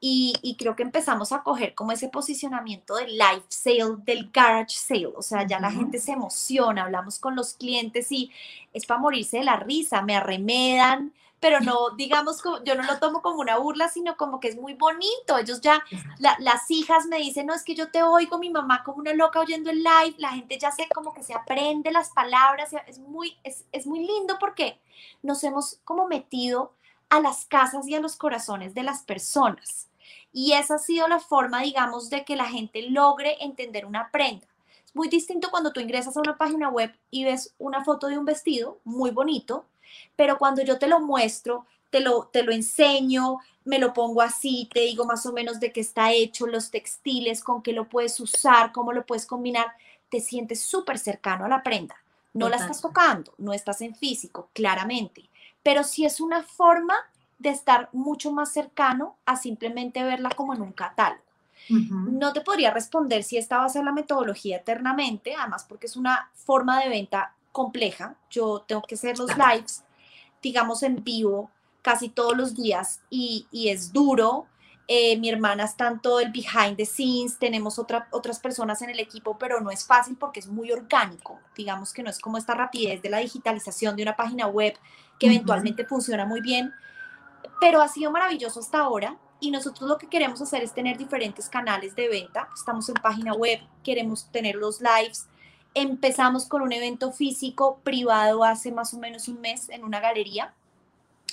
y, 0.05 0.33
y, 0.41 0.57
creo 0.57 0.75
que 0.75 0.83
empezamos 0.83 1.31
a 1.31 1.43
coger 1.43 1.75
como 1.75 1.93
ese 1.93 2.09
posicionamiento 2.09 2.95
del 2.95 3.17
live 3.17 3.43
sale, 3.47 3.95
del 3.99 4.29
garage 4.31 4.75
sale, 4.75 5.07
o 5.07 5.21
sea, 5.21 5.47
ya 5.47 5.55
uh 5.55 5.59
-huh. 5.59 5.61
la 5.61 5.71
gente 5.71 5.97
se 5.97 6.11
emociona, 6.11 6.83
hablamos 6.83 7.19
con 7.19 7.37
los 7.37 7.53
clientes 7.53 8.11
y 8.11 8.29
es 8.73 8.85
para 8.85 8.99
morirse 8.99 9.37
de 9.37 9.45
la 9.45 9.55
risa, 9.55 10.01
me 10.01 10.17
arremedan, 10.17 11.13
pero 11.39 11.61
no, 11.61 11.91
digamos, 11.97 12.43
yo 12.65 12.75
no 12.75 12.83
lo 12.83 12.99
tomo 12.99 13.21
como 13.21 13.39
una 13.39 13.57
burla, 13.57 13.87
sino 13.87 14.17
como 14.17 14.41
que 14.41 14.49
es 14.49 14.57
muy 14.57 14.73
bonito. 14.73 15.37
Ellos 15.37 15.61
ya, 15.61 15.81
la, 16.19 16.35
las 16.39 16.69
hijas 16.69 17.05
me 17.05 17.19
dicen, 17.19 17.45
no, 17.45 17.53
es 17.53 17.63
que 17.63 17.73
yo 17.73 17.89
te 17.89 18.03
oigo, 18.03 18.37
mi 18.39 18.49
mamá 18.49 18.83
como 18.83 18.97
una 18.97 19.13
loca 19.13 19.39
oyendo 19.39 19.69
el 19.69 19.83
live, 19.83 20.15
la 20.17 20.31
gente 20.31 20.57
ya 20.59 20.71
se 20.73 20.89
como 20.89 21.13
que 21.13 21.23
se 21.23 21.33
aprende 21.33 21.93
las 21.93 22.09
palabras, 22.09 22.71
es 22.87 22.99
muy, 22.99 23.37
es, 23.45 23.63
es 23.71 23.87
muy 23.87 24.05
lindo 24.05 24.37
porque 24.37 24.81
nos 25.21 25.45
hemos 25.45 25.79
como 25.85 26.09
metido 26.09 26.73
a 27.09 27.21
las 27.21 27.45
casas 27.45 27.87
y 27.87 27.95
a 27.95 28.01
los 28.01 28.17
corazones 28.17 28.73
de 28.73 28.83
las 28.83 29.03
personas. 29.03 29.87
Y 30.31 30.53
esa 30.53 30.75
ha 30.75 30.79
sido 30.79 31.07
la 31.07 31.19
forma, 31.19 31.61
digamos, 31.61 32.09
de 32.09 32.23
que 32.23 32.35
la 32.35 32.45
gente 32.45 32.81
logre 32.89 33.37
entender 33.41 33.85
una 33.85 34.09
prenda. 34.11 34.47
Es 34.85 34.95
muy 34.95 35.07
distinto 35.07 35.49
cuando 35.51 35.71
tú 35.71 35.79
ingresas 35.79 36.15
a 36.17 36.21
una 36.21 36.37
página 36.37 36.69
web 36.69 36.93
y 37.11 37.23
ves 37.23 37.53
una 37.57 37.83
foto 37.83 38.07
de 38.07 38.17
un 38.17 38.25
vestido 38.25 38.79
muy 38.83 39.11
bonito, 39.11 39.65
pero 40.15 40.37
cuando 40.37 40.61
yo 40.63 40.79
te 40.79 40.87
lo 40.87 40.99
muestro, 40.99 41.65
te 41.89 41.99
lo, 41.99 42.29
te 42.31 42.43
lo 42.43 42.51
enseño, 42.51 43.39
me 43.65 43.79
lo 43.79 43.93
pongo 43.93 44.21
así, 44.21 44.69
te 44.73 44.81
digo 44.81 45.05
más 45.05 45.25
o 45.25 45.33
menos 45.33 45.59
de 45.59 45.71
qué 45.71 45.81
está 45.81 46.11
hecho, 46.11 46.47
los 46.47 46.71
textiles, 46.71 47.43
con 47.43 47.61
qué 47.61 47.73
lo 47.73 47.87
puedes 47.87 48.19
usar, 48.19 48.71
cómo 48.71 48.93
lo 48.93 49.05
puedes 49.05 49.25
combinar, 49.25 49.67
te 50.09 50.19
sientes 50.19 50.61
súper 50.61 50.97
cercano 50.97 51.45
a 51.45 51.49
la 51.49 51.63
prenda. 51.63 51.95
No 52.33 52.47
Total. 52.47 52.59
la 52.59 52.65
estás 52.65 52.81
tocando, 52.81 53.33
no 53.37 53.53
estás 53.53 53.81
en 53.81 53.95
físico, 53.95 54.49
claramente 54.53 55.29
pero 55.63 55.83
sí 55.83 56.05
es 56.05 56.19
una 56.19 56.43
forma 56.43 56.93
de 57.39 57.49
estar 57.49 57.89
mucho 57.91 58.31
más 58.31 58.51
cercano 58.51 59.15
a 59.25 59.35
simplemente 59.35 60.03
verla 60.03 60.29
como 60.29 60.53
en 60.53 60.61
un 60.61 60.71
catálogo. 60.71 61.21
Uh 61.69 61.73
-huh. 61.75 62.11
No 62.11 62.33
te 62.33 62.41
podría 62.41 62.71
responder 62.71 63.23
si 63.23 63.37
esta 63.37 63.57
va 63.57 63.65
a 63.65 63.69
ser 63.69 63.83
la 63.83 63.91
metodología 63.91 64.57
eternamente, 64.57 65.35
además 65.35 65.65
porque 65.67 65.87
es 65.87 65.95
una 65.95 66.29
forma 66.33 66.79
de 66.81 66.89
venta 66.89 67.33
compleja. 67.51 68.15
Yo 68.29 68.63
tengo 68.67 68.81
que 68.81 68.95
hacer 68.95 69.17
los 69.17 69.31
lives, 69.37 69.83
digamos, 70.41 70.83
en 70.83 71.03
vivo 71.03 71.49
casi 71.81 72.09
todos 72.09 72.35
los 72.35 72.55
días 72.55 73.01
y, 73.09 73.47
y 73.51 73.69
es 73.69 73.91
duro. 73.93 74.47
Eh, 74.87 75.17
mi 75.17 75.29
hermana 75.29 75.63
está 75.63 75.87
en 75.87 75.99
todo 76.01 76.19
el 76.19 76.29
behind 76.31 76.75
the 76.75 76.85
scenes, 76.85 77.37
tenemos 77.39 77.79
otra, 77.79 78.07
otras 78.11 78.39
personas 78.39 78.81
en 78.81 78.89
el 78.89 78.99
equipo, 78.99 79.37
pero 79.37 79.61
no 79.61 79.71
es 79.71 79.85
fácil 79.85 80.17
porque 80.17 80.41
es 80.41 80.47
muy 80.47 80.71
orgánico. 80.73 81.39
Digamos 81.55 81.93
que 81.93 82.03
no 82.03 82.09
es 82.09 82.19
como 82.19 82.37
esta 82.37 82.53
rapidez 82.53 83.01
de 83.01 83.09
la 83.09 83.19
digitalización 83.19 83.95
de 83.95 84.03
una 84.03 84.17
página 84.17 84.47
web 84.47 84.77
que 85.19 85.27
eventualmente 85.27 85.83
uh 85.83 85.85
-huh. 85.85 85.89
funciona 85.89 86.25
muy 86.25 86.41
bien, 86.41 86.73
pero 87.63 87.81
ha 87.81 87.87
sido 87.87 88.11
maravilloso 88.11 88.59
hasta 88.59 88.79
ahora 88.79 89.17
y 89.39 89.49
nosotros 89.49 89.89
lo 89.89 89.97
que 89.97 90.07
queremos 90.07 90.41
hacer 90.41 90.63
es 90.63 90.73
tener 90.73 90.97
diferentes 90.97 91.47
canales 91.47 91.95
de 91.95 92.09
venta. 92.09 92.49
Estamos 92.53 92.89
en 92.89 92.95
página 92.95 93.33
web, 93.33 93.61
queremos 93.83 94.25
tener 94.33 94.55
los 94.55 94.81
lives. 94.81 95.27
Empezamos 95.73 96.45
con 96.45 96.61
un 96.61 96.73
evento 96.73 97.13
físico 97.13 97.79
privado 97.81 98.43
hace 98.43 98.73
más 98.73 98.93
o 98.93 98.99
menos 98.99 99.29
un 99.29 99.39
mes 99.39 99.69
en 99.69 99.85
una 99.85 100.01
galería, 100.01 100.53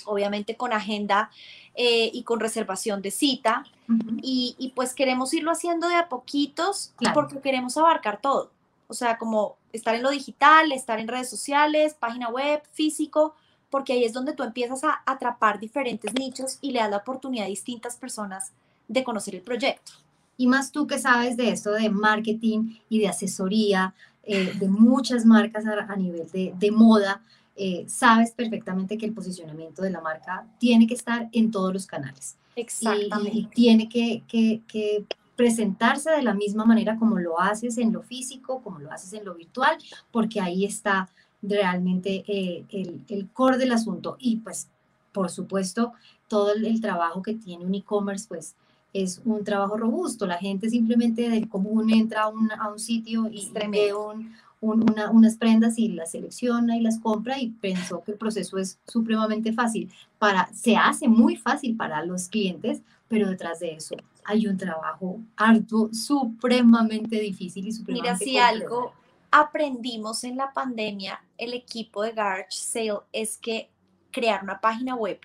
obviamente 0.05 0.55
con 0.55 0.71
agenda 0.71 1.29
eh, 1.75 2.09
y 2.13 2.23
con 2.23 2.39
reservación 2.39 3.01
de 3.01 3.11
cita. 3.11 3.65
Uh 3.89 3.93
-huh. 3.93 4.19
y, 4.23 4.55
y, 4.57 4.69
pues 4.69 4.93
queremos 4.93 5.33
irlo 5.33 5.51
haciendo 5.51 5.89
de 5.89 5.95
a 5.95 6.07
poquitos 6.07 6.93
claro. 6.95 7.13
porque 7.13 7.41
queremos 7.41 7.75
abarcar 7.75 8.21
todo. 8.21 8.51
O 8.87 8.93
sea, 8.93 9.17
como 9.17 9.57
estar 9.73 9.95
en 9.95 10.03
lo 10.03 10.11
digital, 10.11 10.71
estar 10.71 10.97
en 10.97 11.09
redes 11.09 11.29
sociales, 11.29 11.93
página 11.93 12.29
web, 12.29 12.61
físico, 12.71 13.35
porque 13.71 13.93
ahí 13.93 14.03
es 14.03 14.13
donde 14.13 14.33
tú 14.33 14.43
empiezas 14.43 14.83
a 14.83 15.01
atrapar 15.05 15.59
diferentes 15.59 16.13
nichos 16.13 16.59
y 16.61 16.71
le 16.71 16.79
das 16.79 16.91
la 16.91 16.97
oportunidad 16.97 17.45
a 17.45 17.49
distintas 17.49 17.95
personas 17.95 18.51
de 18.87 19.03
conocer 19.03 19.33
el 19.33 19.41
proyecto. 19.41 19.93
Y 20.37 20.45
más 20.45 20.71
tú 20.71 20.85
que 20.85 20.99
sabes 20.99 21.37
de 21.37 21.49
esto 21.49 21.71
de 21.71 21.89
marketing 21.89 22.75
y 22.89 22.99
de 22.99 23.07
asesoría, 23.07 23.95
eh, 24.23 24.53
de 24.59 24.67
muchas 24.67 25.25
marcas 25.25 25.65
a, 25.65 25.73
a 25.91 25.95
nivel 25.95 26.29
de, 26.31 26.53
de 26.55 26.71
moda, 26.71 27.21
eh, 27.55 27.85
sabes 27.87 28.31
perfectamente 28.31 28.97
que 28.97 29.05
el 29.05 29.13
posicionamiento 29.13 29.81
de 29.81 29.91
la 29.91 30.01
marca 30.01 30.45
tiene 30.59 30.85
que 30.85 30.93
estar 30.93 31.29
en 31.31 31.51
todos 31.51 31.73
los 31.73 31.85
canales. 31.85 32.35
Exactamente. 32.55 33.37
Y, 33.37 33.39
y 33.41 33.45
tiene 33.45 33.89
que, 33.89 34.23
que, 34.27 34.61
que 34.67 35.05
presentarse 35.35 36.11
de 36.11 36.21
la 36.21 36.33
misma 36.33 36.65
manera 36.65 36.97
como 36.97 37.17
lo 37.17 37.39
haces 37.39 37.77
en 37.77 37.93
lo 37.93 38.03
físico, 38.03 38.61
como 38.61 38.79
lo 38.79 38.91
haces 38.91 39.13
en 39.13 39.25
lo 39.25 39.33
virtual, 39.33 39.77
porque 40.11 40.41
ahí 40.41 40.65
está 40.65 41.09
realmente 41.41 42.23
eh, 42.27 42.65
el, 42.69 43.01
el, 43.09 43.29
core 43.29 43.57
del 43.57 43.71
asunto. 43.71 44.17
Y 44.19 44.37
pues, 44.37 44.67
por 45.11 45.29
supuesto, 45.29 45.93
todo 46.27 46.53
el, 46.53 46.65
el 46.65 46.81
trabajo 46.81 47.21
que 47.21 47.35
tiene 47.35 47.65
un 47.65 47.75
e-commerce, 47.75 48.25
pues 48.27 48.55
es 48.93 49.21
un 49.25 49.43
trabajo 49.43 49.77
robusto. 49.77 50.25
La 50.25 50.37
gente 50.37 50.69
simplemente 50.69 51.29
del 51.29 51.47
común 51.47 51.91
entra 51.91 52.23
a 52.23 52.27
un, 52.27 52.51
a 52.51 52.69
un 52.69 52.79
sitio 52.79 53.29
y 53.31 53.51
ve 53.53 53.93
un, 53.93 54.33
un, 54.59 54.89
una, 54.89 55.09
unas 55.09 55.35
prendas 55.35 55.77
y 55.77 55.89
las 55.89 56.11
selecciona 56.11 56.77
y 56.77 56.81
las 56.81 56.99
compra 56.99 57.39
y 57.39 57.49
pensó 57.49 58.03
que 58.03 58.11
el 58.11 58.17
proceso 58.17 58.57
es 58.57 58.79
supremamente 58.87 59.53
fácil. 59.53 59.91
Para, 60.19 60.51
se 60.53 60.75
hace 60.75 61.07
muy 61.07 61.35
fácil 61.35 61.75
para 61.75 62.05
los 62.05 62.27
clientes, 62.27 62.81
pero 63.07 63.29
detrás 63.29 63.59
de 63.59 63.73
eso 63.73 63.95
hay 64.23 64.47
un 64.47 64.57
trabajo 64.57 65.19
arduo, 65.35 65.89
supremamente 65.93 67.19
difícil 67.19 67.67
y 67.67 67.71
supremamente 67.71 68.25
Mira, 68.25 68.31
si 68.31 68.37
algo, 68.37 68.93
aprendimos 69.31 70.23
en 70.23 70.37
la 70.37 70.51
pandemia, 70.53 71.23
el 71.41 71.55
equipo 71.55 72.03
de 72.03 72.11
Garage 72.11 72.51
Sale, 72.51 72.99
es 73.11 73.37
que 73.37 73.71
crear 74.11 74.43
una 74.43 74.61
página 74.61 74.95
web, 74.95 75.19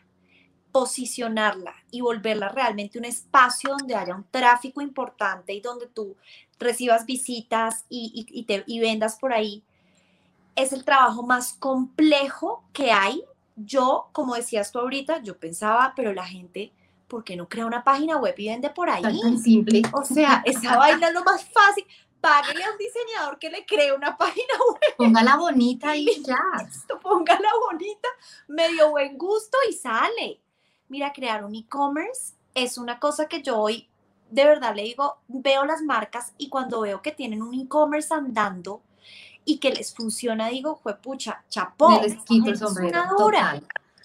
posicionarla 0.73 1.75
y 1.91 2.01
volverla 2.01 2.49
realmente 2.49 2.99
un 2.99 3.05
espacio 3.05 3.77
donde 3.77 3.95
haya 3.95 4.15
un 4.15 4.25
tráfico 4.31 4.81
importante 4.81 5.53
y 5.53 5.61
donde 5.61 5.87
tú 5.87 6.17
recibas 6.59 7.05
visitas 7.05 7.85
y, 7.91 8.45
te, 8.45 8.65
y 8.67 8.81
vendas 8.81 9.19
por 9.19 9.35
ahí, 9.35 9.63
es 10.55 10.73
el 10.73 10.87
trabajo 10.87 11.23
más 11.23 11.53
complejo 11.53 12.65
que 12.73 12.93
hay. 12.93 13.23
Yo, 13.55 14.09
como 14.13 14.37
decías 14.37 14.73
tú 14.73 14.79
ahorita, 14.79 15.23
yo 15.23 15.39
pensaba, 15.39 15.93
pero 15.95 16.15
la 16.15 16.27
gente, 16.27 16.73
¿por 17.09 17.25
qué 17.25 17.37
no 17.37 17.47
crea 17.47 17.67
una 17.67 17.85
página 17.85 18.17
web 18.17 18.35
y 18.39 18.49
vende 18.49 18.71
por 18.71 18.89
ahí? 18.89 19.03
Tan 19.03 19.39
simple. 19.39 19.83
O 19.93 20.03
sea, 20.03 20.43
esa 20.47 20.79
vaina 20.79 21.09
es 21.09 21.15
lo 21.15 21.25
más 21.25 21.45
fácil 21.45 21.85
páguele 22.27 22.65
a 22.65 22.71
un 22.71 22.79
diseñador 22.79 23.39
que 23.39 23.51
le 23.51 23.65
cree 23.65 23.93
una 23.93 24.17
página 24.19 24.55
web. 24.69 24.97
Póngala 24.97 25.37
bonita 25.37 25.97
y 25.97 26.07
ya. 26.23 26.43
póngala 27.03 27.51
bonita, 27.69 28.09
medio 28.49 28.91
buen 28.91 29.17
gusto 29.17 29.57
y 29.69 29.73
sale. 29.73 30.41
Mira, 30.89 31.13
crear 31.13 31.45
un 31.45 31.55
e-commerce 31.55 32.35
es 32.55 32.79
una 32.79 32.99
cosa 32.99 33.27
que 33.27 33.43
yo 33.43 33.59
hoy 33.59 33.89
de 34.31 34.45
verdad 34.45 34.75
le 34.75 34.83
digo, 34.83 35.19
veo 35.29 35.65
las 35.65 35.83
marcas 35.83 36.33
y 36.37 36.49
cuando 36.49 36.81
veo 36.81 37.01
que 37.01 37.13
tienen 37.13 37.43
un 37.43 37.55
e-commerce 37.55 38.13
andando 38.13 38.83
y 39.45 39.59
que 39.59 39.71
les 39.71 39.95
funciona, 39.95 40.49
digo, 40.49 40.81
fue 40.83 40.97
pucha, 40.97 41.45
chapó. 41.49 42.01
Les 42.03 42.17
quito 42.25 42.51
el 42.51 42.59
sombrero, 42.59 43.05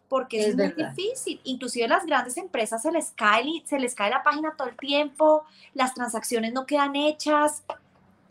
porque 0.08 0.46
es, 0.46 0.56
muy 0.56 0.74
difícil. 0.74 1.42
Inclusive 1.46 1.88
las 1.88 2.06
grandes 2.06 2.38
empresas 2.38 2.84
se 2.84 2.92
les 2.92 3.12
cae, 3.12 3.64
se 3.66 3.80
les 3.80 3.96
cae 3.96 4.12
la 4.12 4.22
página 4.22 4.54
todo 4.56 4.68
el 4.68 4.78
tiempo, 4.78 5.46
las 5.74 5.96
transacciones 5.96 6.54
no 6.54 6.68
quedan 6.68 6.96
hechas 6.96 7.64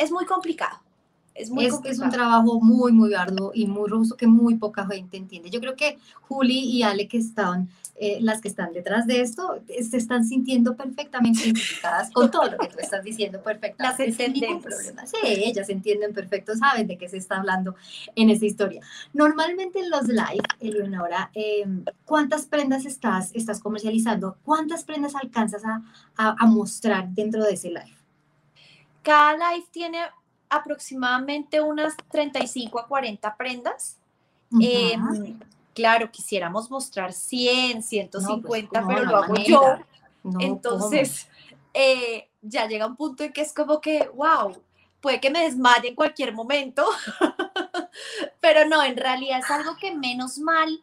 es 0.01 0.11
muy 0.11 0.24
complicado. 0.24 0.78
Es, 1.34 1.48
muy 1.51 1.66
es, 1.66 1.98
un 1.98 2.11
trabajo 2.11 2.61
muy, 2.61 2.92
muy 2.92 3.14
arduo 3.14 3.53
y 3.55 3.66
muy 3.66 3.88
robusto 3.88 4.16
que 4.16 4.26
muy 4.26 4.57
poca 4.57 4.86
gente 4.86 5.16
entiende. 5.16 5.48
Yo 5.48 5.61
creo 5.61 5.76
que 5.76 5.96
Juli 6.22 6.59
y 6.59 6.82
Ale, 6.82 7.07
que 7.07 7.18
están, 7.18 7.68
eh, 7.94 8.18
las 8.20 8.40
que 8.40 8.48
están 8.48 8.72
detrás 8.72 9.07
de 9.07 9.20
esto, 9.20 9.59
se 9.68 9.96
están 9.96 10.26
sintiendo 10.26 10.74
perfectamente 10.74 11.44
identificadas 11.44 12.11
con 12.11 12.30
todo 12.30 12.51
lo 12.51 12.59
que 12.59 12.66
tú 12.66 12.78
estás 12.78 13.05
diciendo 13.05 13.40
perfectamente. 13.42 14.07
Las 14.07 14.18
entendemos. 14.18 14.64
problema. 14.64 15.07
Sí, 15.07 15.16
ellas 15.22 15.68
entienden 15.70 16.12
perfecto, 16.12 16.55
saben 16.57 16.86
de 16.88 16.98
qué 16.98 17.09
se 17.09 17.18
está 17.18 17.38
hablando 17.38 17.74
en 18.16 18.28
esta 18.28 18.44
historia. 18.44 18.82
Normalmente 19.14 19.78
en 19.78 19.88
los 19.88 20.09
live, 20.09 20.42
Eleonora, 20.59 21.30
eh, 21.34 21.64
¿cuántas 22.05 22.46
prendas 22.46 22.84
estás, 22.84 23.30
estás 23.34 23.61
comercializando? 23.61 24.36
¿Cuántas 24.44 24.84
prendas 24.84 25.14
alcanzas 25.14 25.64
a, 25.64 25.82
a, 26.16 26.36
a 26.38 26.46
mostrar 26.46 27.09
dentro 27.11 27.44
de 27.44 27.53
ese 27.53 27.68
live? 27.68 27.99
Cada 29.03 29.53
live 29.53 29.66
tiene 29.70 30.01
aproximadamente 30.48 31.61
unas 31.61 31.96
35 32.11 32.80
a 32.80 32.86
40 32.86 33.36
prendas. 33.36 33.98
Em, 34.61 35.38
claro, 35.74 36.11
quisiéramos 36.11 36.70
mostrar 36.70 37.12
100, 37.12 37.82
150, 37.82 38.82
pues, 38.82 38.84
pero 38.86 39.05
lo 39.05 39.16
hago 39.16 39.34
yo. 39.36 39.62
Entonces, 40.40 41.28
eh, 41.72 42.28
ya 42.42 42.66
llega 42.66 42.86
un 42.86 42.96
punto 42.96 43.22
en 43.22 43.32
que 43.32 43.42
es 43.42 43.53
como 43.53 43.80
que, 43.80 44.11
wow, 44.14 44.61
puede 45.01 45.20
que 45.20 45.30
me 45.30 45.44
desmaye 45.44 45.88
en 45.88 45.94
cualquier 45.94 46.32
momento, 46.34 46.84
pero 48.40 48.66
no, 48.66 48.82
en 48.82 48.96
realidad 48.96 49.38
es 49.38 49.51
algo 49.51 49.76
que 49.76 49.94
menos 49.94 50.38
mal, 50.38 50.82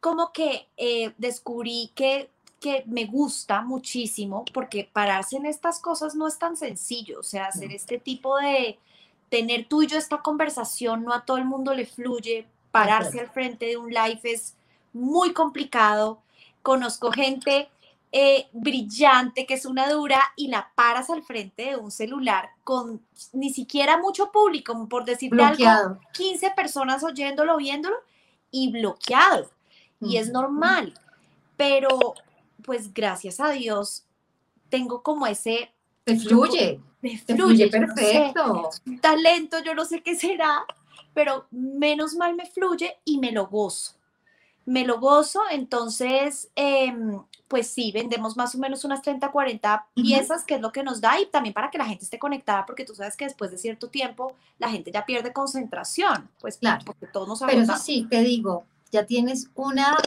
como 0.00 0.32
que 0.32 0.68
eh, 0.76 1.14
descubrí 1.16 1.92
que 1.94 2.30
que 2.64 2.82
me 2.86 3.04
gusta 3.04 3.60
muchísimo 3.60 4.46
porque 4.54 4.88
pararse 4.90 5.36
en 5.36 5.44
estas 5.44 5.80
cosas 5.80 6.14
no 6.14 6.26
es 6.26 6.38
tan 6.38 6.56
sencillo, 6.56 7.20
o 7.20 7.22
sea, 7.22 7.44
hacer 7.44 7.70
este 7.72 7.98
tipo 7.98 8.38
de, 8.38 8.78
tener 9.28 9.66
tú 9.68 9.82
y 9.82 9.86
yo 9.86 9.98
esta 9.98 10.22
conversación, 10.22 11.04
no 11.04 11.12
a 11.12 11.26
todo 11.26 11.36
el 11.36 11.44
mundo 11.44 11.74
le 11.74 11.84
fluye, 11.84 12.46
pararse 12.70 13.20
al 13.20 13.28
frente 13.28 13.66
de 13.66 13.76
un 13.76 13.90
live 13.90 14.20
es 14.22 14.54
muy 14.94 15.34
complicado, 15.34 16.22
conozco 16.62 17.12
gente 17.12 17.68
eh, 18.12 18.46
brillante 18.52 19.44
que 19.44 19.54
es 19.54 19.66
una 19.66 19.90
dura 19.90 20.22
y 20.36 20.48
la 20.48 20.70
paras 20.74 21.10
al 21.10 21.22
frente 21.22 21.64
de 21.64 21.76
un 21.76 21.90
celular 21.90 22.48
con 22.62 23.02
ni 23.34 23.52
siquiera 23.52 23.98
mucho 23.98 24.32
público, 24.32 24.88
por 24.88 25.04
decirte 25.04 25.42
algo, 25.42 25.98
15 26.14 26.52
personas 26.52 27.04
oyéndolo, 27.04 27.58
viéndolo 27.58 27.96
y 28.50 28.72
bloqueado. 28.72 29.50
Y 30.00 30.16
es 30.16 30.30
normal, 30.30 30.94
pero 31.58 32.14
pues 32.64 32.92
gracias 32.92 33.40
a 33.40 33.50
Dios 33.50 34.04
tengo 34.68 35.02
como 35.02 35.26
ese... 35.26 35.70
Te 36.04 36.16
fluye. 36.16 36.80
Me 37.00 37.18
fluye, 37.18 37.68
perfecto. 37.68 38.70
talento, 39.00 39.62
yo 39.62 39.74
no 39.74 39.84
sé 39.84 40.02
qué 40.02 40.16
será, 40.16 40.64
pero 41.12 41.46
menos 41.50 42.14
mal 42.14 42.34
me 42.34 42.46
fluye 42.46 42.96
y 43.04 43.18
me 43.18 43.30
lo 43.30 43.46
gozo. 43.46 43.92
Me 44.66 44.84
lo 44.84 44.98
gozo, 44.98 45.40
entonces, 45.50 46.50
em, 46.56 47.22
pues 47.48 47.68
sí, 47.68 47.92
vendemos 47.92 48.36
más 48.36 48.54
o 48.54 48.58
menos 48.58 48.84
unas 48.84 49.02
30, 49.02 49.30
40 49.30 49.86
piezas, 49.94 50.44
que 50.44 50.54
es 50.54 50.60
lo 50.60 50.72
que 50.72 50.82
nos 50.82 51.02
da, 51.02 51.20
y 51.20 51.26
también 51.26 51.52
para 51.52 51.70
que 51.70 51.76
la 51.76 51.84
gente 51.84 52.04
esté 52.04 52.18
conectada, 52.18 52.64
porque 52.64 52.84
tú 52.84 52.94
sabes 52.94 53.16
que 53.16 53.26
después 53.26 53.50
de 53.50 53.58
cierto 53.58 53.88
tiempo 53.88 54.34
la 54.58 54.70
gente 54.70 54.90
ya 54.90 55.04
pierde 55.04 55.34
concentración, 55.34 56.30
pues 56.40 56.56
claro, 56.56 56.82
porque 56.86 57.06
todos 57.06 57.28
nos 57.28 57.40
Pero 57.40 57.60
eso 57.60 57.76
sí, 57.76 58.06
te 58.08 58.22
digo, 58.22 58.64
ya 58.90 59.04
tienes 59.04 59.50
una 59.54 59.98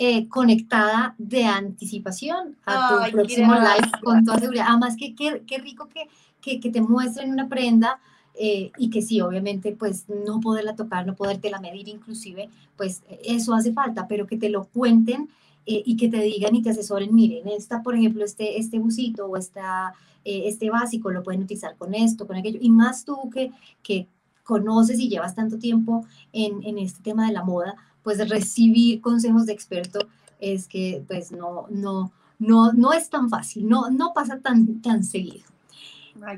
eh, 0.00 0.28
conectada 0.28 1.16
de 1.18 1.44
anticipación 1.44 2.56
a 2.64 3.04
tu 3.04 3.10
próximo 3.10 3.52
live 3.52 3.90
con 4.00 4.24
toda 4.24 4.38
seguridad. 4.38 4.66
Además, 4.68 4.94
que 4.96 5.12
qué 5.16 5.58
rico 5.58 5.88
que, 5.88 6.08
que, 6.40 6.60
que, 6.60 6.70
te 6.70 6.80
muestren 6.80 7.32
una 7.32 7.48
prenda 7.48 7.98
eh, 8.36 8.70
y 8.78 8.90
que 8.90 9.02
sí, 9.02 9.20
obviamente, 9.20 9.72
pues 9.72 10.04
no 10.08 10.38
poderla 10.38 10.76
tocar, 10.76 11.04
no 11.04 11.16
podértela 11.16 11.58
medir 11.58 11.88
inclusive, 11.88 12.48
pues 12.76 13.02
eso 13.24 13.54
hace 13.54 13.72
falta, 13.72 14.06
pero 14.06 14.28
que 14.28 14.36
te 14.36 14.50
lo 14.50 14.66
cuenten 14.66 15.30
eh, 15.66 15.82
y 15.84 15.96
que 15.96 16.08
te 16.08 16.20
digan 16.20 16.54
y 16.54 16.62
te 16.62 16.70
asesoren, 16.70 17.12
miren, 17.12 17.48
esta, 17.48 17.82
por 17.82 17.96
ejemplo, 17.96 18.24
este, 18.24 18.60
este 18.60 18.78
busito 18.78 19.26
o 19.26 19.36
esta, 19.36 19.94
este 20.24 20.70
básico 20.70 21.10
lo 21.10 21.24
pueden 21.24 21.42
utilizar 21.42 21.74
con 21.76 21.92
esto, 21.92 22.24
con 22.24 22.36
aquello, 22.36 22.60
y 22.62 22.70
más 22.70 23.04
tú 23.04 23.28
que, 23.30 23.50
que 23.82 24.06
conoces 24.44 25.00
y 25.00 25.08
llevas 25.08 25.34
tanto 25.34 25.58
tiempo 25.58 26.06
en, 26.32 26.62
en 26.62 26.78
este 26.78 27.02
tema 27.02 27.26
de 27.26 27.32
la 27.32 27.42
moda, 27.42 27.74
pues 28.08 28.26
recibir 28.26 29.02
consejos 29.02 29.44
de 29.44 29.52
experto 29.52 29.98
es 30.40 30.66
que 30.66 31.04
pues 31.06 31.30
no, 31.30 31.66
no, 31.68 32.10
no, 32.38 32.72
no 32.72 32.94
es 32.94 33.10
tan 33.10 33.28
fácil, 33.28 33.68
no, 33.68 33.90
no 33.90 34.14
pasa 34.14 34.38
tan, 34.38 34.80
tan 34.80 35.04
seguido. 35.04 35.44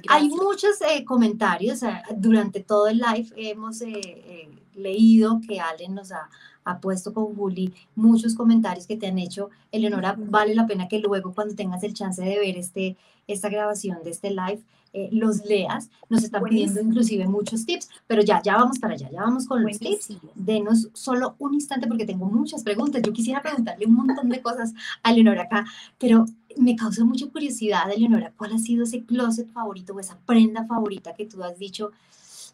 Hay 0.09 0.29
muchos 0.31 0.81
eh, 0.81 1.05
comentarios 1.05 1.85
eh, 1.85 2.03
durante 2.17 2.59
todo 2.59 2.89
el 2.89 2.99
live. 2.99 3.29
Hemos 3.37 3.83
eh, 3.83 4.51
leído 4.75 5.41
que 5.47 5.61
Allen 5.61 5.95
nos 5.95 6.11
ha, 6.11 6.29
ha, 6.65 6.81
puesto 6.81 7.15
con 7.15 7.37
Juli 7.37 7.73
muchos 7.95 8.35
comentarios 8.35 8.89
que 8.89 8.97
te 8.97 9.07
han 9.07 9.21
hecho. 9.21 9.51
Eleonora, 9.71 10.17
vale 10.19 10.57
la 10.57 10.67
pena 10.67 10.89
que 10.89 10.99
luego 10.99 11.33
cuando 11.33 11.55
tengas 11.55 11.85
el 11.85 11.95
chance 11.95 12.21
de 12.21 12.37
ver 12.37 12.57
este, 12.57 12.97
esta 13.29 13.49
grabación 13.49 14.03
de 14.03 14.11
este 14.11 14.31
live, 14.31 14.61
eh, 14.93 15.09
los 15.13 15.45
leas. 15.45 15.89
Nos 16.09 16.25
están 16.25 16.43
pidiendo 16.45 16.81
inclusive 16.81 17.27
muchos 17.27 17.65
tips, 17.65 17.89
pero 18.07 18.23
ya, 18.23 18.43
ya 18.43 18.57
vamos 18.57 18.79
para 18.79 18.95
allá, 18.95 19.11
ya 19.11 19.23
vamos 19.23 19.47
con 19.47 19.63
los 19.63 19.79
tips. 19.79 20.15
Denos 20.35 20.89
solo 20.93 21.37
un 21.39 21.55
instante 21.55 21.87
porque 21.87 22.05
tengo 22.05 22.27
muchas 22.27 22.63
preguntas. 22.63 23.03
Yo 23.03 23.13
quisiera 23.13 23.43
preguntarle 23.43 23.87
un 23.87 23.95
montón 23.95 24.29
de 24.29 24.43
cosas 24.43 24.73
a 25.03 25.13
Leonora 25.13 25.43
acá, 25.43 25.65
pero 25.99 26.27
me 26.57 26.75
causa 26.77 27.05
mucha 27.05 27.27
curiosidad, 27.29 27.85
Leonora, 27.97 28.33
¿cuál 28.37 28.53
ha 28.53 28.59
sido 28.59 28.85
ese 28.85 29.05
closet 29.05 29.49
favorito 29.53 29.95
o 29.95 30.01
esa 30.01 30.19
prenda 30.27 30.67
favorita 30.67 31.15
que 31.15 31.27
tú 31.27 31.43
has 31.45 31.59
dicho? 31.59 31.93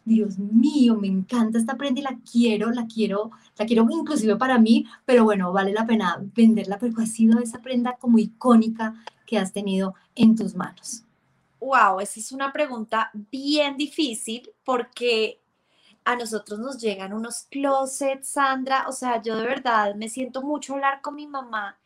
Dios 0.05 0.37
mío, 0.39 0.95
me 0.95 1.07
encanta 1.07 1.57
esta 1.57 1.75
prenda 1.75 1.99
y 1.99 2.03
la 2.03 2.17
quiero, 2.31 2.71
la 2.71 2.87
quiero, 2.87 3.31
la 3.57 3.65
quiero 3.65 3.85
inclusive 3.89 4.37
para 4.37 4.57
mí, 4.57 4.85
pero 5.05 5.25
bueno, 5.25 5.51
vale 5.51 5.73
la 5.73 5.85
pena 5.85 6.23
venderla, 6.33 6.77
pero 6.79 6.93
ha 7.01 7.05
sido 7.05 7.39
esa 7.39 7.61
prenda 7.61 7.97
como 7.99 8.17
icónica 8.17 8.95
que 9.25 9.37
has 9.37 9.51
tenido 9.51 9.95
en 10.15 10.35
tus 10.35 10.55
manos? 10.55 11.03
Wow, 11.59 11.99
esa 11.99 12.19
es 12.19 12.31
una 12.31 12.53
pregunta 12.53 13.09
bien 13.13 13.77
difícil 13.77 14.51
porque 14.63 15.41
a 16.07 16.15
nosotros 16.15 16.59
nos 16.59 16.77
llegan 16.77 17.13
unos 17.13 17.47
closets, 17.49 18.29
Sandra. 18.29 18.85
O 18.87 18.91
sea, 18.91 19.21
yo 19.21 19.35
de 19.35 19.45
verdad 19.45 19.95
me 19.95 20.07
siento 20.07 20.41
mucho 20.41 20.73
hablar 20.73 21.01
con 21.01 21.15
mi 21.15 21.27
mamá 21.27 21.77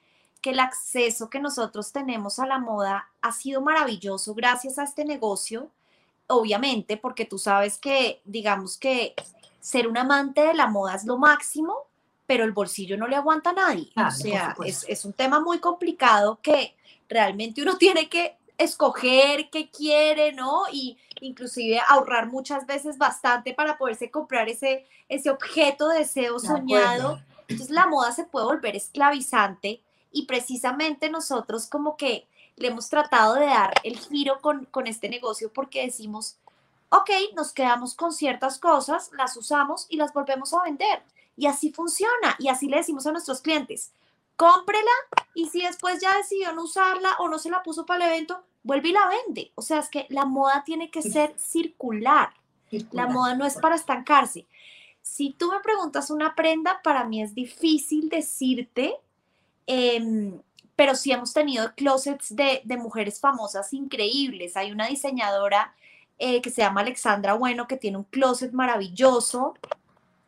que 0.41 0.51
el 0.51 0.59
acceso 0.59 1.29
que 1.29 1.39
nosotros 1.39 1.91
tenemos 1.91 2.39
a 2.39 2.47
la 2.47 2.59
moda 2.59 3.09
ha 3.21 3.31
sido 3.31 3.61
maravilloso 3.61 4.33
gracias 4.33 4.77
a 4.79 4.83
este 4.83 5.05
negocio, 5.05 5.71
obviamente, 6.27 6.97
porque 6.97 7.25
tú 7.25 7.37
sabes 7.37 7.77
que, 7.77 8.21
digamos 8.25 8.77
que 8.77 9.15
ser 9.59 9.87
un 9.87 9.97
amante 9.97 10.41
de 10.41 10.53
la 10.53 10.67
moda 10.67 10.95
es 10.95 11.05
lo 11.05 11.17
máximo, 11.17 11.75
pero 12.25 12.43
el 12.43 12.51
bolsillo 12.51 12.97
no 12.97 13.07
le 13.07 13.15
aguanta 13.15 13.51
a 13.51 13.53
nadie. 13.53 13.91
o 13.95 14.11
sea, 14.11 14.55
es, 14.65 14.85
es, 14.87 15.05
un 15.05 15.13
tema 15.13 15.39
muy 15.39 15.59
complicado 15.59 16.39
que 16.41 16.75
realmente 17.07 17.61
uno 17.61 17.75
tiene 17.79 18.09
que 18.09 18.37
escoger 18.63 19.49
qué 19.49 19.69
quiere, 19.69 20.33
¿no? 20.33 20.63
Y 20.71 20.97
inclusive 21.19 21.79
ahorrar 21.87 22.27
muchas 22.27 22.65
veces 22.65 22.97
bastante 22.97 23.53
para 23.53 23.77
poderse 23.77 24.11
comprar 24.11 24.49
ese, 24.49 24.85
ese 25.09 25.29
objeto 25.29 25.89
de 25.89 25.99
deseo 25.99 26.39
soñado. 26.39 27.21
Entonces 27.47 27.69
la 27.69 27.87
moda 27.87 28.11
se 28.11 28.23
puede 28.23 28.45
volver 28.45 28.75
esclavizante 28.75 29.81
y 30.11 30.25
precisamente 30.25 31.09
nosotros 31.09 31.67
como 31.67 31.97
que 31.97 32.27
le 32.55 32.67
hemos 32.67 32.89
tratado 32.89 33.35
de 33.35 33.45
dar 33.45 33.73
el 33.83 33.97
giro 33.97 34.39
con, 34.41 34.65
con 34.65 34.87
este 34.87 35.09
negocio 35.09 35.51
porque 35.53 35.85
decimos, 35.85 36.37
ok, 36.89 37.09
nos 37.35 37.53
quedamos 37.53 37.95
con 37.95 38.11
ciertas 38.13 38.59
cosas, 38.59 39.11
las 39.13 39.35
usamos 39.37 39.85
y 39.89 39.97
las 39.97 40.13
volvemos 40.13 40.53
a 40.53 40.63
vender. 40.63 41.01
Y 41.37 41.47
así 41.47 41.71
funciona. 41.71 42.35
Y 42.39 42.49
así 42.49 42.67
le 42.67 42.77
decimos 42.77 43.07
a 43.07 43.11
nuestros 43.11 43.41
clientes, 43.41 43.91
cómprela 44.35 44.91
y 45.33 45.47
si 45.49 45.61
después 45.61 46.01
ya 46.01 46.15
decidió 46.17 46.51
no 46.53 46.63
usarla 46.63 47.15
o 47.19 47.27
no 47.29 47.39
se 47.39 47.49
la 47.49 47.63
puso 47.63 47.85
para 47.85 48.05
el 48.05 48.11
evento, 48.11 48.43
vuelve 48.63 48.89
y 48.89 48.93
la 48.93 49.07
vende. 49.07 49.51
O 49.55 49.61
sea, 49.61 49.79
es 49.79 49.89
que 49.89 50.05
la 50.09 50.25
moda 50.25 50.63
tiene 50.65 50.89
que 50.89 51.01
ser 51.01 51.33
circular. 51.37 52.29
La 52.91 53.07
moda 53.07 53.35
no 53.35 53.45
es 53.45 53.55
para 53.55 53.75
estancarse. 53.75 54.45
Si 55.01 55.31
tú 55.31 55.51
me 55.51 55.59
preguntas 55.59 56.09
una 56.09 56.35
prenda, 56.35 56.81
para 56.83 57.03
mí 57.03 57.21
es 57.21 57.33
difícil 57.35 58.07
decirte, 58.09 58.93
em, 59.67 60.39
pero 60.75 60.95
sí 60.95 61.11
hemos 61.11 61.33
tenido 61.33 61.73
closets 61.75 62.35
de, 62.35 62.61
mujeres 62.77 63.19
famosas 63.19 63.73
increíbles. 63.73 64.55
Hay 64.55 64.71
una 64.71 64.87
diseñadora 64.87 65.73
eh, 66.17 66.41
que 66.41 66.49
se 66.49 66.61
llama 66.61 66.81
Alexandra 66.81 67.33
Bueno, 67.33 67.67
que 67.67 67.77
tiene 67.77 67.97
un 67.97 68.03
closet 68.05 68.51
maravilloso. 68.51 69.55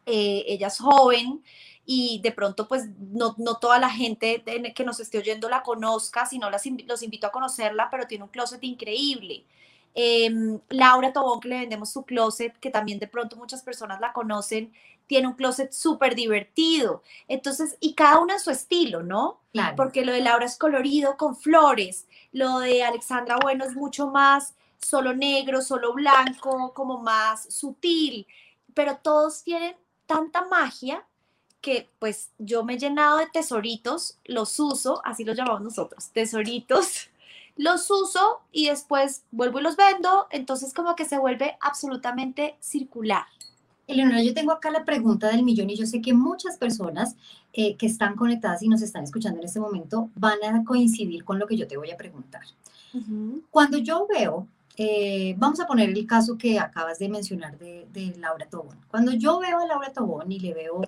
Eh, 0.05 0.43
ella 0.47 0.67
es 0.67 0.79
joven 0.79 1.43
y 1.85 2.21
de 2.21 2.31
pronto 2.31 2.67
pues 2.67 2.87
no, 2.97 3.35
toda 3.59 3.79
la 3.79 3.89
gente 3.89 4.43
que 4.75 4.83
nos 4.83 4.99
esté 4.99 5.17
oyendo 5.17 5.49
la 5.49 5.63
conozca, 5.63 6.25
sino 6.25 6.49
las, 6.49 6.63
los 6.87 7.03
invito 7.03 7.27
a 7.27 7.31
conocerla, 7.31 7.89
pero 7.91 8.07
tiene 8.07 8.23
un 8.23 8.29
closet 8.29 8.63
increíble. 8.63 9.45
Em, 9.95 10.59
Laura 10.69 11.13
Tobón, 11.13 11.39
que 11.39 11.49
le 11.49 11.59
vendemos 11.59 11.91
su 11.91 12.03
closet, 12.03 12.57
que 12.59 12.71
también 12.71 12.99
de 12.99 13.07
pronto 13.07 13.35
muchas 13.35 13.61
personas 13.61 13.99
la 13.99 14.13
conocen, 14.13 14.73
tiene 15.07 15.27
un 15.27 15.33
closet 15.33 15.71
súper 15.71 16.15
divertido. 16.15 17.03
Entonces, 17.27 17.77
y 17.79 17.93
cada 17.93 18.19
una 18.19 18.35
en 18.35 18.39
su 18.39 18.49
estilo, 18.49 19.03
¿no? 19.03 19.41
Claro. 19.51 19.75
Porque 19.75 20.05
lo 20.05 20.13
de 20.13 20.21
Laura 20.21 20.45
es 20.45 20.57
colorido 20.57 21.17
con 21.17 21.35
flores, 21.35 22.07
lo 22.31 22.59
de 22.59 22.83
Alexandra, 22.83 23.37
bueno, 23.41 23.65
es 23.65 23.75
mucho 23.75 24.07
más 24.07 24.55
solo 24.79 25.13
negro, 25.13 25.61
solo 25.61 25.93
blanco, 25.93 26.73
como 26.73 26.97
más 26.99 27.53
sutil, 27.53 28.27
pero 28.73 28.97
todos 28.97 29.43
tienen 29.43 29.75
tanta 30.05 30.45
magia 30.45 31.05
que 31.63 31.89
pues 31.97 32.29
yo 32.37 32.63
me 32.63 32.73
he 32.73 32.77
llenado 32.77 33.17
de 33.17 33.25
tesoritos, 33.27 34.19
los 34.25 34.59
uso, 34.59 35.01
así 35.05 35.23
los 35.23 35.37
llamamos 35.37 35.61
nosotros, 35.61 36.09
tesoritos 36.09 37.09
los 37.55 37.89
uso 37.89 38.41
y 38.51 38.67
después 38.67 39.23
vuelvo 39.31 39.59
y 39.59 39.63
los 39.63 39.77
vendo, 39.77 40.27
entonces 40.29 40.73
como 40.73 40.95
que 40.95 41.05
se 41.05 41.17
vuelve 41.17 41.57
absolutamente 41.61 42.57
circular. 42.59 43.23
Eleonora, 43.87 44.21
yo 44.23 44.33
tengo 44.33 44.51
acá 44.51 44.71
la 44.71 44.85
pregunta 44.85 45.29
del 45.29 45.43
millón 45.43 45.69
y 45.69 45.75
yo 45.75 45.85
sé 45.85 46.01
que 46.01 46.13
muchas 46.13 46.57
personas 46.57 47.15
eh, 47.53 47.75
que 47.77 47.85
están 47.85 48.15
conectadas 48.15 48.61
y 48.61 48.67
nos 48.67 48.81
están 48.81 49.05
escuchando 49.05 49.39
en 49.39 49.45
este 49.45 49.59
momento 49.59 50.09
van 50.15 50.43
a 50.43 50.63
coincidir 50.65 51.23
con 51.23 51.39
lo 51.39 51.47
que 51.47 51.57
yo 51.57 51.67
te 51.67 51.77
voy 51.77 51.91
a 51.91 51.97
preguntar. 51.97 52.41
Cuando 53.49 53.77
yo 53.79 54.05
veo, 54.07 54.47
eh, 54.77 55.35
vamos 55.37 55.59
a 55.59 55.65
poner 55.65 55.89
el 55.89 56.05
caso 56.05 56.37
que 56.37 56.59
acabas 56.59 56.99
de 56.99 57.09
mencionar 57.09 57.57
de, 57.57 57.87
de 57.91 58.15
Laura 58.17 58.47
Tobón. 58.47 58.77
Cuando 58.87 59.13
yo 59.13 59.39
veo 59.39 59.59
a 59.59 59.65
Laura 59.65 59.91
Tobón 59.91 60.31
y 60.31 60.39
le 60.39 60.53
veo 60.53 60.81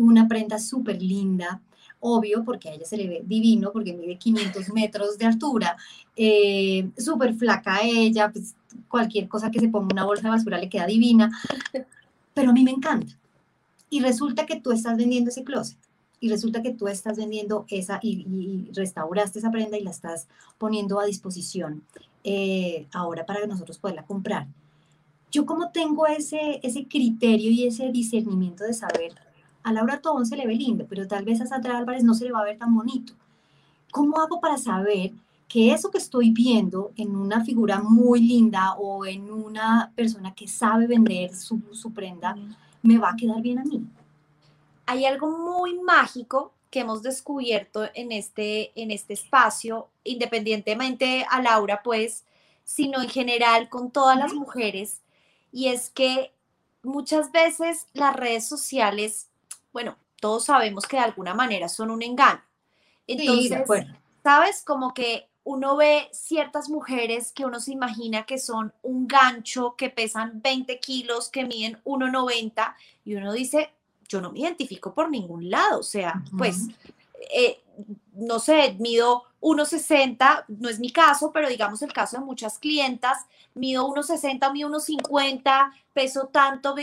una 0.00 0.28
prenda 0.28 0.58
súper 0.58 1.00
linda, 1.02 1.60
obvio, 2.00 2.44
porque 2.44 2.68
a 2.68 2.74
ella 2.74 2.84
se 2.84 2.96
le 2.96 3.08
ve 3.08 3.22
divino, 3.24 3.70
porque 3.72 3.92
mide 3.92 4.16
500 4.16 4.68
metros 4.74 5.18
de 5.18 5.26
altura, 5.26 5.76
eh, 6.16 6.90
súper 6.96 7.34
flaca 7.34 7.80
ella, 7.82 8.30
pues 8.32 8.54
cualquier 8.88 9.28
cosa 9.28 9.50
que 9.50 9.60
se 9.60 9.68
ponga 9.68 9.92
una 9.92 10.04
bolsa 10.04 10.24
de 10.24 10.30
basura 10.30 10.58
le 10.58 10.68
queda 10.68 10.86
divina, 10.86 11.30
pero 12.34 12.50
a 12.50 12.52
mí 12.52 12.64
me 12.64 12.70
encanta. 12.70 13.12
Y 13.90 14.00
resulta 14.00 14.46
que 14.46 14.60
tú 14.60 14.72
estás 14.72 14.96
vendiendo 14.96 15.30
ese 15.30 15.44
closet, 15.44 15.78
y 16.20 16.28
resulta 16.28 16.62
que 16.62 16.72
tú 16.72 16.86
estás 16.86 17.16
vendiendo 17.16 17.64
esa 17.68 17.98
y, 18.02 18.70
restauraste 18.74 19.38
esa 19.38 19.50
prenda 19.50 19.78
y 19.78 19.82
la 19.82 19.90
estás 19.90 20.28
poniendo 20.58 21.00
a 21.00 21.06
disposición 21.06 21.82
eh, 22.24 22.86
ahora 22.92 23.24
para 23.24 23.40
que 23.40 23.46
nosotros 23.46 23.78
poderla 23.78 24.04
comprar. 24.04 24.46
Yo 25.32 25.46
como 25.46 25.70
tengo 25.70 26.06
ese, 26.06 26.60
ese 26.62 26.86
criterio 26.86 27.50
y 27.50 27.66
ese 27.66 27.90
discernimiento 27.90 28.64
de 28.64 28.74
saber 28.74 29.14
a 29.62 29.72
Laura 29.72 30.00
Tobón 30.00 30.26
se 30.26 30.36
le 30.36 30.46
ve 30.46 30.54
lindo, 30.54 30.86
pero 30.88 31.06
tal 31.06 31.24
vez 31.24 31.40
a 31.40 31.46
Sandra 31.46 31.78
Álvarez 31.78 32.02
no 32.02 32.14
se 32.14 32.24
le 32.24 32.32
va 32.32 32.40
a 32.40 32.44
ver 32.44 32.58
tan 32.58 32.74
bonito. 32.74 33.12
¿Cómo 33.90 34.20
hago 34.20 34.40
para 34.40 34.56
saber 34.56 35.12
que 35.48 35.72
eso 35.72 35.90
que 35.90 35.98
estoy 35.98 36.30
viendo 36.30 36.92
en 36.96 37.16
una 37.16 37.44
figura 37.44 37.80
muy 37.80 38.20
linda 38.20 38.74
o 38.74 39.04
en 39.04 39.30
una 39.30 39.92
persona 39.96 40.34
que 40.34 40.46
sabe 40.46 40.86
vender 40.86 41.34
su, 41.34 41.60
prenda 41.92 42.36
me 42.82 42.98
va 42.98 43.10
a 43.10 43.16
quedar 43.16 43.42
bien 43.42 43.58
a 43.58 43.64
mí? 43.64 43.84
Hay 44.86 45.04
algo 45.04 45.30
muy 45.30 45.78
mágico 45.80 46.52
que 46.70 46.80
hemos 46.80 47.02
descubierto 47.02 47.88
en 47.94 48.12
este, 48.12 48.70
en 48.80 48.92
este 48.92 49.14
espacio, 49.14 49.88
independientemente 50.04 51.26
a 51.28 51.42
Laura, 51.42 51.80
pues, 51.82 52.24
sino 52.64 53.02
en 53.02 53.08
general 53.08 53.68
con 53.68 53.90
todas 53.90 54.16
las 54.16 54.32
mujeres, 54.32 55.00
y 55.52 55.66
es 55.66 55.90
que 55.90 56.32
muchas 56.84 57.32
veces 57.32 57.86
las 57.92 58.14
redes 58.14 58.46
sociales 58.46 59.29
bueno, 59.72 59.96
todos 60.20 60.44
sabemos 60.44 60.86
que 60.86 60.96
de 60.96 61.02
alguna 61.02 61.34
manera 61.34 61.68
son 61.68 61.90
un 61.90 62.02
engaño. 62.02 62.42
Entonces, 63.06 63.64
¿sabes? 64.22 64.62
Como 64.64 64.94
que 64.94 65.28
uno 65.44 65.76
ve 65.76 66.08
ciertas 66.12 66.68
mujeres 66.68 67.32
que 67.32 67.44
uno 67.44 67.60
se 67.60 67.72
imagina 67.72 68.24
que 68.24 68.38
son 68.38 68.72
un 68.82 69.08
gancho, 69.08 69.74
que 69.76 69.90
pesan 69.90 70.40
20 70.42 70.78
kilos, 70.78 71.28
que 71.28 71.44
miden 71.44 71.80
1,90 71.84 72.74
y 73.04 73.14
uno 73.14 73.32
dice, 73.32 73.70
yo 74.08 74.20
no 74.20 74.30
me 74.30 74.40
identifico 74.40 74.92
por 74.92 75.10
ningún 75.10 75.50
lado, 75.50 75.80
o 75.80 75.84
sea, 75.84 76.22
pues, 76.36 76.68
eh, 77.34 77.60
no 78.12 78.38
sé, 78.38 78.76
mido 78.78 79.24
1,60, 79.40 80.44
no 80.48 80.68
es 80.68 80.78
mi 80.78 80.90
caso, 80.90 81.32
pero 81.32 81.48
digamos 81.48 81.80
el 81.82 81.92
caso 81.92 82.18
de 82.18 82.24
muchas 82.24 82.58
clientas, 82.58 83.26
mido 83.54 83.88
1,60, 83.88 84.52
mido 84.52 84.68
1,50, 84.68 85.72
peso 85.94 86.28
tanto, 86.32 86.74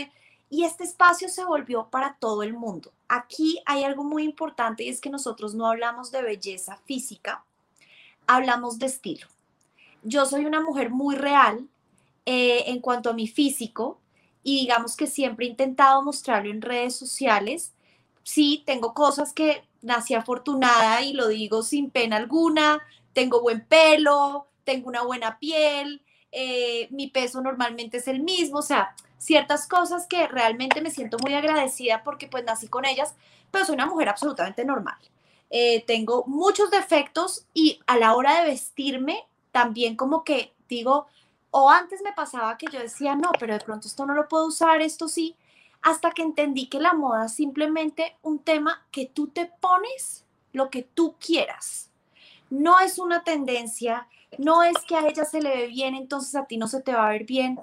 y 0.50 0.64
este 0.64 0.84
espacio 0.84 1.28
se 1.28 1.44
volvió 1.44 1.88
para 1.90 2.16
todo 2.18 2.42
el 2.42 2.54
mundo. 2.54 2.92
Aquí 3.08 3.60
hay 3.66 3.84
algo 3.84 4.04
muy 4.04 4.24
importante 4.24 4.84
y 4.84 4.88
es 4.88 5.00
que 5.00 5.10
nosotros 5.10 5.54
no 5.54 5.66
hablamos 5.66 6.10
de 6.10 6.22
belleza 6.22 6.78
física, 6.84 7.44
hablamos 8.26 8.78
de 8.78 8.86
estilo. 8.86 9.26
Yo 10.02 10.26
soy 10.26 10.44
una 10.44 10.60
mujer 10.60 10.90
muy 10.90 11.16
real 11.16 11.68
eh, 12.24 12.64
en 12.66 12.80
cuanto 12.80 13.10
a 13.10 13.14
mi 13.14 13.26
físico 13.26 13.98
y 14.42 14.60
digamos 14.60 14.96
que 14.96 15.06
siempre 15.06 15.46
he 15.46 15.48
intentado 15.50 16.02
mostrarlo 16.02 16.50
en 16.50 16.62
redes 16.62 16.96
sociales. 16.96 17.72
Sí, 18.22 18.62
tengo 18.66 18.94
cosas 18.94 19.32
que 19.32 19.64
nací 19.82 20.14
afortunada 20.14 21.02
y 21.02 21.12
lo 21.12 21.28
digo 21.28 21.62
sin 21.62 21.90
pena 21.90 22.16
alguna, 22.16 22.80
tengo 23.12 23.40
buen 23.40 23.64
pelo, 23.64 24.46
tengo 24.64 24.88
una 24.88 25.02
buena 25.02 25.38
piel, 25.38 26.02
eh, 26.32 26.88
mi 26.90 27.08
peso 27.08 27.40
normalmente 27.40 27.98
es 27.98 28.08
el 28.08 28.20
mismo, 28.20 28.58
o 28.58 28.62
sea, 28.62 28.94
ciertas 29.18 29.66
cosas 29.66 30.06
que 30.06 30.26
realmente 30.28 30.80
me 30.80 30.90
siento 30.90 31.18
muy 31.18 31.34
agradecida 31.34 32.02
porque 32.04 32.28
pues 32.28 32.44
nací 32.44 32.68
con 32.68 32.84
ellas, 32.84 33.14
pero 33.50 33.64
soy 33.64 33.74
una 33.74 33.86
mujer 33.86 34.08
absolutamente 34.08 34.64
normal. 34.64 34.98
Eh, 35.50 35.84
tengo 35.86 36.24
muchos 36.26 36.70
defectos 36.70 37.46
y 37.54 37.80
a 37.86 37.96
la 37.96 38.14
hora 38.14 38.40
de 38.40 38.50
vestirme 38.50 39.24
también 39.50 39.96
como 39.96 40.24
que 40.24 40.52
digo, 40.68 41.06
o 41.50 41.70
antes 41.70 42.02
me 42.02 42.12
pasaba 42.12 42.58
que 42.58 42.66
yo 42.70 42.78
decía, 42.78 43.14
no, 43.14 43.30
pero 43.38 43.54
de 43.54 43.64
pronto 43.64 43.88
esto 43.88 44.06
no 44.06 44.14
lo 44.14 44.28
puedo 44.28 44.46
usar, 44.46 44.82
esto 44.82 45.08
sí, 45.08 45.34
hasta 45.82 46.10
que 46.10 46.22
entendí 46.22 46.66
que 46.68 46.80
la 46.80 46.92
moda 46.92 47.26
es 47.26 47.34
simplemente 47.34 48.16
un 48.22 48.38
tema 48.38 48.86
que 48.90 49.06
tú 49.06 49.28
te 49.28 49.46
pones 49.46 50.24
lo 50.52 50.70
que 50.70 50.82
tú 50.82 51.14
quieras. 51.18 51.90
No 52.50 52.78
es 52.80 52.98
una 52.98 53.24
tendencia, 53.24 54.06
no 54.36 54.62
es 54.62 54.76
que 54.86 54.96
a 54.96 55.06
ella 55.06 55.24
se 55.24 55.40
le 55.40 55.50
ve 55.50 55.66
bien, 55.66 55.94
entonces 55.94 56.34
a 56.34 56.46
ti 56.46 56.56
no 56.56 56.68
se 56.68 56.82
te 56.82 56.92
va 56.92 57.06
a 57.06 57.12
ver 57.12 57.24
bien 57.24 57.58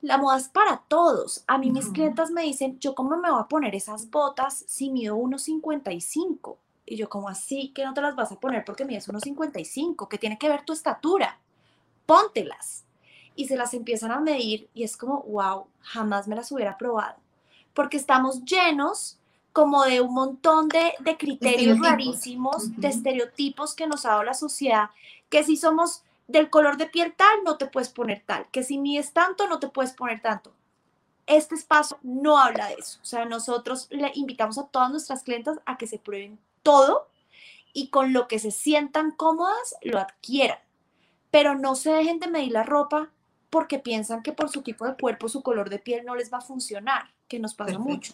la 0.00 0.18
moda 0.18 0.36
es 0.36 0.48
para 0.48 0.82
todos. 0.88 1.44
A 1.46 1.58
mí 1.58 1.70
mis 1.70 1.88
clientas 1.88 2.30
me 2.30 2.42
dicen, 2.42 2.78
yo 2.78 2.94
cómo 2.94 3.16
me 3.16 3.30
voy 3.30 3.40
a 3.40 3.48
poner 3.48 3.74
esas 3.74 4.10
botas 4.10 4.64
si 4.68 4.90
mido 4.90 5.16
1,55. 5.16 6.56
Y 6.86 6.96
yo 6.96 7.08
como 7.08 7.28
así 7.28 7.72
que 7.74 7.84
no 7.84 7.94
te 7.94 8.00
las 8.00 8.16
vas 8.16 8.32
a 8.32 8.40
poner 8.40 8.64
porque 8.64 8.84
mides 8.84 9.08
1,55, 9.08 10.08
que 10.08 10.18
tiene 10.18 10.38
que 10.38 10.48
ver 10.48 10.64
tu 10.64 10.72
estatura. 10.72 11.38
Póntelas. 12.06 12.84
Y 13.34 13.46
se 13.46 13.56
las 13.56 13.74
empiezan 13.74 14.10
a 14.10 14.20
medir 14.20 14.68
y 14.74 14.84
es 14.84 14.96
como, 14.96 15.22
wow, 15.22 15.66
jamás 15.80 16.26
me 16.28 16.36
las 16.36 16.50
hubiera 16.50 16.78
probado. 16.78 17.16
Porque 17.74 17.96
estamos 17.96 18.44
llenos 18.44 19.18
como 19.52 19.84
de 19.84 20.00
un 20.00 20.14
montón 20.14 20.68
de, 20.68 20.92
criterios 21.18 21.80
rarísimos, 21.80 22.76
de 22.76 22.88
estereotipos 22.88 23.74
que 23.74 23.86
nos 23.86 24.06
ha 24.06 24.10
dado 24.10 24.22
la 24.22 24.34
sociedad, 24.34 24.90
que 25.28 25.42
si 25.42 25.56
somos 25.56 26.04
del 26.28 26.50
color 26.50 26.76
de 26.76 26.86
piel 26.86 27.14
tal, 27.16 27.42
no 27.42 27.56
te 27.56 27.66
puedes 27.66 27.88
poner 27.88 28.22
tal, 28.24 28.46
que 28.52 28.62
si 28.62 28.78
mides 28.78 29.12
tanto, 29.12 29.48
no 29.48 29.58
te 29.58 29.68
puedes 29.68 29.92
poner 29.92 30.20
tanto. 30.20 30.52
Este 31.26 31.54
espacio 31.54 31.98
no 32.02 32.38
habla 32.38 32.68
de 32.68 32.74
eso. 32.74 33.00
O 33.02 33.04
sea, 33.04 33.24
nosotros 33.24 33.88
le 33.90 34.12
invitamos 34.14 34.56
a 34.58 34.66
todas 34.66 34.90
nuestras 34.90 35.22
clientes 35.22 35.58
a 35.66 35.76
que 35.76 35.86
se 35.86 35.98
prueben 35.98 36.38
todo 36.62 37.08
y 37.72 37.88
con 37.88 38.12
lo 38.12 38.28
que 38.28 38.38
se 38.38 38.50
sientan 38.50 39.10
cómodas, 39.10 39.74
lo 39.82 39.98
adquieran. 39.98 40.58
Pero 41.30 41.54
no 41.54 41.74
se 41.74 41.90
dejen 41.90 42.18
de 42.18 42.28
medir 42.28 42.52
la 42.52 42.62
ropa 42.62 43.10
porque 43.50 43.78
piensan 43.78 44.22
que 44.22 44.32
por 44.32 44.48
su 44.48 44.62
tipo 44.62 44.86
de 44.86 44.96
cuerpo, 44.96 45.28
su 45.28 45.42
color 45.42 45.70
de 45.70 45.78
piel 45.78 46.04
no 46.04 46.14
les 46.14 46.32
va 46.32 46.38
a 46.38 46.42
funcionar, 46.42 47.10
que 47.28 47.38
nos 47.38 47.54
pasa 47.54 47.78
mucho. 47.78 48.12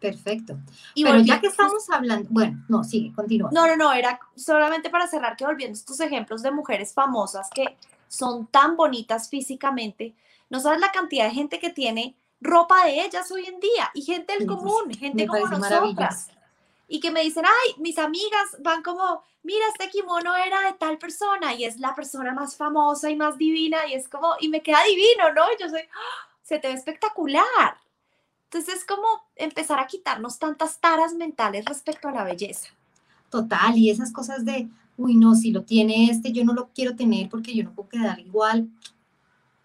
Perfecto. 0.00 0.56
Y 0.94 1.04
Pero 1.04 1.18
ya 1.20 1.40
que 1.40 1.48
estamos 1.48 1.88
hablando, 1.90 2.28
bueno, 2.30 2.64
no, 2.68 2.84
sigue, 2.84 3.12
continúa. 3.12 3.50
No, 3.52 3.66
no, 3.66 3.76
no, 3.76 3.92
era 3.92 4.20
solamente 4.36 4.90
para 4.90 5.08
cerrar 5.08 5.36
que 5.36 5.44
volviendo 5.44 5.76
estos 5.76 5.98
ejemplos 6.00 6.42
de 6.42 6.52
mujeres 6.52 6.92
famosas 6.92 7.48
que 7.52 7.76
son 8.06 8.46
tan 8.46 8.76
bonitas 8.76 9.28
físicamente, 9.28 10.14
No 10.50 10.60
sabes 10.60 10.80
la 10.80 10.90
cantidad 10.92 11.26
de 11.26 11.32
gente 11.32 11.58
que 11.58 11.68
tiene 11.70 12.16
ropa 12.40 12.86
de 12.86 13.04
ellas 13.04 13.30
hoy 13.30 13.44
en 13.44 13.60
día 13.60 13.90
y 13.92 14.02
gente 14.02 14.38
del 14.38 14.46
común, 14.46 14.90
gente 14.98 15.26
como 15.26 15.46
nosotras. 15.46 16.30
Y 16.86 17.00
que 17.00 17.10
me 17.10 17.22
dicen, 17.22 17.44
ay, 17.44 17.74
mis 17.78 17.98
amigas 17.98 18.56
van 18.60 18.82
como, 18.82 19.22
mira, 19.42 19.66
este 19.68 19.90
kimono 19.90 20.34
era 20.36 20.60
de 20.62 20.72
tal 20.78 20.96
persona 20.96 21.52
y 21.52 21.64
es 21.64 21.78
la 21.78 21.94
persona 21.94 22.32
más 22.32 22.56
famosa 22.56 23.10
y 23.10 23.16
más 23.16 23.36
divina 23.36 23.86
y 23.86 23.92
es 23.92 24.08
como, 24.08 24.36
y 24.40 24.48
me 24.48 24.62
queda 24.62 24.82
divino, 24.84 25.34
¿no? 25.34 25.42
Y 25.52 25.62
yo 25.62 25.68
soy, 25.68 25.82
¡ah! 25.82 26.28
se 26.42 26.58
te 26.58 26.68
ve 26.68 26.74
espectacular. 26.74 27.76
Entonces 28.50 28.76
es 28.76 28.84
como 28.86 29.06
empezar 29.36 29.78
a 29.78 29.86
quitarnos 29.86 30.38
tantas 30.38 30.80
taras 30.80 31.14
mentales 31.14 31.66
respecto 31.66 32.08
a 32.08 32.12
la 32.12 32.24
belleza. 32.24 32.68
Total, 33.28 33.76
y 33.76 33.90
esas 33.90 34.10
cosas 34.10 34.46
de, 34.46 34.68
uy, 34.96 35.16
no, 35.16 35.34
si 35.34 35.50
lo 35.50 35.64
tiene 35.64 36.10
este, 36.10 36.32
yo 36.32 36.44
no 36.44 36.54
lo 36.54 36.70
quiero 36.74 36.96
tener 36.96 37.28
porque 37.28 37.54
yo 37.54 37.64
no 37.64 37.72
puedo 37.72 37.90
quedar 37.90 38.18
igual. 38.20 38.68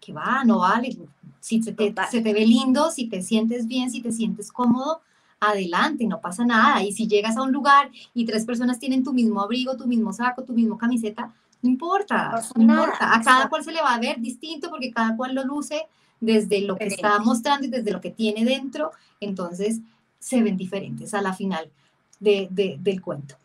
Que 0.00 0.12
va, 0.12 0.44
no 0.44 0.58
vale. 0.58 0.98
Si 1.40 1.62
se 1.62 1.72
te, 1.72 1.94
se 2.10 2.20
te 2.20 2.34
ve 2.34 2.46
lindo, 2.46 2.90
si 2.90 3.08
te 3.08 3.22
sientes 3.22 3.66
bien, 3.66 3.90
si 3.90 4.02
te 4.02 4.12
sientes 4.12 4.52
cómodo, 4.52 5.00
adelante, 5.40 6.06
no 6.06 6.20
pasa 6.20 6.44
nada. 6.44 6.82
Y 6.82 6.92
si 6.92 7.06
llegas 7.06 7.38
a 7.38 7.42
un 7.42 7.52
lugar 7.52 7.90
y 8.12 8.26
tres 8.26 8.44
personas 8.44 8.78
tienen 8.78 9.02
tu 9.02 9.14
mismo 9.14 9.40
abrigo, 9.40 9.78
tu 9.78 9.86
mismo 9.86 10.12
saco, 10.12 10.44
tu 10.44 10.52
mismo 10.52 10.76
camiseta, 10.76 11.32
no 11.62 11.70
importa, 11.70 12.42
no, 12.54 12.62
importa. 12.62 13.16
A 13.16 13.22
cada 13.22 13.48
cual 13.48 13.64
se 13.64 13.72
le 13.72 13.80
va 13.80 13.94
a 13.94 13.98
ver 13.98 14.20
distinto 14.20 14.68
porque 14.68 14.92
cada 14.92 15.16
cual 15.16 15.34
lo 15.34 15.44
luce 15.44 15.86
desde 16.24 16.60
lo 16.62 16.76
que 16.76 16.86
está 16.86 17.18
mostrando 17.18 17.66
y 17.66 17.70
desde 17.70 17.92
lo 17.92 18.00
que 18.00 18.10
tiene 18.10 18.44
dentro, 18.44 18.92
entonces 19.20 19.80
se 20.18 20.42
ven 20.42 20.56
diferentes 20.56 21.14
a 21.14 21.22
la 21.22 21.34
final 21.34 21.70
de, 22.18 22.48
del 22.80 23.02
cuento. 23.02 23.36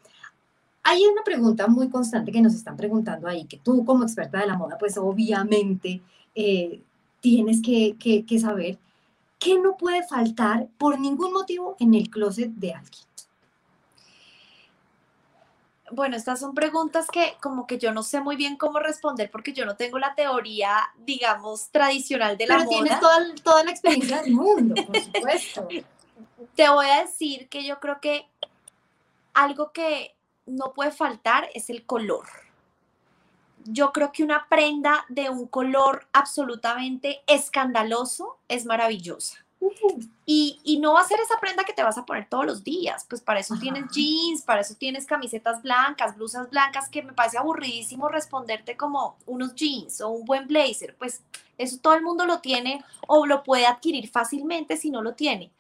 Hay 0.83 1.03
una 1.05 1.23
pregunta 1.23 1.67
muy 1.67 1.89
constante 1.89 2.31
que 2.31 2.41
nos 2.41 2.53
están 2.53 2.77
preguntando 2.77 3.27
ahí, 3.27 3.45
que 3.45 3.57
tú 3.57 3.83
como 3.83 4.03
experta 4.03 4.39
de 4.39 4.47
la 4.47 4.57
moda, 4.57 4.77
pues 4.77 4.97
obviamente 4.97 6.01
eh, 6.33 6.81
tienes 7.19 7.61
que, 7.61 7.95
que, 7.99 8.25
que 8.25 8.39
saber 8.39 8.77
qué 9.37 9.59
no 9.59 9.75
puede 9.77 10.03
faltar 10.07 10.67
por 10.77 10.99
ningún 10.99 11.33
motivo 11.33 11.75
en 11.79 11.93
el 11.93 12.09
closet 12.09 12.51
de 12.51 12.73
alguien. 12.73 13.08
Bueno, 15.91 16.15
estas 16.15 16.39
son 16.39 16.53
preguntas 16.53 17.07
que 17.11 17.35
como 17.41 17.67
que 17.67 17.77
yo 17.77 17.91
no 17.91 18.03
sé 18.03 18.21
muy 18.21 18.35
bien 18.35 18.57
cómo 18.57 18.79
responder 18.79 19.29
porque 19.31 19.53
yo 19.53 19.65
no 19.65 19.75
tengo 19.75 19.99
la 19.99 20.15
teoría, 20.15 20.89
digamos, 20.97 21.69
tradicional 21.69 22.37
de 22.37 22.47
la 22.47 22.57
Pero 22.57 22.69
tienes 22.69 22.99
toda, 22.99 23.35
toda 23.43 23.63
la 23.63 23.71
experiencia 23.71 24.21
del 24.21 24.33
mundo, 24.33 24.75
por 24.85 24.99
supuesto. 25.01 25.67
Te 26.55 26.69
voy 26.69 26.87
a 26.87 27.01
decir 27.01 27.49
que 27.49 27.65
yo 27.65 27.79
creo 27.79 27.99
que 27.99 28.27
algo 29.33 29.71
que 29.71 30.15
no 30.45 30.73
puede 30.73 30.91
faltar 30.91 31.49
es 31.53 31.69
el 31.69 31.85
color. 31.85 32.25
Yo 33.65 33.91
creo 33.91 34.11
que 34.11 34.23
una 34.23 34.47
prenda 34.49 35.05
de 35.09 35.29
un 35.29 35.47
color 35.47 36.07
absolutamente 36.13 37.21
escandaloso 37.27 38.37
es 38.47 38.65
maravillosa. 38.65 39.45
Y, 40.25 40.77
no 40.81 40.93
va 40.93 41.01
a 41.01 41.07
ser 41.07 41.19
esa 41.19 41.39
prenda 41.39 41.65
que 41.65 41.73
te 41.73 41.83
vas 41.83 41.97
a 41.97 42.05
poner 42.05 42.29
todos 42.29 42.45
los 42.45 42.63
días, 42.63 43.05
pues 43.09 43.19
para 43.19 43.41
eso 43.41 43.55
tienes 43.59 43.85
jeans, 43.91 44.43
para 44.43 44.61
eso 44.61 44.75
tienes 44.75 45.05
camisetas 45.05 45.61
blancas, 45.61 46.15
blusas 46.15 46.49
blancas, 46.49 46.87
que 46.87 47.03
me 47.03 47.11
parece 47.11 47.37
aburridísimo 47.37 48.07
responderte 48.07 48.77
como 48.77 49.17
unos 49.25 49.55
jeans 49.55 49.99
o 49.99 50.09
un 50.09 50.25
buen 50.25 50.47
blazer, 50.47 50.95
pues 50.97 51.21
eso 51.57 51.77
todo 51.81 51.95
el 51.95 52.03
mundo 52.03 52.25
lo 52.25 52.39
tiene 52.39 52.83
o 53.07 53.25
lo 53.25 53.43
puede 53.43 53.65
adquirir 53.65 54.09
fácilmente 54.09 54.77
si 54.77 54.91
no 54.91 55.01
lo 55.01 55.15
tiene, 55.15 55.51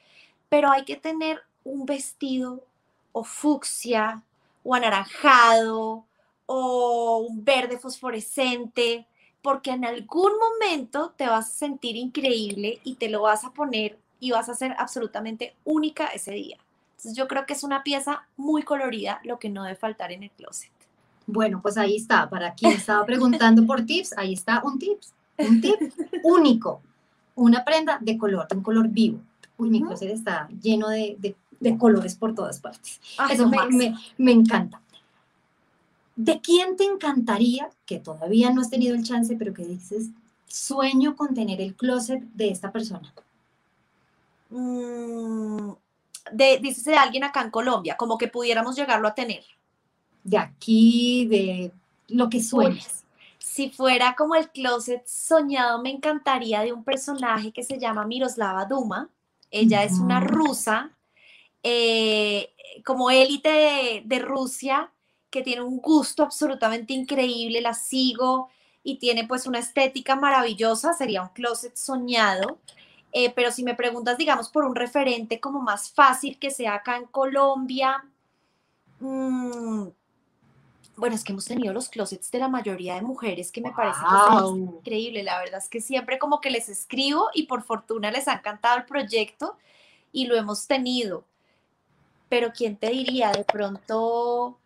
pero 0.47 0.71
hay 0.71 0.85
que 0.85 0.95
tener 0.95 1.41
un 1.65 1.85
vestido 1.85 2.63
o 3.11 3.23
fucsia 3.23 4.23
o 4.63 4.75
anaranjado 4.75 6.05
o 6.45 7.17
un 7.27 7.43
verde 7.43 7.77
fosforescente 7.77 9.05
porque 9.41 9.71
en 9.71 9.85
algún 9.85 10.31
momento 10.37 11.13
te 11.15 11.27
vas 11.27 11.47
a 11.47 11.51
sentir 11.51 11.95
increíble 11.95 12.79
y 12.83 12.95
te 12.95 13.09
lo 13.09 13.21
vas 13.21 13.43
a 13.45 13.51
poner 13.51 13.97
y 14.19 14.31
vas 14.31 14.49
a 14.49 14.55
ser 14.55 14.75
absolutamente 14.77 15.55
única 15.63 16.07
ese 16.07 16.31
día. 16.31 16.57
Entonces 16.91 17.15
yo 17.15 17.27
creo 17.27 17.45
que 17.45 17.53
es 17.53 17.63
una 17.63 17.83
pieza 17.83 18.27
muy 18.35 18.63
colorida, 18.63 19.21
lo 19.23 19.39
que 19.39 19.49
no 19.49 19.63
debe 19.63 19.75
faltar 19.75 20.11
en 20.11 20.23
el 20.23 20.31
closet. 20.31 20.71
Bueno, 21.25 21.61
pues 21.61 21.77
ahí 21.77 21.95
está. 21.95 22.29
Para 22.29 22.53
quien 22.53 22.73
estaba 22.73 23.05
preguntando 23.05 23.65
por 23.65 23.85
tips, 23.85 24.17
ahí 24.17 24.33
está 24.33 24.61
un 24.63 24.77
tips, 24.77 25.13
un 25.37 25.61
tip 25.61 25.79
único, 26.23 26.81
una 27.35 27.63
prenda 27.63 27.97
de 28.01 28.17
color, 28.17 28.47
un 28.53 28.61
color 28.61 28.89
vivo. 28.89 29.21
Uy, 29.57 29.69
mi 29.69 29.81
closet 29.81 30.11
está 30.11 30.49
lleno 30.61 30.89
de, 30.89 31.35
colores 31.77 32.15
por 32.15 32.35
todas 32.35 32.59
partes. 32.59 32.99
Eso 33.29 33.47
me, 33.47 33.95
me 34.17 34.31
encanta. 34.31 34.81
¿De 36.19 36.41
quién 36.41 36.75
te 36.75 36.83
encantaría, 36.83 37.69
que 37.85 37.97
todavía 37.97 38.49
no 38.51 38.59
has 38.59 38.69
tenido 38.69 38.93
el 38.93 39.05
chance, 39.05 39.37
pero 39.37 39.53
que 39.53 39.63
dices, 39.63 40.09
sueño 40.47 41.15
con 41.15 41.33
tener 41.33 41.61
el 41.61 41.75
closet 41.75 42.21
de 42.33 42.49
esta 42.49 42.73
persona? 42.73 43.13
Mm, 44.49 45.71
de, 46.33 46.59
dices 46.61 46.83
de 46.83 46.97
alguien 46.97 47.23
acá 47.23 47.41
en 47.41 47.51
Colombia, 47.51 47.95
como 47.95 48.17
que 48.17 48.27
pudiéramos 48.27 48.75
llegarlo 48.75 49.07
a 49.07 49.15
tener. 49.15 49.45
De 50.21 50.37
aquí, 50.37 51.25
de 51.27 51.71
lo 52.09 52.29
que 52.29 52.43
sueñas. 52.43 53.05
si 53.37 53.69
fuera 53.69 54.13
como 54.17 54.35
el 54.35 54.49
closet 54.49 55.07
soñado, 55.07 55.81
me 55.81 55.89
encantaría 55.89 56.59
de 56.63 56.73
un 56.73 56.83
personaje 56.83 57.53
que 57.53 57.63
se 57.63 57.79
llama 57.79 58.05
Miroslava 58.05 58.65
Duma. 58.65 59.07
Ella 59.51 59.85
es 59.85 59.93
una 59.93 60.19
rusa, 60.19 60.91
eh, 61.63 62.51
como 62.83 63.09
élite 63.09 64.03
de 64.03 64.19
Rusia, 64.19 64.91
que 65.29 65.41
tiene 65.41 65.61
un 65.61 65.77
gusto 65.77 66.23
absolutamente 66.23 66.93
increíble, 66.93 67.61
la 67.61 67.73
sigo 67.73 68.49
y 68.83 68.97
tiene 68.97 69.27
pues 69.27 69.45
una 69.45 69.59
estética 69.59 70.15
maravillosa, 70.15 70.93
sería 70.93 71.21
un 71.21 71.29
closet 71.29 71.75
soñado. 71.75 72.59
Eh, 73.11 73.31
pero 73.31 73.51
si 73.51 73.63
me 73.63 73.75
preguntas, 73.75 74.17
digamos, 74.17 74.49
por 74.49 74.65
un 74.65 74.75
referente 74.75 75.39
como 75.39 75.61
más 75.61 75.91
fácil 75.91 76.37
que 76.37 76.51
sea 76.51 76.75
acá 76.75 76.97
en 76.97 77.05
Colombia, 77.05 78.03
mm, 78.99 79.87
bueno, 80.99 81.15
es 81.15 81.23
que 81.23 81.31
hemos 81.31 81.45
tenido 81.45 81.73
los 81.73 81.87
closets 81.87 82.29
de 82.29 82.39
la 82.39 82.49
mayoría 82.49 82.95
de 82.95 83.01
mujeres 83.01 83.51
que 83.51 83.61
me 83.61 83.71
parece 83.71 84.01
increíble. 84.53 85.23
La 85.23 85.39
verdad 85.39 85.59
es 85.59 85.69
que 85.69 85.79
siempre 85.79 86.19
como 86.19 86.41
que 86.41 86.51
les 86.51 86.67
escribo 86.67 87.29
y 87.33 87.43
por 87.43 87.63
fortuna 87.63 88.11
les 88.11 88.27
ha 88.27 88.33
encantado 88.33 88.77
el 88.77 88.85
proyecto 88.85 89.55
y 90.11 90.27
lo 90.27 90.35
hemos 90.35 90.67
tenido. 90.67 91.23
Pero 92.27 92.51
¿quién 92.53 92.75
te 92.75 92.89
diría? 92.89 93.31
De 93.31 93.45
pronto 93.45 94.57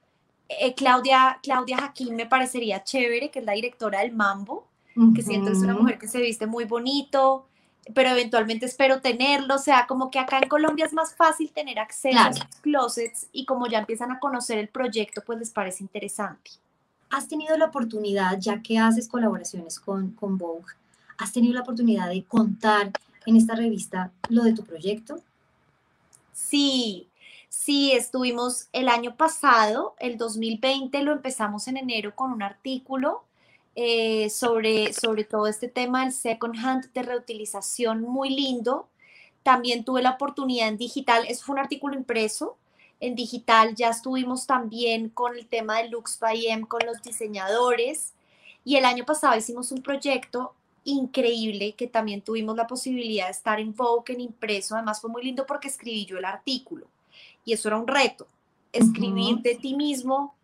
eh, 0.50 0.74
Claudia, 0.76 1.39
Claudia 1.41 1.78
Jaquín 1.78 2.16
me 2.16 2.26
parecería 2.26 2.84
chévere, 2.84 3.32
que 3.32 3.39
es 3.39 3.46
la 3.46 3.54
directora 3.54 4.00
del 4.00 4.14
Mambo, 4.14 4.68
que 5.16 5.24
siento 5.24 5.52
es 5.52 5.58
una 5.60 5.74
mujer 5.74 5.98
que 5.98 6.08
se 6.08 6.22
viste 6.22 6.46
muy 6.46 6.66
bonito, 6.66 7.48
pero 7.94 8.10
eventualmente 8.10 8.66
espero 8.66 9.02
tenerlo, 9.02 9.56
o 9.56 9.60
sea, 9.60 9.88
como 9.88 10.12
que 10.12 10.20
acá 10.20 10.38
en 10.38 10.48
Colombia 10.48 10.86
es 10.86 10.94
más 10.94 11.16
fácil 11.16 11.52
tener 11.52 11.80
acceso 11.80 12.20
a 12.20 12.30
los 12.30 12.39
closets 12.62 13.28
y 13.32 13.46
como 13.46 13.68
ya 13.68 13.80
empiezan 13.80 14.12
a 14.12 14.20
conocer 14.20 14.60
el 14.60 14.70
proyecto, 14.70 15.22
pues 15.26 15.39
les 15.39 15.50
parece 15.50 15.84
interesante. 15.84 16.52
¿Has 17.10 17.28
tenido 17.28 17.58
la 17.58 17.66
oportunidad, 17.66 18.38
ya 18.39 18.62
que 18.62 18.78
haces 18.78 19.08
colaboraciones 19.08 19.80
con, 19.80 20.12
con 20.12 20.38
Vogue, 20.38 20.74
has 21.18 21.32
tenido 21.32 21.54
la 21.54 21.62
oportunidad 21.62 22.10
de 22.10 22.24
contar 22.24 22.91
en 23.26 23.36
esta 23.36 23.56
revista 23.56 24.12
lo 24.30 24.44
de 24.44 24.54
tu 24.54 24.64
proyecto? 24.64 25.20
Sí, 26.32 27.08
Sí, 27.56 27.91
estuvimos 27.93 28.68
el 28.74 28.89
año 28.89 29.16
pasado, 29.16 29.95
el 29.99 30.18
2020, 30.18 31.01
lo 31.04 31.12
empezamos 31.14 31.68
en 31.68 31.78
enero 31.78 32.16
con 32.16 32.32
un 32.34 32.41
artículo 32.41 33.24
eh, 33.76 34.30
sobre, 34.32 34.91
sobre 34.91 35.24
todo 35.24 35.47
este 35.47 35.70
tema 35.70 36.01
del 36.04 36.14
second 36.14 36.56
hand 36.58 36.91
de 36.93 37.04
reutilización 37.04 38.01
muy 38.01 38.32
lindo. 38.32 38.89
También 39.43 39.86
tuve 39.86 40.01
la 40.01 40.12
oportunidad 40.12 40.68
en 40.68 40.78
digital, 40.78 41.26
eso 41.28 41.45
fue 41.45 41.54
un 41.54 41.60
artículo 41.60 41.95
impreso. 41.95 42.58
En 42.99 43.16
digital 43.16 43.76
ya 43.76 43.89
estuvimos 43.89 44.47
también 44.47 45.10
con 45.10 45.38
el 45.38 45.47
tema 45.47 45.78
de 45.78 45.89
Lux 45.89 46.20
by 46.20 46.47
M, 46.47 46.68
con 46.68 46.82
los 46.86 47.04
diseñadores. 47.04 48.14
Y 48.66 48.78
el 48.78 48.86
año 48.86 49.06
pasado 49.06 49.38
hicimos 49.38 49.72
un 49.72 49.84
proyecto 49.84 50.56
increíble 50.86 51.74
que 51.76 51.88
también 51.88 52.22
tuvimos 52.22 52.58
la 52.58 52.68
posibilidad 52.68 53.28
de 53.28 53.32
estar 53.32 53.60
en 53.60 53.76
Vogue 53.76 54.14
en 54.14 54.22
impreso. 54.22 54.76
Además 54.76 54.99
fue 55.01 55.12
muy 55.12 55.24
lindo 55.24 55.45
porque 55.45 55.68
escribí 55.68 56.06
yo 56.06 56.18
el 56.18 56.26
artículo 56.26 56.88
y 57.46 57.54
eso 57.54 57.70
era 57.70 57.78
un 57.78 57.88
reto. 57.88 58.28
Escribir 58.72 59.38
de 59.38 59.56
ti 59.56 59.76
mismo 59.76 60.36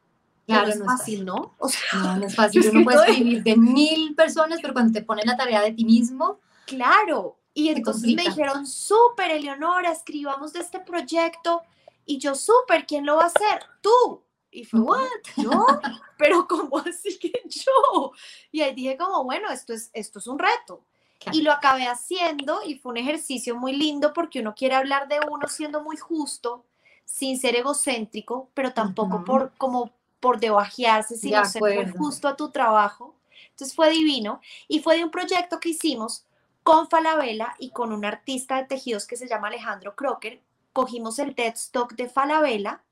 Claro, 0.50 0.68
no 0.68 0.74
es 0.74 0.84
fácil, 0.84 1.26
¿no? 1.26 1.56
no, 1.93 2.18
no 2.18 2.26
es 2.26 2.36
fácil. 2.36 2.68
Uno 2.72 2.84
puede 2.84 3.12
escribir 3.12 3.43
de 3.43 3.56
mil 3.56 4.16
personas, 4.16 4.60
pero 4.62 4.74
cuando 4.74 4.93
te 4.93 5.06
pones 5.06 5.26
la 5.26 5.38
tarea 5.38 5.62
de 5.62 5.72
ti 5.72 5.86
mismo. 5.86 6.39
Claro. 6.66 7.38
Y 7.54 7.70
entonces 7.70 8.16
me 8.16 8.24
dijeron, 8.24 8.66
súper, 8.66 9.32
Eleonora, 9.32 9.91
escribamos 9.91 10.54
de 10.54 10.62
este 10.62 10.80
proyecto. 10.80 11.62
Y 12.06 12.18
yo, 12.18 12.34
súper, 12.34 12.88
¿quién 12.88 13.06
lo 13.06 13.18
va 13.18 13.24
a 13.24 13.28
hacer? 13.28 13.64
Tú. 13.82 14.24
Y 14.50 14.66
fue, 14.66 14.80
¿what? 14.80 15.06
¿Yo? 15.38 15.52
pero 16.18 16.47
¿cómo 16.47 16.80
así 16.80 17.20
que 17.20 17.32
yo? 17.45 18.12
Y 18.52 18.62
ahí 18.62 18.74
dije 18.74 18.97
como, 18.97 19.24
bueno, 19.24 19.52
esto 19.52 19.74
es, 19.74 19.91
esto 19.93 20.18
es 20.18 20.26
un 20.26 20.39
reto. 20.39 20.84
Y 21.32 21.41
lo 21.41 21.52
acabé 21.52 21.86
haciendo 21.86 22.62
y 22.66 22.76
fue 22.76 22.93
un 22.93 22.97
ejercicio 22.97 23.56
muy 23.56 23.74
lindo 23.74 24.14
porque 24.14 24.39
uno 24.39 24.56
quiere 24.56 24.76
hablar 24.76 25.08
de 25.08 25.20
uno 25.30 25.47
siendo 25.47 25.84
muy 25.84 25.97
justo, 25.97 26.66
sin 27.10 27.39
ser 27.39 27.55
egocéntrico, 27.55 28.49
pero 28.53 28.72
tampoco 28.72 29.26
por 29.26 29.51
como 29.57 29.91
por 30.20 30.39
debajearse, 30.39 31.18
sino 31.18 31.43
ser 31.45 31.62
muy 31.62 31.91
justo 31.97 32.28
a 32.28 32.36
tu 32.36 32.51
trabajo. 32.51 33.16
Entonces 33.49 33.76
fue 33.76 33.89
divino. 33.89 34.41
Y 34.68 34.80
fue 34.80 34.97
de 34.97 35.03
un 35.03 35.12
proyecto 35.12 35.60
que 35.60 35.70
hicimos 35.70 36.26
con 36.62 36.88
Falabella 36.88 37.55
y 37.57 37.72
con 37.72 37.91
un 37.91 38.05
artista 38.05 38.57
de 38.57 38.66
tejidos 38.66 39.07
que 39.07 39.18
se 39.18 39.28
llama 39.28 39.47
Alejandro 39.47 39.95
Crocker, 39.95 40.41
cogimos 40.72 41.18
el 41.20 41.34
dead 41.34 41.55
stock 41.55 41.93
de 41.93 42.10
Falabella, 42.10 42.84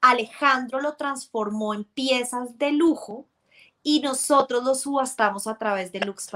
Alejandro 0.00 0.80
lo 0.80 0.94
transformó 0.94 1.74
en 1.74 1.84
piezas 1.84 2.56
de 2.56 2.72
lujo 2.72 3.26
y 3.82 4.00
nosotros 4.00 4.64
lo 4.64 4.74
subastamos 4.74 5.46
a 5.46 5.58
través 5.58 5.92
de 5.92 6.00
Lux. 6.00 6.30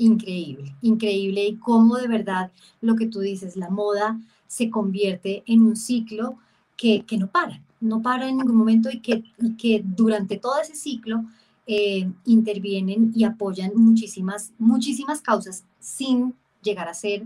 Increíble, 0.00 0.74
increíble 0.80 1.44
y 1.44 1.56
cómo 1.56 1.96
de 1.96 2.08
verdad 2.08 2.50
lo 2.80 2.96
que 2.96 3.06
tú 3.06 3.20
dices, 3.20 3.54
la 3.54 3.68
moda 3.68 4.18
se 4.46 4.70
convierte 4.70 5.42
en 5.44 5.60
un 5.60 5.76
ciclo 5.76 6.38
que, 6.78 7.04
no 7.18 7.26
para, 7.26 7.60
no 7.80 8.00
para 8.00 8.26
en 8.26 8.38
ningún 8.38 8.56
momento 8.56 8.88
y 8.90 9.00
que, 9.00 9.24
que 9.58 9.82
durante 9.84 10.38
todo 10.38 10.58
ese 10.58 10.74
ciclo 10.74 11.22
eh, 11.66 12.10
intervienen 12.24 13.12
y 13.14 13.24
apoyan 13.24 13.72
muchísimas, 13.74 14.52
muchísimas 14.58 15.20
causas 15.20 15.64
sin 15.80 16.32
llegar 16.62 16.88
a 16.88 16.94
ser 16.94 17.24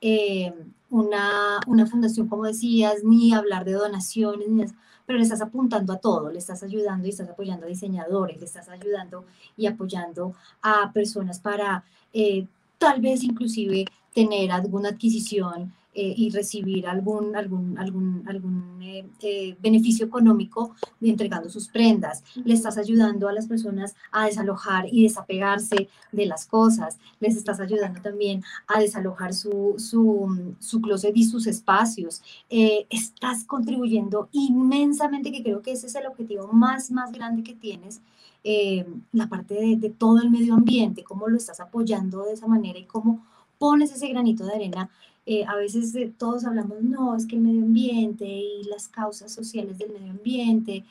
eh, 0.00 0.54
una, 0.88 1.60
una, 1.66 1.86
fundación, 1.86 2.26
como 2.26 2.44
decías, 2.44 3.04
ni 3.04 3.34
hablar 3.34 3.66
de 3.66 3.72
donaciones, 3.72 4.72
pero 5.04 5.18
le 5.18 5.24
estás 5.24 5.42
apuntando 5.42 5.92
a 5.92 5.98
todo, 5.98 6.30
le 6.30 6.38
estás 6.38 6.62
ayudando 6.62 7.06
y 7.06 7.10
estás 7.10 7.28
apoyando 7.28 7.66
a 7.66 7.68
diseñadores, 7.68 8.38
le 8.38 8.46
estás 8.46 8.70
ayudando 8.70 9.26
y 9.58 9.66
apoyando 9.66 10.32
a 10.62 10.90
personas 10.92 11.38
para 11.38 11.84
eh, 12.14 12.46
tal 12.78 13.00
vez 13.00 13.24
inclusive 13.24 13.86
tener 14.14 14.52
alguna 14.52 14.90
adquisición 14.90 15.74
eh, 15.96 16.14
y 16.16 16.30
recibir 16.30 16.86
algún, 16.86 17.34
algún, 17.36 17.76
algún, 17.78 18.24
algún 18.26 18.80
eh, 19.20 19.56
beneficio 19.60 20.06
económico 20.06 20.74
entregando 21.00 21.48
sus 21.48 21.68
prendas. 21.68 22.22
Le 22.44 22.54
estás 22.54 22.78
ayudando 22.78 23.28
a 23.28 23.32
las 23.32 23.46
personas 23.46 23.94
a 24.12 24.26
desalojar 24.26 24.86
y 24.90 25.02
desapegarse 25.02 25.88
de 26.12 26.26
las 26.26 26.46
cosas. 26.46 26.98
Les 27.18 27.36
estás 27.36 27.58
ayudando 27.58 28.00
también 28.00 28.44
a 28.68 28.80
desalojar 28.80 29.34
su, 29.34 29.74
su, 29.78 30.54
su 30.60 30.80
closet 30.80 31.16
y 31.16 31.24
sus 31.24 31.48
espacios. 31.48 32.22
estás 32.48 33.44
contribuyendo 33.44 34.28
inmensamente, 34.32 35.32
que 35.32 35.42
creo 35.42 35.62
que 35.62 35.72
ese 35.72 35.88
es 35.88 35.94
el 35.96 36.06
objetivo 36.06 36.48
más, 36.52 36.90
más 36.92 37.10
grande 37.12 37.42
que 37.42 37.54
tienes. 37.54 38.00
La 39.12 39.28
parte 39.28 39.54
de, 39.54 39.90
todo 39.90 40.20
el 40.20 40.30
medio 40.30 40.54
ambiente, 40.54 41.02
cómo 41.02 41.28
lo 41.28 41.36
estás 41.36 41.60
apoyando 41.60 42.24
de 42.24 42.34
esa 42.34 42.46
manera 42.46 42.78
y 42.78 42.84
cómo 42.84 43.24
pones 43.58 43.92
ese 43.92 44.08
granito 44.08 44.44
de 44.44 44.54
arena. 44.54 44.90
Eh, 45.26 45.44
a 45.46 45.56
veces 45.56 45.94
eh, 45.94 46.12
todos 46.18 46.44
hablamos, 46.44 46.82
no, 46.82 47.16
es 47.16 47.26
que 47.26 47.36
el 47.36 47.42
medio 47.42 47.62
ambiente 47.62 48.26
y 48.26 48.64
las 48.64 48.88
causas 48.88 49.32
sociales 49.32 49.78
del 49.78 49.92
medio 49.92 50.10
ambiente, 50.10 50.84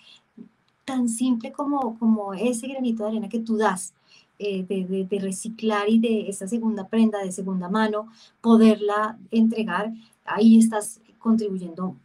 tan 0.85 1.07
simple 1.07 1.51
como, 1.51 1.97
como 1.99 2.33
ese 2.33 2.67
granito 2.67 3.03
de 3.03 3.09
arena 3.09 3.29
que 3.29 3.39
tú 3.39 3.57
das 3.57 3.93
eh, 4.39 4.65
de, 4.67 5.05
de, 5.07 5.19
reciclar 5.19 5.87
y 5.89 5.99
de 5.99 6.27
esa 6.29 6.47
segunda 6.47 6.87
prenda 6.87 7.19
de 7.19 7.31
segunda 7.31 7.69
mano, 7.69 8.07
poderla 8.41 9.17
entregar, 9.29 9.93
ahí 10.25 10.57
estás 10.57 10.99
contribuyendo 11.19 11.95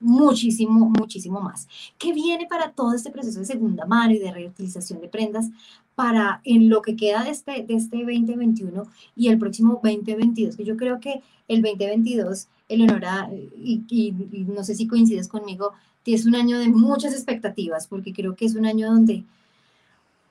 muchísimo, 0.00 0.90
muchísimo 0.90 1.40
más. 1.40 1.68
¿Qué 1.98 2.12
viene 2.12 2.46
para 2.46 2.72
todo 2.72 2.94
este 2.94 3.10
proceso 3.10 3.40
de 3.40 3.46
segunda 3.46 3.86
mano 3.86 4.12
y 4.12 4.18
de 4.18 4.32
reutilización 4.32 5.00
de 5.00 5.08
prendas 5.08 5.46
para 5.94 6.40
en 6.44 6.68
lo 6.68 6.82
que 6.82 6.96
queda 6.96 7.24
de 7.24 7.30
este, 7.30 7.62
de 7.62 7.74
este 7.74 7.98
2021 7.98 8.84
y 9.16 9.28
el 9.28 9.38
próximo 9.38 9.80
2022? 9.82 10.56
Que 10.56 10.64
yo 10.64 10.76
creo 10.76 11.00
que 11.00 11.22
el 11.48 11.62
2022, 11.62 12.48
Eleonora, 12.68 13.30
y, 13.56 13.84
y, 13.88 14.12
no 14.48 14.64
sé 14.64 14.74
si 14.74 14.86
coincides 14.86 15.28
conmigo, 15.28 15.72
es 16.14 16.26
un 16.26 16.34
año 16.34 16.58
de 16.58 16.68
muchas 16.68 17.12
expectativas, 17.12 17.86
porque 17.86 18.12
creo 18.12 18.36
que 18.36 18.44
es 18.44 18.54
un 18.54 18.66
año 18.66 18.90
donde 18.90 19.24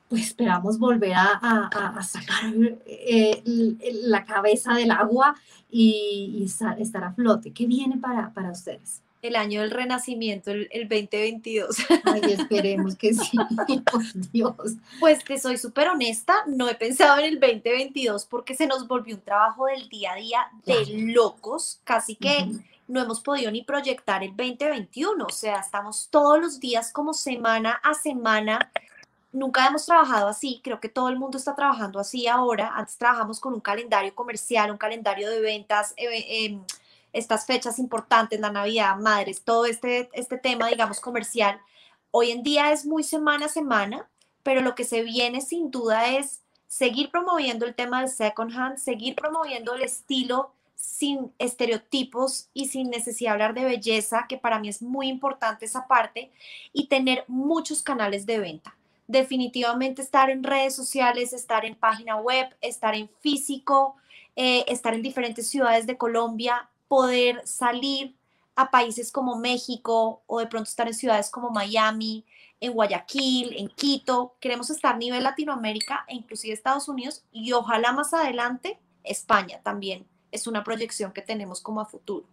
pues 0.08 0.28
esperamos 0.28 0.78
volver 0.78 1.14
a, 1.14 1.40
a, 1.42 2.04
sacar 2.04 2.54
eh, 2.86 3.42
la 4.04 4.24
cabeza 4.24 4.74
del 4.76 4.92
agua 4.92 5.36
y, 5.70 6.44
estar, 6.46 6.80
estar, 6.80 7.04
a 7.04 7.12
flote. 7.12 7.52
¿Qué 7.52 7.66
viene 7.66 7.98
para, 7.98 8.32
para 8.32 8.52
ustedes? 8.52 9.02
El 9.28 9.36
año 9.36 9.62
del 9.62 9.72
renacimiento, 9.72 10.52
el, 10.52 10.70
2022. 10.90 11.78
Ay, 12.04 12.22
esperemos 12.32 12.96
que 12.96 13.14
sí, 13.14 13.38
por 13.92 14.04
Dios. 14.32 14.56
Pues 15.00 15.24
te 15.24 15.38
soy 15.38 15.58
súper 15.58 15.90
honesta, 15.90 16.36
no 16.48 16.70
he 16.70 16.76
pensado 16.76 17.20
en 17.20 17.26
el 17.26 17.40
2022 17.40 18.26
porque 18.26 18.56
se 18.56 18.68
nos 18.68 18.88
volvió 18.88 19.16
un 19.16 19.22
trabajo 19.22 19.66
del 19.66 19.90
día 19.90 20.14
a 20.14 20.16
día 20.16 20.48
de 20.66 20.86
locos, 21.14 21.80
casi 21.84 22.16
que 22.16 22.48
no 22.88 23.02
hemos 23.02 23.22
podido 23.22 23.52
ni 23.52 23.64
proyectar 23.64 24.24
el 24.24 24.36
2021, 24.36 25.26
o 25.26 25.30
sea, 25.30 25.60
estamos 25.60 26.08
todos 26.10 26.40
los 26.40 26.60
días 26.60 26.92
como 26.92 27.14
semana 27.14 27.80
a 27.84 27.94
semana. 27.94 28.72
Nunca 29.32 29.68
hemos 29.68 29.86
trabajado 29.86 30.28
así, 30.28 30.62
creo 30.64 30.80
que 30.80 30.88
todo 30.88 31.10
el 31.10 31.18
mundo 31.18 31.38
está 31.38 31.56
trabajando 31.56 32.00
así 32.00 32.28
ahora. 32.28 32.72
Antes 32.76 32.98
trabajamos 32.98 33.40
con 33.40 33.54
un 33.54 33.60
calendario 33.60 34.14
comercial, 34.16 34.72
un 34.72 34.78
calendario 34.78 35.30
de 35.30 35.42
ventas. 35.42 35.94
Eh, 35.98 36.46
em, 36.46 36.62
estas 37.16 37.46
fechas 37.46 37.80
importantes, 37.80 38.42
la 38.42 38.52
Navidad, 38.52 38.98
Madres, 38.98 39.42
todo 39.42 39.66
este, 39.66 40.10
este 40.12 40.38
tema, 40.38 40.68
digamos, 40.68 41.00
comercial, 41.00 41.62
hoy 42.12 42.32
en 42.32 42.44
día 42.44 42.74
es 42.74 42.86
muy 42.86 43.04
semana 43.04 43.46
a 43.46 43.50
semana, 43.50 44.10
pero 44.44 44.60
lo 44.60 44.76
que 44.76 44.84
se 44.84 45.02
viene 45.02 45.40
sin 45.40 45.72
duda 45.72 46.10
es 46.10 46.42
seguir 46.68 47.10
promoviendo 47.12 47.66
el 47.66 47.74
tema 47.74 48.02
del 48.02 48.10
second 48.10 48.52
hand, 48.54 48.78
seguir 48.80 49.16
promoviendo 49.16 49.76
el 49.76 49.84
estilo 49.84 50.52
sin 50.76 51.32
estereotipos 51.40 52.50
y 52.54 52.68
sin 52.68 52.90
necesidad 52.90 53.30
de 53.30 53.34
hablar 53.34 53.54
de 53.54 53.64
belleza, 53.64 54.26
que 54.28 54.38
para 54.38 54.60
mí 54.60 54.68
es 54.68 54.82
muy 54.82 55.08
importante 55.08 55.64
esa 55.64 55.88
parte, 55.88 56.32
y 56.74 56.88
tener 56.88 57.24
muchos 57.30 57.82
canales 57.82 58.26
de 58.26 58.40
venta. 58.40 58.76
Definitivamente 59.08 60.02
estar 60.02 60.30
en 60.30 60.44
redes 60.44 60.76
sociales, 60.76 61.32
estar 61.32 61.64
en 61.64 61.76
página 61.76 62.18
web, 62.18 62.54
estar 62.60 62.94
en 62.94 63.08
físico, 63.22 63.96
eh, 64.36 64.66
estar 64.68 64.94
en 64.94 65.02
diferentes 65.02 65.48
ciudades 65.48 65.88
de 65.88 65.98
Colombia, 65.98 66.70
poder 66.88 67.42
salir 67.46 68.16
a 68.56 68.72
países 68.72 69.12
como 69.12 69.38
México 69.38 70.22
o 70.28 70.40
de 70.40 70.48
pronto 70.48 70.70
estar 70.70 70.88
en 70.88 70.94
ciudades 70.94 71.30
como 71.30 71.50
Miami, 71.50 72.26
en 72.62 72.74
Guayaquil, 72.74 73.54
en 73.58 73.68
Quito. 73.68 74.36
Queremos 74.40 74.70
estar 74.70 74.96
a 74.96 74.98
nivel 74.98 75.24
Latinoamérica 75.24 76.06
e 76.08 76.16
inclusive 76.16 76.54
Estados 76.54 76.88
Unidos 76.88 77.24
y 77.32 77.52
ojalá 77.52 77.92
más 77.92 78.14
adelante 78.14 78.80
España 79.04 79.60
también. 79.64 80.06
Es 80.32 80.48
una 80.48 80.64
proyección 80.64 81.12
que 81.12 81.22
tenemos 81.22 81.62
como 81.62 81.82
a 81.82 81.86
futuro. 81.86 82.26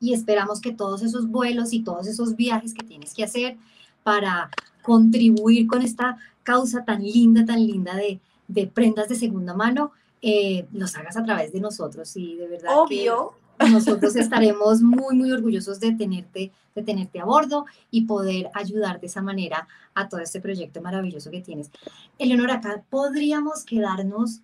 Y 0.00 0.14
esperamos 0.14 0.60
que 0.60 0.72
todos 0.72 1.02
esos 1.02 1.28
vuelos 1.28 1.72
y 1.72 1.82
todos 1.82 2.06
esos 2.06 2.36
viajes 2.36 2.72
que 2.72 2.84
tienes 2.84 3.14
que 3.14 3.24
hacer 3.24 3.56
para 4.04 4.50
contribuir 4.82 5.66
con 5.66 5.82
esta 5.82 6.18
causa 6.44 6.84
tan 6.84 7.02
linda, 7.02 7.44
tan 7.44 7.66
linda 7.66 7.94
de, 7.94 8.20
de 8.46 8.66
prendas 8.68 9.08
de 9.08 9.16
segunda 9.16 9.54
mano, 9.54 9.92
eh, 10.22 10.66
los 10.72 10.96
hagas 10.96 11.16
a 11.16 11.24
través 11.24 11.52
de 11.52 11.60
nosotros. 11.60 12.16
Y 12.16 12.36
de 12.36 12.48
verdad 12.48 12.78
Obvio 12.78 13.34
nosotros 13.66 14.16
estaremos 14.16 14.80
muy, 14.80 15.16
muy 15.16 15.32
orgullosos 15.32 15.80
de 15.80 15.92
tenerte, 15.92 16.52
de 16.74 16.82
tenerte 16.82 17.20
a 17.20 17.24
bordo 17.24 17.66
y 17.90 18.02
poder 18.02 18.50
ayudar 18.54 19.00
de 19.00 19.06
esa 19.06 19.22
manera 19.22 19.66
a 19.94 20.08
todo 20.08 20.20
este 20.20 20.40
proyecto 20.40 20.80
maravilloso 20.80 21.30
que 21.30 21.40
tienes. 21.40 21.70
Eleonora, 22.18 22.54
acá 22.54 22.82
podríamos 22.88 23.64
quedarnos 23.64 24.40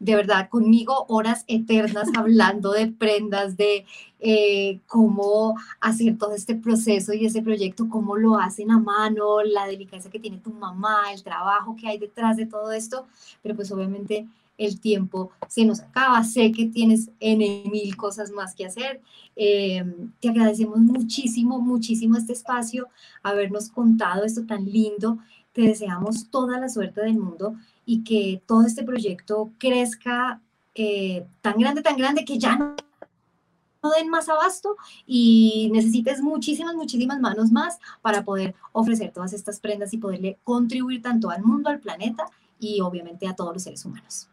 de 0.00 0.16
verdad 0.16 0.48
conmigo 0.48 1.04
horas 1.08 1.44
eternas 1.46 2.08
hablando 2.16 2.72
de 2.72 2.88
prendas, 2.88 3.56
de 3.56 3.86
eh, 4.18 4.80
cómo 4.88 5.54
hacer 5.80 6.18
todo 6.18 6.34
este 6.34 6.56
proceso 6.56 7.12
y 7.12 7.26
ese 7.26 7.42
proyecto, 7.42 7.88
cómo 7.88 8.16
lo 8.16 8.38
hacen 8.38 8.70
a 8.70 8.78
mano, 8.78 9.42
la 9.42 9.66
delicadeza 9.66 10.10
que 10.10 10.18
tiene 10.18 10.38
tu 10.38 10.50
mamá, 10.50 11.12
el 11.12 11.22
trabajo 11.22 11.76
que 11.76 11.86
hay 11.86 11.98
detrás 11.98 12.36
de 12.36 12.46
todo 12.46 12.72
esto, 12.72 13.06
pero 13.42 13.54
pues 13.54 13.70
obviamente 13.70 14.26
el 14.58 14.78
tiempo 14.78 15.30
se 15.48 15.64
nos 15.64 15.80
acaba. 15.80 16.22
Sé 16.22 16.52
que 16.52 16.66
tienes 16.66 17.10
N 17.18 17.64
mil 17.70 17.96
cosas 17.96 18.30
más 18.30 18.54
que 18.54 18.66
hacer. 18.66 19.00
Eh, 19.34 19.82
te 20.20 20.28
agradecemos 20.28 20.78
muchísimo, 20.78 21.60
muchísimo 21.60 22.18
este 22.18 22.34
espacio, 22.34 22.88
habernos 23.22 23.70
contado 23.70 24.24
esto 24.24 24.44
tan 24.44 24.66
lindo. 24.66 25.18
Te 25.54 25.62
deseamos 25.62 26.30
toda 26.30 26.60
la 26.60 26.68
suerte 26.68 27.00
del 27.00 27.18
mundo 27.18 27.56
y 27.90 28.04
que 28.04 28.40
todo 28.46 28.64
este 28.64 28.84
proyecto 28.84 29.50
crezca 29.58 30.40
eh, 30.76 31.26
tan 31.40 31.58
grande, 31.58 31.82
tan 31.82 31.96
grande 31.96 32.24
que 32.24 32.38
ya 32.38 32.56
no 32.56 33.90
den 33.90 34.08
más 34.08 34.28
abasto 34.28 34.76
y 35.08 35.68
necesites 35.72 36.20
muchísimas, 36.20 36.76
muchísimas 36.76 37.18
manos 37.18 37.50
más 37.50 37.80
para 38.00 38.22
poder 38.22 38.54
ofrecer 38.70 39.10
todas 39.10 39.32
estas 39.32 39.58
prendas 39.58 39.92
y 39.92 39.98
poderle 39.98 40.38
contribuir 40.44 41.02
tanto 41.02 41.30
al 41.30 41.42
mundo, 41.42 41.68
al 41.68 41.80
planeta 41.80 42.26
y 42.60 42.80
obviamente 42.80 43.26
a 43.26 43.34
todos 43.34 43.54
los 43.54 43.64
seres 43.64 43.84
humanos. 43.84 44.28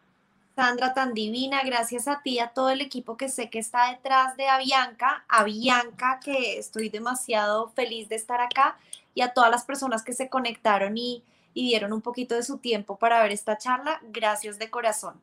Sandra, 0.56 0.94
tan 0.94 1.16
divina, 1.16 1.64
gracias 1.64 2.08
a 2.08 2.22
ti, 2.22 2.38
a 2.38 2.50
todo 2.50 2.70
el 2.70 2.82
equipo 2.82 3.18
que 3.18 3.28
sé 3.28 3.50
que 3.50 3.58
está 3.58 3.90
detrás 3.90 4.38
de 4.38 4.50
Avianca, 4.50 5.26
a 5.28 5.44
Bianca, 5.44 6.20
que 6.24 6.60
estoy 6.60 6.90
demasiado 6.90 7.70
feliz 7.70 8.08
de 8.08 8.18
estar 8.18 8.40
acá, 8.40 8.78
y 9.16 9.22
a 9.22 9.34
todas 9.34 9.50
las 9.50 9.66
personas 9.66 10.04
que 10.04 10.14
se 10.14 10.30
conectaron 10.30 10.96
y, 10.96 11.24
dieron 11.64 11.94
un 11.94 12.02
poquito 12.02 12.36
de 12.36 12.44
su 12.44 12.58
tiempo 12.58 12.98
para 12.98 13.22
ver 13.22 13.32
esta 13.32 13.58
charla, 13.58 14.02
gracias 14.12 14.60
de 14.60 14.70
corazón. 14.70 15.16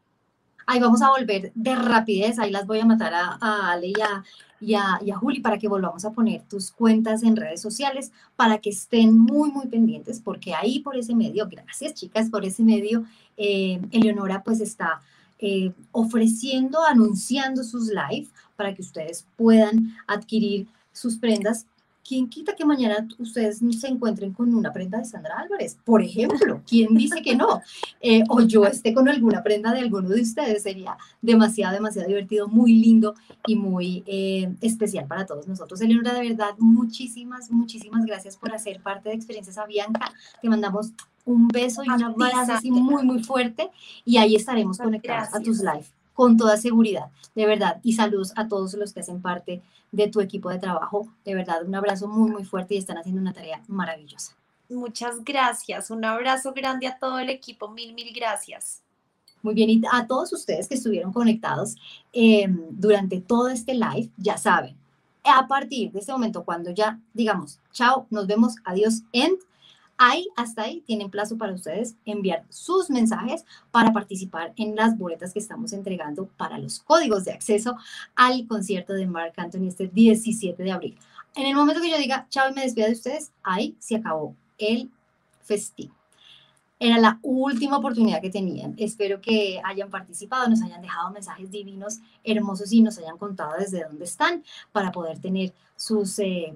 Ahí 0.67 0.81
vamos 0.81 1.03
a 1.03 1.11
volver 1.11 1.53
de 1.55 1.75
rapidez, 1.75 2.39
ahí 2.39 2.51
las 2.51 2.67
voy 2.67 2.81
a 2.81 2.87
matar 2.87 3.13
a, 3.15 3.39
Ale 3.71 3.89
y 3.89 4.01
a, 4.01 4.25
y, 4.61 4.75
a, 4.75 4.99
y 5.05 5.11
a, 5.11 5.17
Juli 5.17 5.41
para 5.41 5.59
que 5.59 5.69
volvamos 5.69 6.05
a 6.07 6.13
poner 6.13 6.43
tus 6.43 6.71
cuentas 6.71 7.23
en 7.23 7.37
redes 7.37 7.61
sociales 7.61 8.13
para 8.35 8.59
que 8.59 8.71
estén 8.71 9.19
muy, 9.19 9.51
muy 9.51 9.67
pendientes, 9.67 10.21
porque 10.21 10.55
ahí 10.55 10.81
por 10.81 10.97
ese 10.97 11.15
medio, 11.15 11.47
gracias 11.49 11.95
chicas 11.95 12.31
por 12.31 12.45
ese 12.47 12.63
medio, 12.63 13.05
eh, 13.37 13.81
Eleonora 13.91 14.43
pues 14.43 14.61
está 14.61 15.03
eh, 15.39 15.73
ofreciendo, 15.93 16.83
anunciando 16.83 17.63
sus 17.63 17.89
live 17.89 18.29
para 18.57 18.75
que 18.75 18.81
ustedes 18.81 19.27
puedan 19.37 19.95
adquirir 20.07 20.67
sus 20.93 21.19
prendas 21.19 21.67
¿quién 22.07 22.29
quita 22.29 22.55
que 22.55 22.65
mañana 22.65 23.09
ustedes 23.19 23.61
se 23.81 23.89
encuentren 23.89 24.33
con 24.33 24.55
una 24.55 24.73
prenda 24.73 24.99
de 24.99 25.05
Sandra 25.05 25.39
Álvarez? 25.39 25.79
Por 25.85 26.03
ejemplo, 26.03 26.61
¿quién 26.69 26.95
dice 26.95 27.23
que 27.23 27.35
no? 27.35 27.63
Eh, 28.01 28.23
o 28.29 28.43
yo 28.43 28.67
esté 28.67 28.93
con 28.93 29.09
alguna 29.09 29.43
prenda 29.43 29.73
de 29.73 29.81
alguno 29.81 30.11
de 30.11 30.21
ustedes. 30.21 30.63
Sería 30.63 30.97
demasiado, 31.23 31.75
demasiado 31.75 32.07
divertido, 32.09 32.47
muy 32.47 32.75
lindo 32.75 33.15
y 33.47 33.57
muy 33.57 34.05
eh, 34.07 34.55
especial 34.61 35.07
para 35.07 35.27
todos 35.27 35.49
nosotros. 35.49 35.81
Eleonora, 35.81 36.15
de 36.15 36.29
verdad, 36.29 36.51
muchísimas, 36.59 37.51
muchísimas 37.51 38.05
gracias 38.05 38.37
por 38.37 38.55
hacer 38.55 38.81
parte 38.83 39.09
de 39.09 39.15
Experiencias 39.15 39.59
a 39.59 39.67
Bianca. 39.67 40.13
Te 40.43 40.49
mandamos 40.49 40.93
un 41.25 41.49
beso 41.49 41.83
y 41.83 41.89
un 41.89 42.03
abrazo 42.03 42.53
así 42.53 42.71
muy, 42.71 43.03
muy 43.03 43.23
fuerte 43.25 43.71
y 44.05 44.19
ahí 44.19 44.37
estaremos 44.37 44.77
conectados 44.77 45.35
a 45.35 45.41
tus 45.41 45.61
lives 45.61 45.91
con 46.13 46.37
toda 46.37 46.57
seguridad, 46.57 47.07
de 47.35 47.47
verdad. 47.47 47.81
Y 47.83 47.95
saludos 47.95 48.33
a 48.37 48.47
todos 48.47 48.75
los 48.75 48.93
que 48.93 49.01
hacen 49.01 49.21
parte 49.21 49.63
de 49.95 50.09
tu 50.09 50.21
equipo 50.21 50.51
de 50.51 50.59
trabajo. 50.59 51.09
De 51.25 51.35
verdad, 51.35 51.65
un 51.65 51.75
abrazo 51.75 52.09
muy, 52.09 52.31
muy 52.31 52.45
fuerte 52.45 52.75
y 52.75 52.79
están 52.79 52.99
haciendo 52.99 53.21
una 53.21 53.33
tarea 53.33 53.63
maravillosa. 53.69 54.37
Muchas 54.69 55.23
gracias. 55.25 55.91
Un 55.91 56.05
abrazo 56.05 56.53
grande 56.53 56.87
a 56.87 56.99
todo 56.99 57.19
el 57.19 57.31
equipo. 57.31 57.69
Mil, 57.69 57.95
mil 57.95 58.13
gracias. 58.15 58.83
Muy 59.43 59.55
bien, 59.55 59.69
y 59.69 59.83
a 59.93 60.07
todos 60.07 60.33
ustedes 60.33 60.67
que 60.69 60.75
estuvieron 60.75 61.13
conectados 61.13 61.77
em, 62.13 62.59
durante 62.71 63.21
todo 63.21 63.49
este 63.49 63.75
live, 63.75 64.11
ya 64.17 64.39
saben, 64.39 64.75
a 65.23 65.47
partir 65.47 65.93
de 65.93 66.01
este 66.01 66.13
momento, 66.13 66.45
cuando 66.45 66.71
ya 66.71 66.99
digamos, 67.13 67.61
chao, 67.71 68.07
nos 68.11 68.27
vemos, 68.27 68.55
adiós, 68.65 69.03
end, 69.13 69.39
Ahí, 69.97 70.27
hasta 70.37 70.63
ahí, 70.63 70.83
tienen 70.87 71.11
plazo 71.11 71.39
para 71.39 71.53
ustedes 71.53 71.95
enviar 72.05 72.45
sus 72.49 72.91
mensajes 72.91 73.45
para 73.71 73.93
participar 73.93 74.53
en 74.57 74.75
las 74.75 74.99
boletas 74.99 75.33
que 75.33 75.39
estamos 75.39 75.73
entregando 75.73 76.27
para 76.37 76.59
los 76.59 76.81
códigos 76.81 77.25
de 77.25 77.33
acceso 77.33 77.77
al 78.17 78.47
concierto 78.49 78.93
de 78.93 79.07
Mark 79.07 79.35
Anthony 79.37 79.69
este 79.69 79.87
17 79.87 80.63
de 80.63 80.73
abril. 80.73 80.99
En 81.37 81.47
el 81.47 81.55
momento 81.55 81.81
que 81.81 81.91
yo 81.91 81.99
diga 81.99 82.27
chao 82.29 82.53
me 82.53 82.63
despida 82.63 82.87
de 82.87 82.93
ustedes, 82.93 83.33
ahí 83.43 83.77
se 83.79 83.97
acabó 83.97 84.35
el 84.59 84.91
festivo. 85.43 85.95
Era 86.79 86.99
la 86.99 87.19
última 87.23 87.79
oportunidad 87.79 88.21
que 88.21 88.31
tenían. 88.31 88.75
Espero 88.77 89.21
que 89.21 89.61
hayan 89.65 89.91
participado, 89.91 90.49
nos 90.49 90.61
hayan 90.61 90.83
dejado 90.83 91.11
mensajes 91.11 91.51
divinos, 91.51 92.01
hermosos 92.25 92.73
y 92.73 92.83
nos 92.83 92.99
hayan 92.99 93.17
contado 93.17 93.55
desde 93.59 93.85
dónde 93.85 94.05
están 94.05 94.45
para 94.73 94.91
poder 94.91 95.21
tener 95.21 95.55
sus 95.77 96.19
eh, 96.19 96.55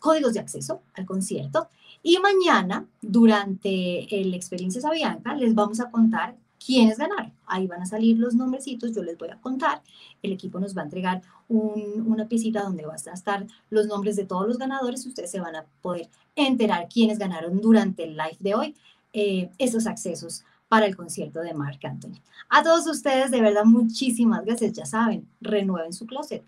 códigos 0.00 0.34
de 0.34 0.40
acceso 0.40 0.82
al 0.94 1.04
concierto. 1.04 1.68
Y 2.06 2.18
mañana, 2.18 2.86
durante 3.00 4.20
el 4.20 4.34
Experiencia 4.34 4.78
Sabianca, 4.78 5.34
les 5.34 5.54
vamos 5.54 5.80
a 5.80 5.90
contar 5.90 6.36
quiénes 6.64 6.98
ganaron. 6.98 7.32
Ahí 7.46 7.66
van 7.66 7.80
a 7.80 7.86
salir 7.86 8.18
los 8.18 8.34
nombrecitos, 8.34 8.94
yo 8.94 9.02
les 9.02 9.16
voy 9.16 9.30
a 9.30 9.40
contar. 9.40 9.80
El 10.22 10.32
equipo 10.32 10.60
nos 10.60 10.76
va 10.76 10.82
a 10.82 10.84
entregar 10.84 11.22
una 11.48 12.28
piecita 12.28 12.62
donde 12.62 12.84
van 12.84 12.98
a 13.06 13.14
estar 13.14 13.46
los 13.70 13.86
nombres 13.86 14.16
de 14.16 14.26
todos 14.26 14.46
los 14.46 14.58
ganadores. 14.58 15.06
Ustedes 15.06 15.30
se 15.30 15.40
van 15.40 15.56
a 15.56 15.64
poder 15.80 16.10
enterar 16.36 16.88
quiénes 16.92 17.18
ganaron 17.18 17.58
durante 17.62 18.04
el 18.04 18.18
live 18.18 18.36
de 18.38 18.54
hoy 18.54 18.74
eh, 19.14 19.48
esos 19.56 19.86
accesos 19.86 20.44
para 20.68 20.84
el 20.84 20.96
concierto 20.96 21.40
de 21.40 21.54
Mark 21.54 21.78
Anthony. 21.84 22.20
A 22.50 22.62
todos 22.62 22.86
ustedes, 22.86 23.30
de 23.30 23.40
verdad, 23.40 23.64
muchísimas 23.64 24.44
gracias. 24.44 24.74
Ya 24.74 24.84
saben, 24.84 25.26
renueven 25.40 25.94
su 25.94 26.04
closet 26.04 26.44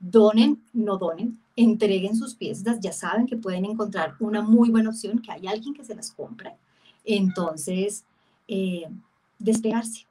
donen, 0.00 0.62
no 0.72 0.98
donen, 0.98 1.38
entreguen 1.56 2.16
sus 2.16 2.34
piezas, 2.34 2.78
ya 2.80 2.92
saben 2.92 3.26
que 3.26 3.36
pueden 3.36 3.64
encontrar 3.64 4.14
una 4.20 4.42
muy 4.42 4.70
buena 4.70 4.90
opción, 4.90 5.18
que 5.20 5.32
hay 5.32 5.46
alguien 5.46 5.74
que 5.74 5.84
se 5.84 5.94
las 5.94 6.12
compre. 6.12 6.56
Entonces, 7.04 8.04
eh, 8.46 8.86
despegarse. 9.38 10.06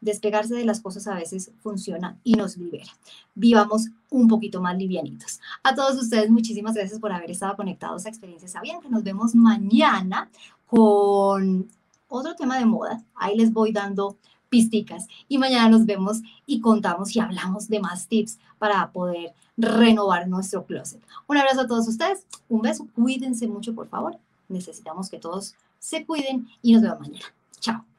Despegarse 0.00 0.54
de 0.54 0.64
las 0.64 0.80
cosas 0.80 1.06
a 1.08 1.14
veces 1.14 1.50
funciona 1.60 2.18
y 2.24 2.32
nos 2.32 2.56
libera. 2.56 2.90
Vivamos 3.34 3.88
un 4.08 4.28
poquito 4.28 4.62
más 4.62 4.78
livianitos. 4.78 5.40
A 5.62 5.74
todos 5.74 6.00
ustedes, 6.02 6.30
muchísimas 6.30 6.74
gracias 6.74 6.98
por 6.98 7.12
haber 7.12 7.30
estado 7.30 7.54
conectados 7.56 8.06
a 8.06 8.08
Experiencias 8.08 8.52
Sabían 8.52 8.80
que 8.80 8.88
nos 8.88 9.04
vemos 9.04 9.34
mañana 9.34 10.30
con 10.66 11.68
otro 12.08 12.34
tema 12.34 12.58
de 12.58 12.64
moda. 12.64 13.02
Ahí 13.14 13.36
les 13.36 13.52
voy 13.52 13.72
dando 13.72 14.16
pisticas. 14.50 15.06
Y 15.28 15.38
mañana 15.38 15.70
nos 15.70 15.86
vemos 15.86 16.20
y 16.46 16.60
contamos 16.60 17.16
y 17.16 17.20
hablamos 17.20 17.68
de 17.68 17.80
más 17.80 18.06
tips 18.08 18.38
para 18.58 18.90
poder 18.92 19.32
renovar 19.56 20.28
nuestro 20.28 20.64
closet. 20.66 21.00
Un 21.26 21.38
abrazo 21.38 21.62
a 21.62 21.66
todos 21.66 21.88
ustedes, 21.88 22.26
un 22.48 22.60
beso, 22.60 22.86
cuídense 22.94 23.46
mucho 23.46 23.74
por 23.74 23.88
favor. 23.88 24.18
Necesitamos 24.48 25.08
que 25.08 25.18
todos 25.18 25.54
se 25.78 26.04
cuiden 26.04 26.48
y 26.60 26.74
nos 26.74 26.82
vemos 26.82 27.00
mañana. 27.00 27.26
Chao. 27.60 27.89